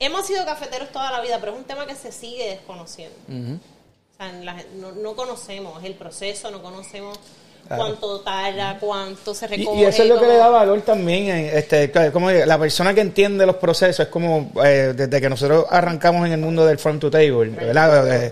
hemos 0.00 0.26
sido 0.26 0.44
cafeteros 0.44 0.90
toda 0.90 1.10
la 1.12 1.20
vida, 1.20 1.38
pero 1.38 1.52
es 1.52 1.58
un 1.58 1.64
tema 1.64 1.86
que 1.86 1.94
se 1.94 2.10
sigue 2.10 2.50
desconociendo. 2.50 3.16
O 3.28 4.16
sea, 4.16 4.32
la 4.32 4.62
no, 4.74 4.92
no 4.92 5.14
conocemos 5.14 5.82
el 5.84 5.94
proceso, 5.94 6.50
no 6.50 6.60
conocemos 6.60 7.18
Claro. 7.66 7.82
cuánto 7.84 8.20
tarda, 8.20 8.76
cuánto 8.78 9.34
se 9.34 9.46
Y, 9.46 9.48
recoge. 9.58 9.80
y 9.80 9.84
eso 9.84 10.02
es 10.04 10.08
lo 10.08 10.20
que 10.20 10.26
le 10.26 10.36
da 10.36 10.48
valor 10.48 10.80
también. 10.82 11.28
en, 11.28 11.56
Este, 11.58 11.90
como 12.12 12.30
la 12.30 12.58
persona 12.58 12.94
que 12.94 13.00
entiende 13.00 13.44
los 13.46 13.56
procesos 13.56 14.00
es 14.06 14.08
como 14.08 14.52
eh, 14.64 14.92
desde 14.96 15.20
que 15.20 15.28
nosotros 15.28 15.66
arrancamos 15.70 16.26
en 16.26 16.32
el 16.32 16.40
mundo 16.40 16.64
del 16.64 16.78
farm 16.78 16.98
to 17.00 17.10
table, 17.10 17.50
¿verdad? 17.50 18.04
De, 18.04 18.30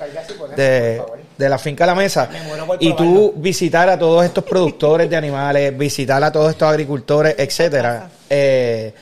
de- 0.56 1.02
de 1.36 1.48
la 1.48 1.58
finca 1.58 1.82
a 1.82 1.88
la 1.88 1.94
mesa. 1.96 2.28
Y 2.78 2.92
tú 2.94 3.32
visitar 3.36 3.88
a 3.88 3.98
todos 3.98 4.24
estos 4.24 4.44
productores 4.44 5.10
de 5.10 5.16
animales, 5.16 5.76
visitar 5.76 6.22
a 6.22 6.30
todos 6.30 6.50
estos 6.52 6.68
agricultores, 6.68 7.34
etcétera. 7.36 8.08
eh, 8.30 8.94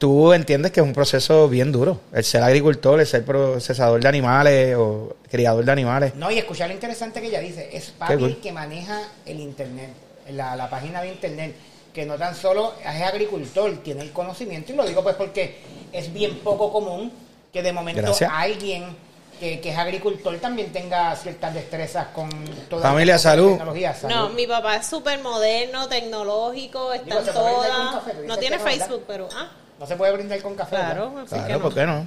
tú 0.00 0.32
entiendes 0.32 0.72
que 0.72 0.80
es 0.80 0.86
un 0.86 0.92
proceso 0.94 1.48
bien 1.48 1.70
duro. 1.70 2.00
El 2.12 2.24
ser 2.24 2.42
agricultor, 2.42 2.98
el 2.98 3.06
ser 3.06 3.24
procesador 3.24 4.00
de 4.00 4.08
animales 4.08 4.74
o 4.76 5.14
criador 5.30 5.64
de 5.64 5.70
animales. 5.70 6.14
No, 6.16 6.30
y 6.30 6.38
escuchar 6.38 6.68
lo 6.68 6.74
interesante 6.74 7.20
que 7.20 7.28
ella 7.28 7.38
dice, 7.40 7.68
es 7.72 7.90
papi 7.90 8.14
cool. 8.16 8.24
el 8.30 8.36
que 8.38 8.50
maneja 8.50 9.00
el 9.26 9.38
internet, 9.38 9.90
la, 10.32 10.56
la 10.56 10.68
página 10.68 11.02
de 11.02 11.10
internet, 11.10 11.54
que 11.94 12.06
no 12.06 12.14
tan 12.16 12.34
solo 12.34 12.74
es 12.80 13.02
agricultor, 13.02 13.76
tiene 13.84 14.00
el 14.02 14.10
conocimiento, 14.12 14.72
y 14.72 14.76
lo 14.76 14.84
digo 14.86 15.02
pues 15.02 15.14
porque 15.16 15.58
es 15.92 16.12
bien 16.12 16.38
poco 16.38 16.72
común 16.72 17.12
que 17.52 17.62
de 17.62 17.72
momento 17.72 18.00
Gracias. 18.02 18.30
alguien 18.34 18.96
que, 19.38 19.60
que 19.60 19.70
es 19.70 19.76
agricultor 19.78 20.36
también 20.38 20.72
tenga 20.72 21.14
ciertas 21.16 21.52
destrezas 21.52 22.06
con 22.14 22.28
toda 22.68 22.82
Familia, 22.82 23.18
salud. 23.18 23.50
tecnología. 23.52 23.94
No, 24.04 24.08
Salud. 24.08 24.34
mi 24.34 24.46
papá 24.46 24.76
es 24.76 24.86
súper 24.86 25.20
moderno, 25.22 25.88
tecnológico, 25.88 26.92
está 26.92 27.20
Digo, 27.20 27.32
todas. 27.32 27.94
café, 27.94 28.14
No 28.26 28.36
tiene 28.38 28.58
que 28.58 28.64
no. 28.64 28.70
Facebook, 28.70 29.04
pero 29.06 29.28
ah, 29.34 29.48
No 29.80 29.86
se 29.86 29.96
puede 29.96 30.12
brindar 30.12 30.40
con 30.42 30.54
café. 30.54 30.76
claro, 30.76 31.24
Claro, 31.26 31.54
no. 31.54 31.60
¿por 31.62 31.74
qué 31.74 31.86
no? 31.86 32.06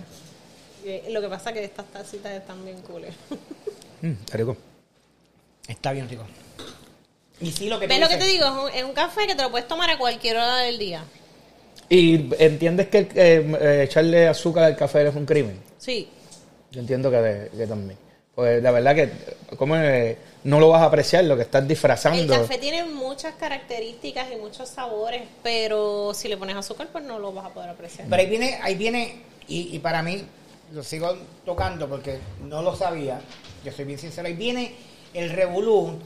Eh, 0.85 1.07
Lo 1.09 1.21
que 1.21 1.27
pasa 1.27 1.49
es 1.49 1.55
que 1.57 1.63
estas 1.65 1.85
tacitas 1.87 2.31
están 2.31 2.63
bien 2.63 2.79
cool. 2.83 3.03
Mm, 4.01 4.11
qué 4.31 4.37
rico. 4.37 4.55
Está 5.67 5.91
bien, 5.91 6.07
rico. 6.07 6.23
Y 7.41 7.51
sí, 7.51 7.67
lo 7.69 7.79
que 7.79 7.87
¿Ves 7.87 7.99
lo 7.99 8.07
que 8.07 8.17
te 8.17 8.25
digo? 8.25 8.45
Es 8.45 8.51
un, 8.51 8.79
es 8.79 8.83
un 8.83 8.93
café 8.93 9.25
que 9.25 9.33
te 9.33 9.41
lo 9.41 9.49
puedes 9.49 9.67
tomar 9.67 9.89
a 9.89 9.97
cualquier 9.97 10.35
hora 10.37 10.57
del 10.57 10.77
día. 10.77 11.03
¿Y 11.89 12.31
entiendes 12.37 12.89
que 12.89 12.99
eh, 12.99 13.57
eh, 13.59 13.81
echarle 13.85 14.27
azúcar 14.27 14.65
al 14.65 14.75
café 14.75 15.07
es 15.07 15.15
un 15.15 15.25
crimen? 15.25 15.59
Sí. 15.79 16.07
Yo 16.71 16.79
entiendo 16.79 17.09
que, 17.09 17.49
que 17.57 17.65
también. 17.65 17.97
Pues 18.35 18.61
la 18.61 18.71
verdad 18.71 18.95
que 18.95 19.11
como 19.57 19.75
no 20.43 20.59
lo 20.59 20.69
vas 20.69 20.81
a 20.81 20.85
apreciar, 20.85 21.23
lo 21.25 21.35
que 21.35 21.43
estás 21.43 21.61
El 21.61 21.67
disfrazando. 21.69 22.33
café 22.33 22.57
tiene 22.57 22.83
muchas 22.85 23.35
características 23.35 24.27
y 24.31 24.35
muchos 24.35 24.69
sabores, 24.69 25.23
pero 25.41 26.13
si 26.13 26.27
le 26.27 26.37
pones 26.37 26.55
azúcar, 26.55 26.87
pues 26.91 27.03
no 27.03 27.19
lo 27.19 27.31
vas 27.31 27.45
a 27.45 27.49
poder 27.49 27.69
apreciar. 27.69 28.07
Pero 28.09 28.21
ahí 28.21 28.27
viene, 28.29 28.59
ahí 28.61 28.75
viene, 28.75 29.21
y, 29.47 29.75
y 29.75 29.79
para 29.79 30.01
mí, 30.03 30.23
lo 30.73 30.83
sigo 30.83 31.15
tocando 31.45 31.87
porque 31.87 32.19
no 32.41 32.61
lo 32.61 32.75
sabía, 32.75 33.21
yo 33.63 33.71
soy 33.71 33.85
bien 33.85 33.99
sincero, 33.99 34.27
ahí 34.27 34.33
viene 34.33 34.75
el 35.13 35.29
revolú 35.29 35.99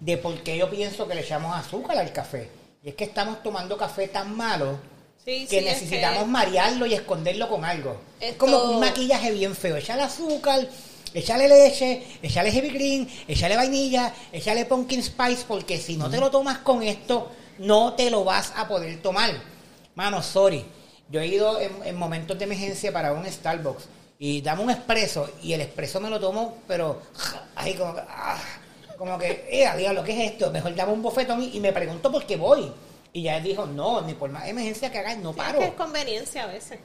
de 0.00 0.16
por 0.18 0.42
qué 0.42 0.56
yo 0.56 0.70
pienso 0.70 1.06
que 1.08 1.14
le 1.14 1.22
echamos 1.22 1.54
azúcar 1.56 1.98
al 1.98 2.12
café. 2.12 2.48
Y 2.82 2.90
es 2.90 2.94
que 2.94 3.04
estamos 3.04 3.42
tomando 3.42 3.76
café 3.76 4.08
tan 4.08 4.36
malo 4.36 4.78
Sí, 5.24 5.46
que 5.48 5.48
sí, 5.48 5.56
es 5.56 5.64
necesitamos 5.64 6.24
que- 6.24 6.28
marearlo 6.30 6.84
y 6.84 6.92
esconderlo 6.94 7.48
con 7.48 7.64
algo. 7.64 7.96
Es 8.20 8.34
como 8.36 8.62
un 8.64 8.80
maquillaje 8.80 9.32
bien 9.32 9.54
feo. 9.56 9.76
Echarle 9.76 10.02
azúcar, 10.02 10.68
echarle 11.14 11.48
leche, 11.48 12.02
echarle 12.22 12.50
heavy 12.50 12.70
cream, 12.70 13.08
echarle 13.28 13.56
vainilla, 13.56 14.12
echarle 14.32 14.64
pumpkin 14.66 15.02
spice, 15.02 15.44
porque 15.48 15.78
si 15.78 15.96
no 15.96 16.10
te 16.10 16.18
lo 16.18 16.30
tomas 16.30 16.58
con 16.58 16.82
esto, 16.82 17.30
no 17.58 17.94
te 17.94 18.10
lo 18.10 18.24
vas 18.24 18.52
a 18.56 18.66
poder 18.68 19.00
tomar. 19.00 19.30
Mano, 19.94 20.22
sorry. 20.22 20.64
Yo 21.08 21.20
he 21.20 21.26
ido 21.28 21.60
en, 21.60 21.72
en 21.84 21.96
momentos 21.96 22.38
de 22.38 22.44
emergencia 22.44 22.92
para 22.92 23.12
un 23.12 23.24
Starbucks 23.30 23.84
y 24.18 24.40
dame 24.40 24.62
un 24.62 24.70
expreso 24.70 25.30
y 25.42 25.52
el 25.52 25.60
expreso 25.60 26.00
me 26.00 26.10
lo 26.10 26.18
tomo, 26.18 26.58
pero 26.66 27.00
ahí 27.54 27.74
como 27.74 27.94
que, 27.94 28.00
ah, 28.08 28.38
como 28.98 29.18
que, 29.18 29.46
eh, 29.50 29.68
diablo, 29.76 30.02
¿qué 30.02 30.12
es 30.24 30.32
esto? 30.32 30.50
Mejor 30.50 30.74
dame 30.74 30.92
un 30.92 31.02
bofetón 31.02 31.42
y, 31.42 31.56
y 31.56 31.60
me 31.60 31.72
pregunto 31.72 32.10
por 32.10 32.26
qué 32.26 32.36
voy. 32.36 32.72
Y 33.12 33.22
ya 33.22 33.36
él 33.36 33.44
dijo, 33.44 33.66
no, 33.66 34.00
ni 34.02 34.14
por 34.14 34.30
más 34.30 34.48
emergencia 34.48 34.90
que 34.90 34.98
hagas, 34.98 35.18
no 35.18 35.30
Es 35.30 35.36
paro. 35.36 35.58
que 35.60 35.66
es 35.66 35.74
conveniencia 35.74 36.44
a 36.44 36.46
veces. 36.46 36.80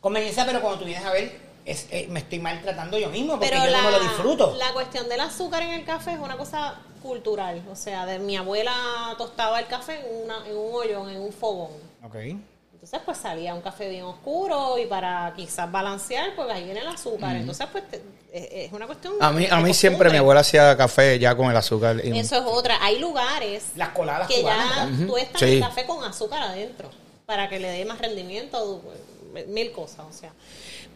Conveniencia, 0.00 0.46
pero 0.46 0.60
cuando 0.60 0.78
tú 0.78 0.84
vienes 0.86 1.04
a 1.04 1.10
ver, 1.12 1.38
es, 1.66 1.86
eh, 1.90 2.06
me 2.10 2.20
estoy 2.20 2.38
maltratando 2.38 2.96
yo 2.98 3.10
mismo 3.10 3.32
porque 3.34 3.48
Pero 3.50 3.64
yo 3.64 3.70
la, 3.70 3.82
no 3.82 3.90
me 3.90 3.96
lo 3.98 4.00
disfruto. 4.04 4.54
la 4.56 4.72
cuestión 4.72 5.08
del 5.08 5.20
azúcar 5.20 5.62
en 5.62 5.70
el 5.74 5.84
café 5.84 6.12
es 6.12 6.18
una 6.18 6.36
cosa 6.36 6.76
cultural. 7.02 7.62
O 7.70 7.76
sea, 7.76 8.06
de 8.06 8.18
mi 8.18 8.36
abuela 8.36 8.72
tostaba 9.18 9.58
el 9.60 9.66
café 9.66 10.00
en, 10.00 10.24
una, 10.24 10.46
en 10.46 10.56
un 10.56 10.74
hoyón, 10.74 11.10
en 11.10 11.20
un 11.20 11.32
fogón. 11.32 11.72
Ok. 12.04 12.14
Entonces, 12.72 13.00
pues 13.04 13.18
salía 13.18 13.52
un 13.54 13.62
café 13.62 13.88
bien 13.88 14.04
oscuro 14.04 14.78
y 14.78 14.86
para 14.86 15.32
quizás 15.34 15.70
balancear, 15.72 16.36
pues 16.36 16.48
ahí 16.50 16.64
viene 16.64 16.80
el 16.80 16.86
azúcar. 16.88 17.34
Entonces, 17.34 17.66
pues 17.72 17.88
te- 17.90 18.02
es, 18.32 18.66
es 18.68 18.72
una 18.72 18.86
cuestión. 18.86 19.14
A 19.20 19.32
mí, 19.32 19.48
a 19.50 19.56
mí 19.60 19.74
siempre 19.74 20.08
mi 20.10 20.18
abuela 20.18 20.42
hacía 20.42 20.76
café 20.76 21.18
ya 21.18 21.34
con 21.36 21.50
el 21.50 21.56
azúcar. 21.56 22.00
y- 22.04 22.16
Eso 22.16 22.36
es 22.36 22.42
otra. 22.46 22.78
Hay 22.80 23.00
lugares 23.00 23.70
Las 23.74 23.88
coladas 23.88 24.28
que 24.28 24.40
cubanas, 24.40 24.68
ya 24.76 24.84
¿verdad? 24.84 25.06
tú 25.06 25.16
estás 25.16 25.40
Sí. 25.40 25.54
el 25.54 25.60
café 25.60 25.84
con 25.84 26.04
azúcar 26.04 26.42
adentro 26.44 26.88
para 27.24 27.48
que 27.48 27.58
le 27.58 27.68
dé 27.70 27.84
más 27.86 27.98
rendimiento, 27.98 28.80
pues, 29.32 29.48
mil 29.48 29.72
cosas, 29.72 30.06
o 30.08 30.12
sea. 30.12 30.30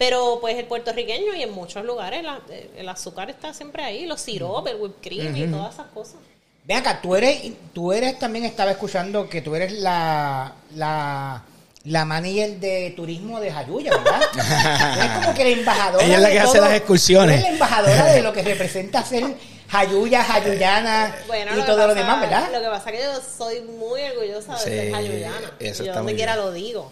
Pero 0.00 0.38
pues 0.40 0.56
el 0.56 0.64
puertorriqueño 0.64 1.34
y 1.34 1.42
en 1.42 1.52
muchos 1.52 1.84
lugares 1.84 2.22
la- 2.24 2.40
el 2.76 2.88
azúcar 2.88 3.28
está 3.28 3.52
siempre 3.52 3.84
ahí, 3.84 4.06
los 4.06 4.18
siropes, 4.22 4.72
el 4.72 4.80
whipped 4.80 5.02
cream 5.02 5.36
y 5.36 5.46
todas 5.46 5.74
esas 5.74 5.88
cosas. 5.88 6.16
Ven 6.64 6.78
acá, 6.78 7.00
tú 7.02 7.14
eres, 7.14 7.52
tú 7.74 7.92
eres 7.92 8.18
también 8.18 8.46
estaba 8.46 8.70
escuchando 8.70 9.28
que 9.28 9.42
tú 9.42 9.54
eres 9.54 9.72
la, 9.72 10.54
la 10.74 11.42
la 11.84 12.04
manager 12.04 12.60
de 12.60 12.92
turismo 12.94 13.40
de 13.40 13.50
Jayuya, 13.52 13.90
¿verdad? 13.96 14.20
es 15.02 15.10
como 15.24 15.34
que 15.34 15.44
la 15.44 15.50
embajadora. 15.50 16.04
Ella 16.04 16.14
es 16.16 16.20
la 16.22 16.28
de 16.28 16.34
que 16.34 16.40
hace 16.40 16.58
todo- 16.58 16.66
las 16.68 16.76
excursiones. 16.76 17.30
eres 17.32 17.42
la 17.42 17.48
embajadora 17.50 18.04
de 18.06 18.22
lo 18.22 18.32
que 18.32 18.42
representa 18.54 19.04
ser 19.04 19.24
Jayuya, 19.68 20.24
Jayuyana 20.24 21.14
Bueno, 21.26 21.58
y 21.58 21.62
todo 21.62 21.86
lo 21.86 21.94
demás, 21.94 22.20
¿verdad? 22.20 22.48
Lo 22.52 22.60
que 22.60 22.66
pasa 22.68 22.90
es 22.90 22.96
que 22.98 23.02
yo 23.04 23.12
soy 23.38 23.60
muy 23.62 24.00
orgullosa 24.02 24.52
de 24.54 24.58
Sí, 24.58 24.64
ser 24.64 24.92
jayuyana. 24.92 25.52
yo 25.84 25.94
donde 25.94 26.14
quiera 26.14 26.36
lo 26.36 26.52
digo. 26.52 26.90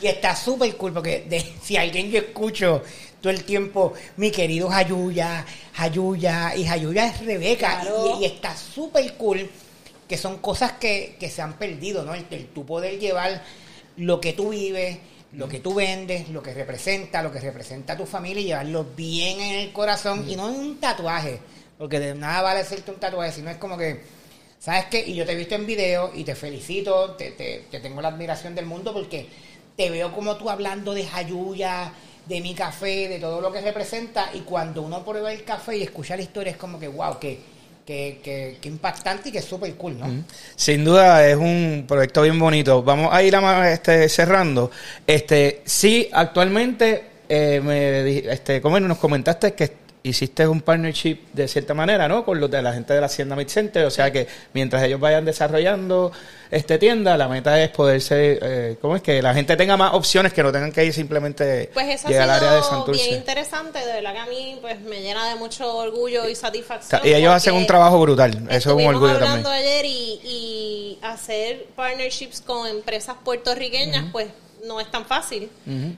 Y 0.00 0.06
está 0.06 0.34
súper 0.36 0.76
cool 0.76 0.92
porque 0.92 1.24
de- 1.28 1.54
si 1.62 1.76
alguien 1.76 2.10
yo 2.10 2.18
escucho 2.18 2.82
todo 3.20 3.32
el 3.32 3.44
tiempo, 3.44 3.94
mi 4.16 4.30
querido 4.30 4.68
Jayuya, 4.68 5.44
Jayuya, 5.74 6.54
y 6.56 6.64
Jayuya 6.64 7.06
es 7.08 7.24
Rebeca, 7.24 7.80
Claro. 7.80 8.16
y, 8.20 8.22
y 8.22 8.26
está 8.26 8.56
súper 8.56 9.14
cool 9.14 9.48
que 10.08 10.16
son 10.16 10.38
cosas 10.38 10.72
que, 10.72 11.16
que 11.20 11.28
se 11.28 11.42
han 11.42 11.54
perdido, 11.54 12.02
¿no? 12.04 12.14
El, 12.14 12.24
el 12.30 12.46
tú 12.46 12.64
poder 12.64 12.98
llevar 12.98 13.42
lo 13.96 14.20
que 14.20 14.32
tú 14.32 14.50
vives, 14.50 14.98
lo 15.32 15.48
que 15.48 15.60
tú 15.60 15.74
vendes, 15.74 16.28
lo 16.30 16.42
que 16.42 16.54
representa, 16.54 17.22
lo 17.22 17.30
que 17.30 17.40
representa 17.40 17.92
a 17.92 17.96
tu 17.96 18.06
familia 18.06 18.40
y 18.40 18.44
llevarlo 18.46 18.86
bien 18.96 19.40
en 19.40 19.54
el 19.58 19.72
corazón 19.72 20.24
y 20.30 20.36
no 20.36 20.48
en 20.48 20.54
un 20.54 20.78
tatuaje, 20.80 21.40
porque 21.76 22.00
de 22.00 22.14
nada 22.14 22.40
vale 22.42 22.60
hacerte 22.60 22.90
un 22.90 22.98
tatuaje, 22.98 23.32
sino 23.32 23.50
es 23.50 23.58
como 23.58 23.76
que, 23.76 24.00
¿sabes 24.58 24.86
qué? 24.86 25.04
Y 25.06 25.14
yo 25.14 25.26
te 25.26 25.32
he 25.32 25.36
visto 25.36 25.56
en 25.56 25.66
video 25.66 26.10
y 26.14 26.24
te 26.24 26.34
felicito, 26.34 27.10
te, 27.16 27.32
te- 27.32 27.64
te 27.70 27.80
tengo 27.80 28.00
la 28.00 28.08
admiración 28.08 28.54
del 28.54 28.64
mundo 28.64 28.94
porque 28.94 29.26
te 29.78 29.90
veo 29.90 30.12
como 30.12 30.36
tú 30.36 30.50
hablando 30.50 30.92
de 30.92 31.04
Jayuya, 31.04 31.92
de 32.26 32.40
mi 32.40 32.52
café, 32.52 33.06
de 33.06 33.20
todo 33.20 33.40
lo 33.40 33.52
que 33.52 33.60
representa 33.60 34.28
y 34.34 34.40
cuando 34.40 34.82
uno 34.82 35.04
prueba 35.04 35.32
el 35.32 35.44
café 35.44 35.76
y 35.76 35.84
escucha 35.84 36.16
la 36.16 36.22
historia 36.22 36.50
es 36.50 36.56
como 36.56 36.80
que, 36.80 36.88
wow, 36.88 37.16
que, 37.20 37.38
que, 37.86 38.18
que, 38.60 38.68
impactante 38.68 39.28
y 39.28 39.32
que 39.32 39.40
súper 39.40 39.72
cool, 39.76 39.96
¿no? 40.00 40.24
Sin 40.56 40.84
duda 40.84 41.24
es 41.28 41.36
un 41.36 41.84
proyecto 41.86 42.22
bien 42.22 42.40
bonito. 42.40 42.82
Vamos 42.82 43.14
a 43.14 43.22
ir 43.22 43.36
a, 43.36 43.72
este, 43.72 44.08
cerrando. 44.08 44.68
Este, 45.06 45.62
sí, 45.64 46.08
actualmente 46.12 47.04
eh, 47.28 47.60
me 47.62 48.32
este, 48.32 48.60
como 48.60 48.80
nos 48.80 48.98
comentaste 48.98 49.54
que 49.54 49.87
hiciste 50.02 50.46
un 50.46 50.60
partnership 50.60 51.18
de 51.32 51.48
cierta 51.48 51.74
manera, 51.74 52.08
¿no? 52.08 52.24
Con 52.24 52.40
los 52.40 52.50
de 52.50 52.62
la 52.62 52.72
gente 52.72 52.94
de 52.94 53.00
la 53.00 53.06
Hacienda 53.06 53.36
Mid 53.36 53.48
Center, 53.48 53.84
o 53.84 53.90
sea 53.90 54.10
que 54.12 54.26
mientras 54.52 54.82
ellos 54.82 55.00
vayan 55.00 55.24
desarrollando 55.24 56.12
este 56.50 56.78
tienda, 56.78 57.16
la 57.16 57.28
meta 57.28 57.62
es 57.62 57.70
poderse, 57.70 58.38
eh, 58.40 58.76
¿cómo 58.80 58.96
es 58.96 59.02
que 59.02 59.20
la 59.20 59.34
gente 59.34 59.56
tenga 59.56 59.76
más 59.76 59.92
opciones 59.94 60.32
que 60.32 60.42
no 60.42 60.50
tengan 60.50 60.72
que 60.72 60.84
ir 60.84 60.92
simplemente 60.92 61.70
Pues 61.74 61.88
eso 61.88 62.08
llegar 62.08 62.30
ha 62.30 62.36
al 62.36 62.42
área 62.42 62.54
de 62.54 62.62
Santurce. 62.62 63.04
bien 63.04 63.18
interesante, 63.18 63.78
de 63.80 63.92
verdad 63.92 64.12
que 64.12 64.18
a 64.18 64.26
mí 64.26 64.58
pues 64.60 64.80
me 64.80 65.00
llena 65.00 65.28
de 65.28 65.34
mucho 65.34 65.76
orgullo 65.76 66.28
y 66.28 66.34
satisfacción. 66.34 67.00
Y 67.04 67.12
ellos 67.12 67.32
hacen 67.32 67.54
un 67.54 67.66
trabajo 67.66 68.00
brutal, 68.00 68.46
eso 68.50 68.70
es 68.70 68.76
un 68.76 68.86
orgullo 68.86 69.14
hablando 69.14 69.50
también. 69.50 69.66
ayer 69.66 69.84
y, 69.84 70.20
y 70.24 70.98
hacer 71.02 71.66
partnerships 71.76 72.40
con 72.40 72.66
empresas 72.66 73.16
puertorriqueñas 73.24 74.06
pues 74.12 74.28
no 74.64 74.80
es 74.80 74.90
tan 74.90 75.04
fácil. 75.04 75.50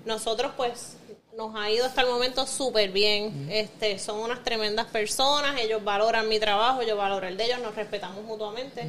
Nosotros 0.05 0.53
pues 0.57 0.96
nos 1.37 1.55
ha 1.55 1.70
ido 1.70 1.87
hasta 1.87 2.03
el 2.03 2.09
momento 2.09 2.47
súper 2.47 2.91
bien. 2.91 3.49
este 3.51 3.99
Son 3.99 4.18
unas 4.18 4.43
tremendas 4.45 4.87
personas, 4.87 5.59
ellos 5.61 5.83
valoran 5.83 6.28
mi 6.28 6.39
trabajo, 6.41 6.83
yo 6.83 6.97
valoro 6.97 7.26
el 7.26 7.37
de 7.37 7.45
ellos, 7.47 7.61
nos 7.61 7.74
respetamos 7.74 8.24
mutuamente. 8.24 8.87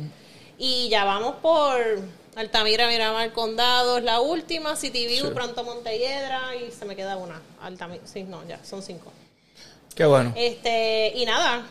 Y 0.57 0.89
ya 0.89 1.05
vamos 1.05 1.35
por 1.41 1.77
Altamira, 2.35 2.87
Miramar, 2.87 3.31
Condado, 3.33 3.97
es 3.97 4.03
la 4.03 4.19
última, 4.19 4.75
City 4.75 5.07
View, 5.07 5.33
pronto 5.33 5.63
Montelledra 5.63 6.55
y 6.55 6.71
se 6.71 6.85
me 6.85 6.95
queda 6.95 7.17
una. 7.17 7.41
Altamira, 7.61 8.03
sí, 8.05 8.23
no, 8.23 8.45
ya, 8.47 8.59
son 8.63 8.81
cinco. 8.83 9.11
Qué 9.95 10.05
bueno. 10.05 10.31
Este, 10.35 11.11
y 11.15 11.25
nada, 11.25 11.65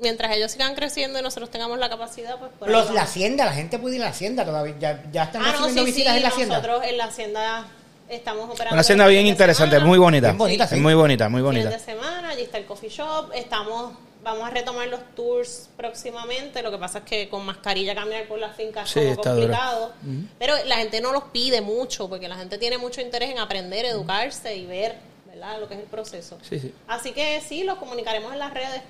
mientras 0.00 0.36
ellos 0.36 0.52
sigan 0.52 0.74
creciendo 0.74 1.18
y 1.18 1.22
nosotros 1.22 1.50
tengamos 1.50 1.78
la 1.78 1.88
capacidad, 1.88 2.38
pues 2.38 2.52
por 2.58 2.68
Los, 2.70 2.90
la 2.92 3.02
hacienda, 3.02 3.44
la 3.44 3.52
gente 3.52 3.78
puede 3.78 3.96
ir 3.96 4.02
a 4.02 4.06
la 4.06 4.10
hacienda 4.10 4.44
todavía, 4.44 4.76
ya, 4.78 5.04
ya 5.10 5.24
están 5.24 5.42
Ah, 5.42 5.46
no, 5.46 5.52
recibiendo 5.52 5.80
sí, 5.82 5.86
sí, 5.86 5.92
visitas 5.92 6.16
en 6.16 6.22
la 6.22 6.28
hacienda. 6.28 6.56
nosotros 6.58 6.84
en 6.84 6.98
la 6.98 7.04
hacienda 7.04 7.66
estamos 8.08 8.44
operando. 8.50 8.74
Una 8.74 8.80
hacienda 8.80 9.06
bien 9.06 9.20
fines 9.22 9.32
interesante, 9.34 9.76
semana. 9.76 9.88
muy 9.88 9.98
bonita. 9.98 10.26
Bien 10.28 10.38
bonita, 10.38 10.66
sí. 10.66 10.74
Es 10.76 10.80
muy 10.80 10.94
bonita, 10.94 11.28
muy 11.28 11.40
Fines 11.40 11.64
bonita. 11.64 11.70
de 11.70 11.78
semana, 11.78 12.28
allí 12.30 12.42
está 12.42 12.58
el 12.58 12.66
coffee 12.66 12.88
shop, 12.90 13.30
estamos, 13.34 13.92
vamos 14.22 14.44
a 14.44 14.50
retomar 14.50 14.88
los 14.88 15.00
tours 15.14 15.68
próximamente, 15.76 16.62
lo 16.62 16.70
que 16.70 16.78
pasa 16.78 16.98
es 16.98 17.04
que 17.04 17.28
con 17.28 17.44
mascarilla 17.44 17.94
caminar 17.94 18.26
por 18.28 18.38
las 18.38 18.56
fincas 18.56 18.88
Sí, 18.90 19.00
es 19.00 19.16
complicado, 19.16 19.92
pero 20.38 20.54
la 20.66 20.76
gente 20.76 21.00
no 21.00 21.12
los 21.12 21.24
pide 21.24 21.60
mucho, 21.60 22.08
porque 22.08 22.28
la 22.28 22.36
gente 22.36 22.58
tiene 22.58 22.78
mucho 22.78 23.00
interés 23.00 23.30
en 23.30 23.38
aprender, 23.38 23.84
educarse 23.86 24.56
y 24.56 24.66
ver, 24.66 24.96
¿verdad?, 25.26 25.60
lo 25.60 25.68
que 25.68 25.74
es 25.74 25.80
el 25.80 25.86
proceso. 25.86 26.38
Sí, 26.48 26.58
sí. 26.60 26.72
Así 26.88 27.12
que 27.12 27.40
sí, 27.46 27.64
los 27.64 27.78
comunicaremos 27.78 28.32
en 28.32 28.38
las 28.38 28.52
redes 28.54 28.82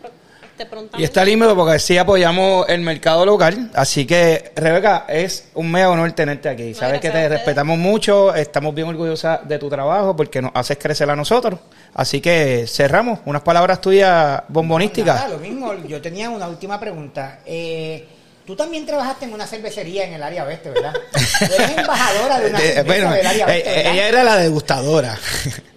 prontamente. 0.65 1.01
Y 1.03 1.05
está 1.05 1.25
lindo 1.25 1.55
porque 1.55 1.79
sí 1.79 1.99
apoyamos 1.99 2.67
el 2.69 2.81
mercado 2.81 3.27
local. 3.27 3.71
Así 3.75 4.07
que, 4.07 4.53
Rebeca, 4.57 5.05
es 5.09 5.49
un 5.55 5.71
mega 5.71 5.91
honor 5.91 6.13
tenerte 6.13 6.49
aquí. 6.49 6.73
Sabes 6.73 7.01
que 7.01 7.11
te 7.11 7.29
respetamos 7.29 7.77
mucho, 7.77 8.35
estamos 8.35 8.75
bien 8.75 8.89
orgullosas 8.89 9.47
de 9.47 9.59
tu 9.59 9.69
trabajo 9.69 10.17
porque 10.17 10.41
nos 10.41 10.53
haces 10.55 10.79
crecer 10.79 11.11
a 11.11 11.17
nosotros. 11.17 11.61
Así 11.95 12.21
que 12.21 12.65
cerramos. 12.67 13.19
Unas 13.27 13.43
palabras 13.43 13.81
tuyas 13.81 14.09
Nada, 14.11 14.45
bombonísticas. 14.49 15.29
lo 15.31 15.39
mismo, 15.39 15.75
yo 15.87 16.01
tenía 16.01 16.31
una 16.31 16.49
última 16.49 16.81
pregunta. 16.81 17.41
Eh, 17.45 18.09
Tú 18.47 18.55
también 18.55 18.87
trabajaste 18.87 19.25
en 19.25 19.33
una 19.35 19.45
cervecería 19.45 20.05
en 20.05 20.13
el 20.15 20.23
área 20.23 20.45
oeste, 20.45 20.71
¿verdad? 20.71 20.95
Tú 20.95 21.45
eres 21.53 21.79
embajadora 21.79 22.39
de 22.39 22.51
una 22.51 22.59
Eh, 22.61 22.63
cerveza 22.75 22.85
bueno, 22.85 23.11
del 23.13 23.27
área 23.27 23.45
eh, 23.45 23.51
oeste, 23.51 23.69
¿verdad? 23.75 23.93
ella 23.93 24.09
era 24.09 24.23
la 24.23 24.37
degustadora. 24.37 25.19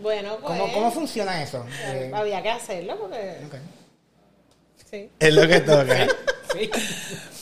Bueno, 0.03 0.38
pues... 0.39 0.43
¿Cómo, 0.59 0.71
¿Cómo 0.73 0.91
funciona 0.91 1.41
eso? 1.41 1.65
Eh, 1.88 2.11
Había 2.13 2.43
que 2.43 2.49
hacerlo 2.51 2.95
porque... 2.99 3.38
Sí. 4.90 5.10
es 5.20 5.34
lo 5.34 5.48
que 5.48 5.60
toca. 5.60 6.08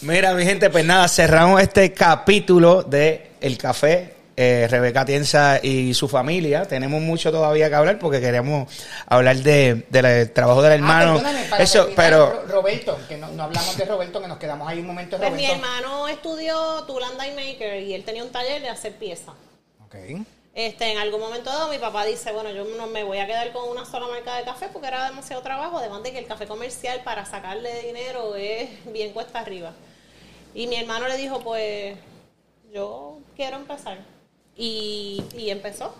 Mira, 0.01 0.33
mi 0.33 0.43
gente, 0.45 0.69
pues 0.69 0.85
nada, 0.85 1.07
cerramos 1.07 1.61
este 1.61 1.93
capítulo 1.93 2.83
de 2.83 3.31
El 3.41 3.57
Café. 3.57 4.13
eh, 4.39 4.67
Rebeca 4.69 5.03
Tienza 5.03 5.59
y 5.63 5.95
su 5.95 6.07
familia. 6.07 6.65
Tenemos 6.65 7.01
mucho 7.01 7.31
todavía 7.31 7.69
que 7.69 7.75
hablar 7.75 7.97
porque 7.97 8.21
queremos 8.21 8.71
hablar 9.07 9.37
de, 9.37 9.87
del 9.89 10.31
trabajo 10.31 10.61
del 10.61 10.73
Ah, 10.73 10.75
hermano. 10.75 11.23
para 11.49 11.63
Eso, 11.63 11.89
pero 11.95 12.43
Ro- 12.45 12.45
Roberto, 12.61 12.99
que 13.09 13.17
no, 13.17 13.29
no 13.29 13.43
hablamos 13.45 13.75
de 13.75 13.85
Roberto, 13.85 14.21
que 14.21 14.27
nos 14.27 14.37
quedamos 14.37 14.67
ahí 14.69 14.79
un 14.79 14.85
momento 14.85 15.17
de 15.17 15.25
Pues 15.25 15.33
mi 15.41 15.47
Roberto. 15.47 15.65
hermano 15.65 16.07
estudió 16.07 16.83
Tool 16.85 17.01
Die 17.19 17.31
Maker 17.33 17.81
y 17.81 17.93
él 17.95 18.03
tenía 18.03 18.23
un 18.23 18.29
taller 18.29 18.61
de 18.61 18.69
hacer 18.69 18.91
piezas. 18.93 19.33
Ok. 19.83 19.95
Este, 20.57 20.91
en 20.91 20.97
algún 20.97 21.19
momento 21.19 21.51
dado 21.51 21.69
mi 21.69 21.77
papá 21.77 22.03
dice, 22.03 22.31
bueno, 22.31 22.49
yo 22.49 22.65
no 22.65 22.87
me 22.87 23.03
voy 23.03 23.19
a 23.19 23.27
quedar 23.27 23.51
con 23.51 23.69
una 23.69 23.85
sola 23.85 24.07
marca 24.07 24.35
de 24.37 24.43
café 24.43 24.69
porque 24.73 24.87
era 24.87 25.07
demasiado 25.07 25.43
trabajo, 25.43 25.77
además 25.77 26.01
de 26.01 26.11
que 26.11 26.17
el 26.17 26.25
café 26.25 26.47
comercial 26.47 27.01
para 27.03 27.27
sacarle 27.27 27.83
dinero 27.83 28.35
es 28.35 28.67
bien 28.91 29.13
cuesta 29.13 29.39
arriba. 29.39 29.73
Y 30.55 30.65
mi 30.65 30.77
hermano 30.77 31.07
le 31.07 31.15
dijo, 31.15 31.41
pues 31.41 31.95
yo 32.73 33.19
quiero 33.35 33.57
empezar. 33.57 33.99
Y, 34.55 35.23
y 35.37 35.51
empezó. 35.51 35.93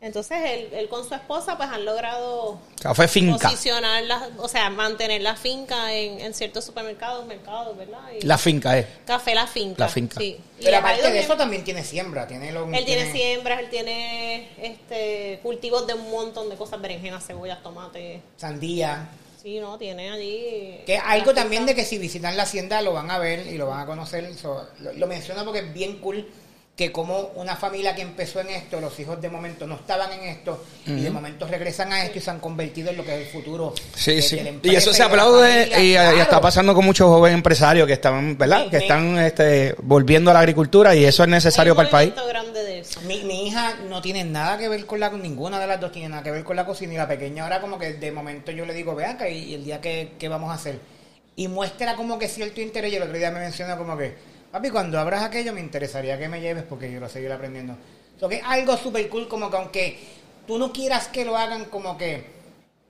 Entonces 0.00 0.38
él, 0.44 0.68
él 0.72 0.88
con 0.88 1.08
su 1.08 1.14
esposa 1.14 1.56
pues 1.56 1.70
han 1.70 1.84
logrado 1.86 2.58
café 2.80 3.08
finca. 3.08 3.48
posicionar, 3.48 4.04
la, 4.04 4.28
o 4.38 4.46
sea, 4.46 4.68
mantener 4.68 5.22
la 5.22 5.36
finca 5.36 5.92
en, 5.94 6.20
en 6.20 6.34
ciertos 6.34 6.64
supermercados, 6.64 7.26
mercados, 7.26 7.76
¿verdad? 7.76 8.00
Y 8.20 8.24
La 8.24 8.36
finca 8.36 8.76
es. 8.78 8.86
Café 9.06 9.34
La 9.34 9.46
Finca. 9.46 9.84
La 9.84 9.88
Finca. 9.88 10.20
Sí. 10.20 10.38
Pero 10.62 10.76
aparte 10.76 11.02
de 11.02 11.12
bien. 11.12 11.24
eso 11.24 11.36
también 11.36 11.64
tiene 11.64 11.82
siembra, 11.82 12.26
tiene 12.26 12.52
lo, 12.52 12.70
Él 12.72 12.84
tiene 12.84 13.10
siembras, 13.10 13.58
él 13.60 13.70
tiene 13.70 14.50
este 14.62 15.40
cultivos 15.42 15.86
de 15.86 15.94
un 15.94 16.10
montón 16.10 16.50
de 16.50 16.56
cosas, 16.56 16.80
berenjenas, 16.80 17.26
cebollas, 17.26 17.62
tomates. 17.62 18.20
sandía. 18.36 19.08
Sí, 19.42 19.60
no, 19.60 19.78
tiene 19.78 20.10
allí. 20.10 20.82
Que 20.84 20.98
algo 20.98 21.26
finca. 21.26 21.40
también 21.40 21.66
de 21.66 21.74
que 21.74 21.84
si 21.84 21.98
visitan 21.98 22.36
la 22.36 22.42
hacienda 22.42 22.82
lo 22.82 22.92
van 22.92 23.10
a 23.10 23.18
ver 23.18 23.46
y 23.46 23.56
lo 23.56 23.68
van 23.68 23.80
a 23.80 23.86
conocer. 23.86 24.34
So, 24.34 24.68
lo, 24.80 24.92
lo 24.92 25.06
menciono 25.06 25.42
porque 25.44 25.60
es 25.60 25.72
bien 25.72 25.98
cool 26.00 26.28
que 26.76 26.92
como 26.92 27.30
una 27.36 27.56
familia 27.56 27.94
que 27.94 28.02
empezó 28.02 28.38
en 28.40 28.50
esto, 28.50 28.78
los 28.82 29.00
hijos 29.00 29.18
de 29.22 29.30
momento 29.30 29.66
no 29.66 29.76
estaban 29.76 30.12
en 30.12 30.24
esto 30.28 30.62
y 30.84 31.00
de 31.00 31.10
momento 31.10 31.46
regresan 31.46 31.90
a 31.90 32.04
esto 32.04 32.18
y 32.18 32.20
se 32.20 32.30
han 32.30 32.38
convertido 32.38 32.90
en 32.90 32.98
lo 32.98 33.04
que 33.04 33.14
es 33.14 33.26
el 33.26 33.32
futuro. 33.32 33.72
Sí, 33.94 34.16
de- 34.16 34.20
sí. 34.22 34.36
de 34.36 34.44
la 34.44 34.58
Y 34.62 34.76
eso 34.76 34.92
se 34.92 34.98
de 35.02 35.08
la 35.08 35.14
aplaude 35.14 35.48
familia. 35.70 35.80
y, 35.80 35.90
y 35.90 35.94
Claro. 35.94 36.18
está 36.18 36.40
pasando 36.42 36.74
con 36.74 36.84
muchos 36.84 37.08
jóvenes 37.08 37.34
empresarios 37.34 37.86
que 37.86 37.94
están, 37.94 38.36
¿verdad? 38.36 38.64
Sí, 38.64 38.70
que 38.70 38.76
están 38.76 39.18
este, 39.18 39.74
volviendo 39.82 40.30
a 40.30 40.34
la 40.34 40.40
agricultura 40.40 40.94
y 40.94 41.06
eso 41.06 41.22
es 41.22 41.30
necesario 41.30 41.72
Hay 41.72 41.76
para 41.76 41.88
el 41.88 41.92
país. 41.92 42.08
movimiento 42.10 42.28
grande 42.28 42.62
de 42.62 42.78
eso. 42.80 43.00
Mi, 43.02 43.24
mi 43.24 43.46
hija 43.48 43.76
no 43.88 44.02
tiene 44.02 44.24
nada 44.24 44.58
que 44.58 44.68
ver 44.68 44.84
con 44.84 45.00
la 45.00 45.08
ninguna 45.08 45.58
de 45.58 45.66
las 45.66 45.80
dos 45.80 45.92
tiene 45.92 46.10
nada 46.10 46.22
que 46.22 46.30
ver 46.30 46.44
con 46.44 46.56
la 46.56 46.66
cocina 46.66 46.92
y 46.92 46.96
la 46.98 47.08
pequeña 47.08 47.44
ahora 47.44 47.62
como 47.62 47.78
que 47.78 47.94
de 47.94 48.12
momento 48.12 48.52
yo 48.52 48.66
le 48.66 48.74
digo 48.74 48.94
ve 48.94 49.06
acá 49.06 49.26
y, 49.30 49.44
y 49.44 49.54
el 49.54 49.64
día 49.64 49.80
que, 49.80 50.12
que 50.18 50.28
vamos 50.28 50.50
a 50.50 50.54
hacer 50.54 50.78
y 51.36 51.48
muestra 51.48 51.96
como 51.96 52.18
que 52.18 52.28
cierto 52.28 52.60
interés 52.60 52.92
y 52.92 52.96
el 52.96 53.02
otro 53.04 53.16
día 53.16 53.30
me 53.30 53.40
menciona 53.40 53.78
como 53.78 53.96
que 53.96 54.35
papi 54.56 54.70
cuando 54.70 54.98
abras 54.98 55.22
aquello 55.22 55.52
me 55.52 55.60
interesaría 55.60 56.18
que 56.18 56.28
me 56.28 56.40
lleves 56.40 56.64
porque 56.64 56.86
yo 56.86 56.92
quiero 56.92 57.08
seguir 57.10 57.30
aprendiendo. 57.30 57.76
So 58.18 58.26
que 58.26 58.40
algo 58.40 58.74
súper 58.78 59.06
cool 59.10 59.28
como 59.28 59.50
que 59.50 59.56
aunque 59.58 59.98
tú 60.46 60.56
no 60.56 60.72
quieras 60.72 61.08
que 61.08 61.26
lo 61.26 61.36
hagan 61.36 61.66
como 61.66 61.98
que 61.98 62.24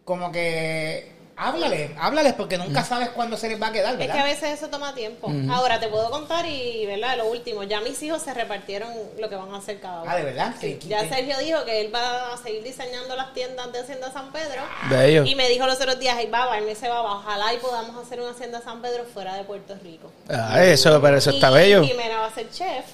como 0.05 0.31
que 0.31 1.11
háblale 1.37 1.91
háblales 2.01 2.33
porque 2.35 2.57
nunca 2.59 2.85
sabes 2.85 3.11
cuándo 3.11 3.37
se 3.37 3.49
les 3.49 3.61
va 3.61 3.69
a 3.69 3.73
quedar 3.73 4.01
Es 4.01 4.11
que 4.11 4.19
a 4.19 4.25
veces 4.25 4.55
eso 4.59 4.69
toma 4.69 4.95
tiempo. 4.95 5.31
Ahora 5.51 5.79
te 5.81 5.89
puedo 5.89 6.11
contar 6.11 6.47
y, 6.47 6.87
¿verdad? 6.87 7.17
Lo 7.19 7.27
último, 7.27 7.63
ya 7.63 7.81
mis 7.81 8.03
hijos 8.03 8.23
se 8.23 8.33
repartieron 8.35 8.89
lo 9.19 9.29
que 9.29 9.37
van 9.37 9.53
a 9.55 9.59
hacer 9.59 9.81
cada 9.81 10.03
uno. 10.03 10.11
Ah, 10.11 10.17
¿de 10.17 10.23
verdad? 10.25 10.55
Sí. 10.61 10.79
Sí, 10.81 10.89
Ya. 10.89 11.07
Sergio 11.09 11.39
dijo 11.39 11.65
que 11.65 11.81
él 11.81 11.95
va 11.95 12.33
a 12.33 12.37
seguir 12.39 12.63
diseñando 12.63 13.15
las 13.17 13.33
tiendas 13.35 13.73
de 13.73 13.81
Hacienda 13.81 14.13
San 14.13 14.33
Pedro. 14.33 14.63
Bello. 14.91 15.25
Y 15.25 15.35
me 15.35 15.49
dijo 15.49 15.67
los 15.67 15.77
otros 15.77 15.99
días, 15.99 16.17
ay, 16.19 16.27
baba, 16.29 16.57
él 16.59 16.65
me 16.65 16.71
dice, 16.71 16.89
baba, 16.89 17.15
ojalá 17.17 17.53
y 17.55 17.59
podamos 17.59 17.97
hacer 18.05 18.21
una 18.21 18.31
Hacienda 18.31 18.61
San 18.63 18.81
Pedro 18.83 19.05
fuera 19.13 19.35
de 19.37 19.45
Puerto 19.45 19.77
Rico. 19.83 20.11
Ah, 20.29 20.63
eso, 20.65 21.01
pero 21.01 21.17
eso 21.19 21.31
está 21.31 21.51
y, 21.51 21.55
bello. 21.55 21.83
Y 21.83 21.95
Mena 21.95 22.19
va 22.21 22.27
a 22.27 22.35
ser 22.35 22.51
chef. 22.51 22.85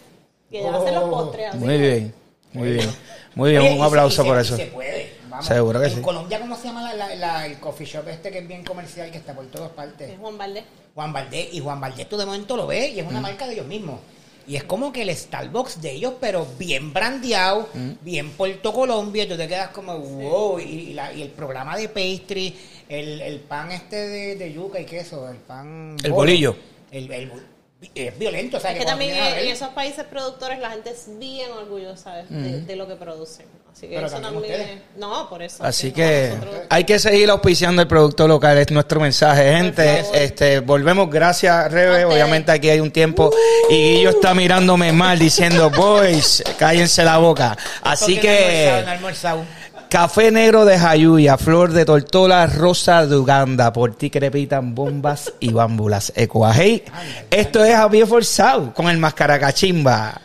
Y 0.51 0.59
ella 0.59 0.70
va 0.70 0.78
a 0.78 0.80
hacer 0.82 0.93
los 0.95 1.05
Oh, 1.05 1.11
postres. 1.11 1.49
así 1.49 1.59
Muy 1.59 1.78
bien. 1.78 2.14
Muy 2.53 2.70
bien. 2.72 2.95
Muy 3.34 3.51
bien, 3.53 3.78
un 3.78 3.82
aplauso 3.86 4.22
y 4.22 4.24
se- 4.24 4.30
por 4.30 4.38
y 4.38 4.40
eso. 4.43 4.57
se 4.57 4.66
puede. 4.66 5.12
Vamos. 5.33 5.47
Seguro 5.47 5.80
que 5.80 5.87
en 5.87 5.95
sí. 5.97 6.01
Colombia, 6.03 6.39
¿cómo 6.41 6.57
se 6.57 6.64
llama 6.64 6.83
la- 6.83 6.95
la- 6.95 7.14
la- 7.16 7.47
el 7.47 7.59
coffee 7.59 7.87
shop 7.87 8.07
este 8.09 8.30
que 8.30 8.39
es 8.41 8.47
bien 8.49 8.62
comercial, 8.64 9.11
que 9.11 9.16
está 9.18 9.35
por 9.35 9.47
todas 9.47 9.70
partes? 9.70 10.11
Es 10.11 10.18
Juan 10.18 10.37
Valdés. 10.39 10.64
Juan 10.95 11.12
Valdés. 11.12 11.49
Y 11.55 11.61
Juan 11.61 11.80
Valdés 11.80 12.09
tú 12.09 12.16
de 12.18 12.26
momento 12.26 12.57
lo 12.57 12.66
ves 12.66 12.93
y 12.93 13.01
es 13.01 13.07
una 13.07 13.18
Mm. 13.18 13.22
marca 13.22 13.47
de 13.47 13.55
ellos 13.55 13.66
mismos. 13.66 13.99
Y 14.47 14.57
es 14.57 14.64
como 14.64 14.93
que 14.93 15.03
el 15.03 15.16
Starbucks 15.16 15.80
de 15.80 15.93
ellos, 15.93 16.14
pero 16.20 16.47
bien 16.59 16.93
brandeado, 16.93 17.68
Mm. 17.72 17.91
bien 18.03 18.30
Puerto 18.33 18.72
Colombia. 18.72 19.26
Tú 19.26 19.37
te 19.37 19.49
quedas 19.49 19.68
como, 19.70 19.99
wow. 19.99 20.59
Y, 20.59 20.62
y 20.64 20.93
la- 20.95 21.12
y 21.12 21.22
el 21.22 21.30
programa 21.30 21.76
de 21.76 21.89
pastry, 21.89 22.55
el, 22.89 23.20
el 23.22 23.41
pan 23.41 23.70
este 23.72 23.97
de, 23.97 24.37
de 24.37 24.53
yuca 24.53 24.80
y 24.80 24.85
queso, 24.85 25.28
el 25.30 25.37
pan... 25.39 25.97
El 26.03 26.11
bolo, 26.11 26.16
bolillo. 26.22 26.57
El, 26.91 27.11
el 27.11 27.30
bo- 27.30 27.41
es 27.95 28.18
violento, 28.18 28.59
o 28.59 28.61
sea, 28.61 28.72
Es 28.72 28.78
que 28.78 28.85
cuando 28.85 29.01
también 29.05 29.16
en 29.24 29.35
ver- 29.35 29.47
esos 29.47 29.68
países 29.70 30.05
productores 30.05 30.59
la 30.61 30.70
gente 30.70 30.91
es 30.91 31.07
bien 31.18 31.51
orgullosa 31.53 32.16
de, 32.16 32.24
de- 32.37 32.61
de 32.61 32.76
lo 32.76 32.87
que 32.87 32.97
producen. 32.97 33.47
Así 33.75 33.89
que 33.89 33.95
Pero 33.97 34.07
eso 34.07 34.14
también 34.20 34.35
también. 34.35 34.61
ustedes. 34.61 34.77
es- 34.79 34.99
No, 34.99 35.29
por 35.29 35.43
eso. 35.43 35.64
Así 35.64 35.89
sí, 35.89 35.93
que 35.93 36.33
nosotros- 36.37 36.61
hay 36.68 36.85
que 36.85 36.99
seguir 37.01 37.31
auspiciando 37.31 37.83
el 37.83 37.89
producto 37.89 38.29
local, 38.29 38.59
es 38.59 38.70
nuestro 38.70 39.01
mensaje, 39.01 39.53
gente. 39.57 40.05
Este, 40.14 40.61
volvemos, 40.61 41.11
gracias, 41.11 41.73
Rebe. 41.73 42.05
Obviamente 42.05 42.53
aquí 42.53 42.68
hay 42.68 42.79
un 42.81 42.91
tiempo 42.93 43.31
y 43.70 43.75
Guillo 43.97 44.11
está 44.11 44.35
mirándome 44.35 44.93
mal 44.93 45.18
diciendo, 45.18 45.68
boys, 45.77 46.45
cállense 46.59 47.03
la 47.05 47.18
boca. 47.18 47.57
Así 47.83 48.18
que 48.18 48.85
no 49.01 49.45
café 49.89 50.31
negro 50.31 50.64
de 50.64 50.79
Jayuya, 50.79 51.37
flor 51.37 51.73
de 51.73 51.85
tortola, 51.85 52.47
rosa 52.47 53.05
de 53.07 53.16
Uganda, 53.16 53.73
por 53.73 53.95
ti 53.95 54.09
crepitan 54.11 54.75
bombas 54.75 55.33
y 55.41 55.53
bámbulas. 55.53 56.12
Ecuajei. 56.16 56.85
Esto 57.31 57.62
es 57.64 57.75
Javier 57.75 58.07
Forzado 58.07 58.73
con 58.73 58.89
el 58.89 58.97
mascaracachimba, 58.99 60.20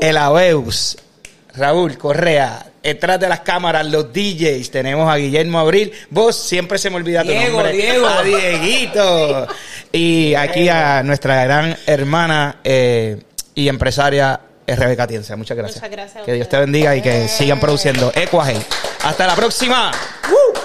el 0.00 0.16
Aveus. 0.16 0.96
Raúl 1.56 1.96
Correa, 1.98 2.66
detrás 2.82 3.18
de 3.18 3.28
las 3.28 3.40
cámaras, 3.40 3.86
los 3.86 4.12
DJs, 4.12 4.70
tenemos 4.70 5.10
a 5.10 5.16
Guillermo 5.16 5.58
Abril, 5.58 5.92
vos 6.10 6.36
siempre 6.36 6.78
se 6.78 6.90
me 6.90 6.96
olvida 6.96 7.22
tu 7.22 7.28
Diego, 7.28 7.56
nombre, 7.62 7.72
Diego. 7.72 8.06
a 8.06 8.22
Dieguito, 8.22 9.46
y 9.92 10.34
aquí 10.34 10.68
a 10.68 11.02
nuestra 11.02 11.44
gran 11.44 11.76
hermana 11.86 12.56
eh, 12.64 13.22
y 13.54 13.68
empresaria 13.68 14.40
Rebeca 14.66 15.06
Tienza, 15.06 15.36
muchas 15.36 15.56
gracias. 15.56 15.76
Muchas 15.82 15.90
gracias 15.96 16.24
Que 16.24 16.32
Dios 16.32 16.48
te 16.48 16.58
bendiga 16.58 16.94
y 16.96 17.00
que 17.02 17.28
sigan 17.28 17.60
produciendo 17.60 18.12
Ecuaje. 18.14 18.56
Hasta 19.04 19.26
la 19.26 19.36
próxima. 19.36 19.92
¡Woo! 20.28 20.60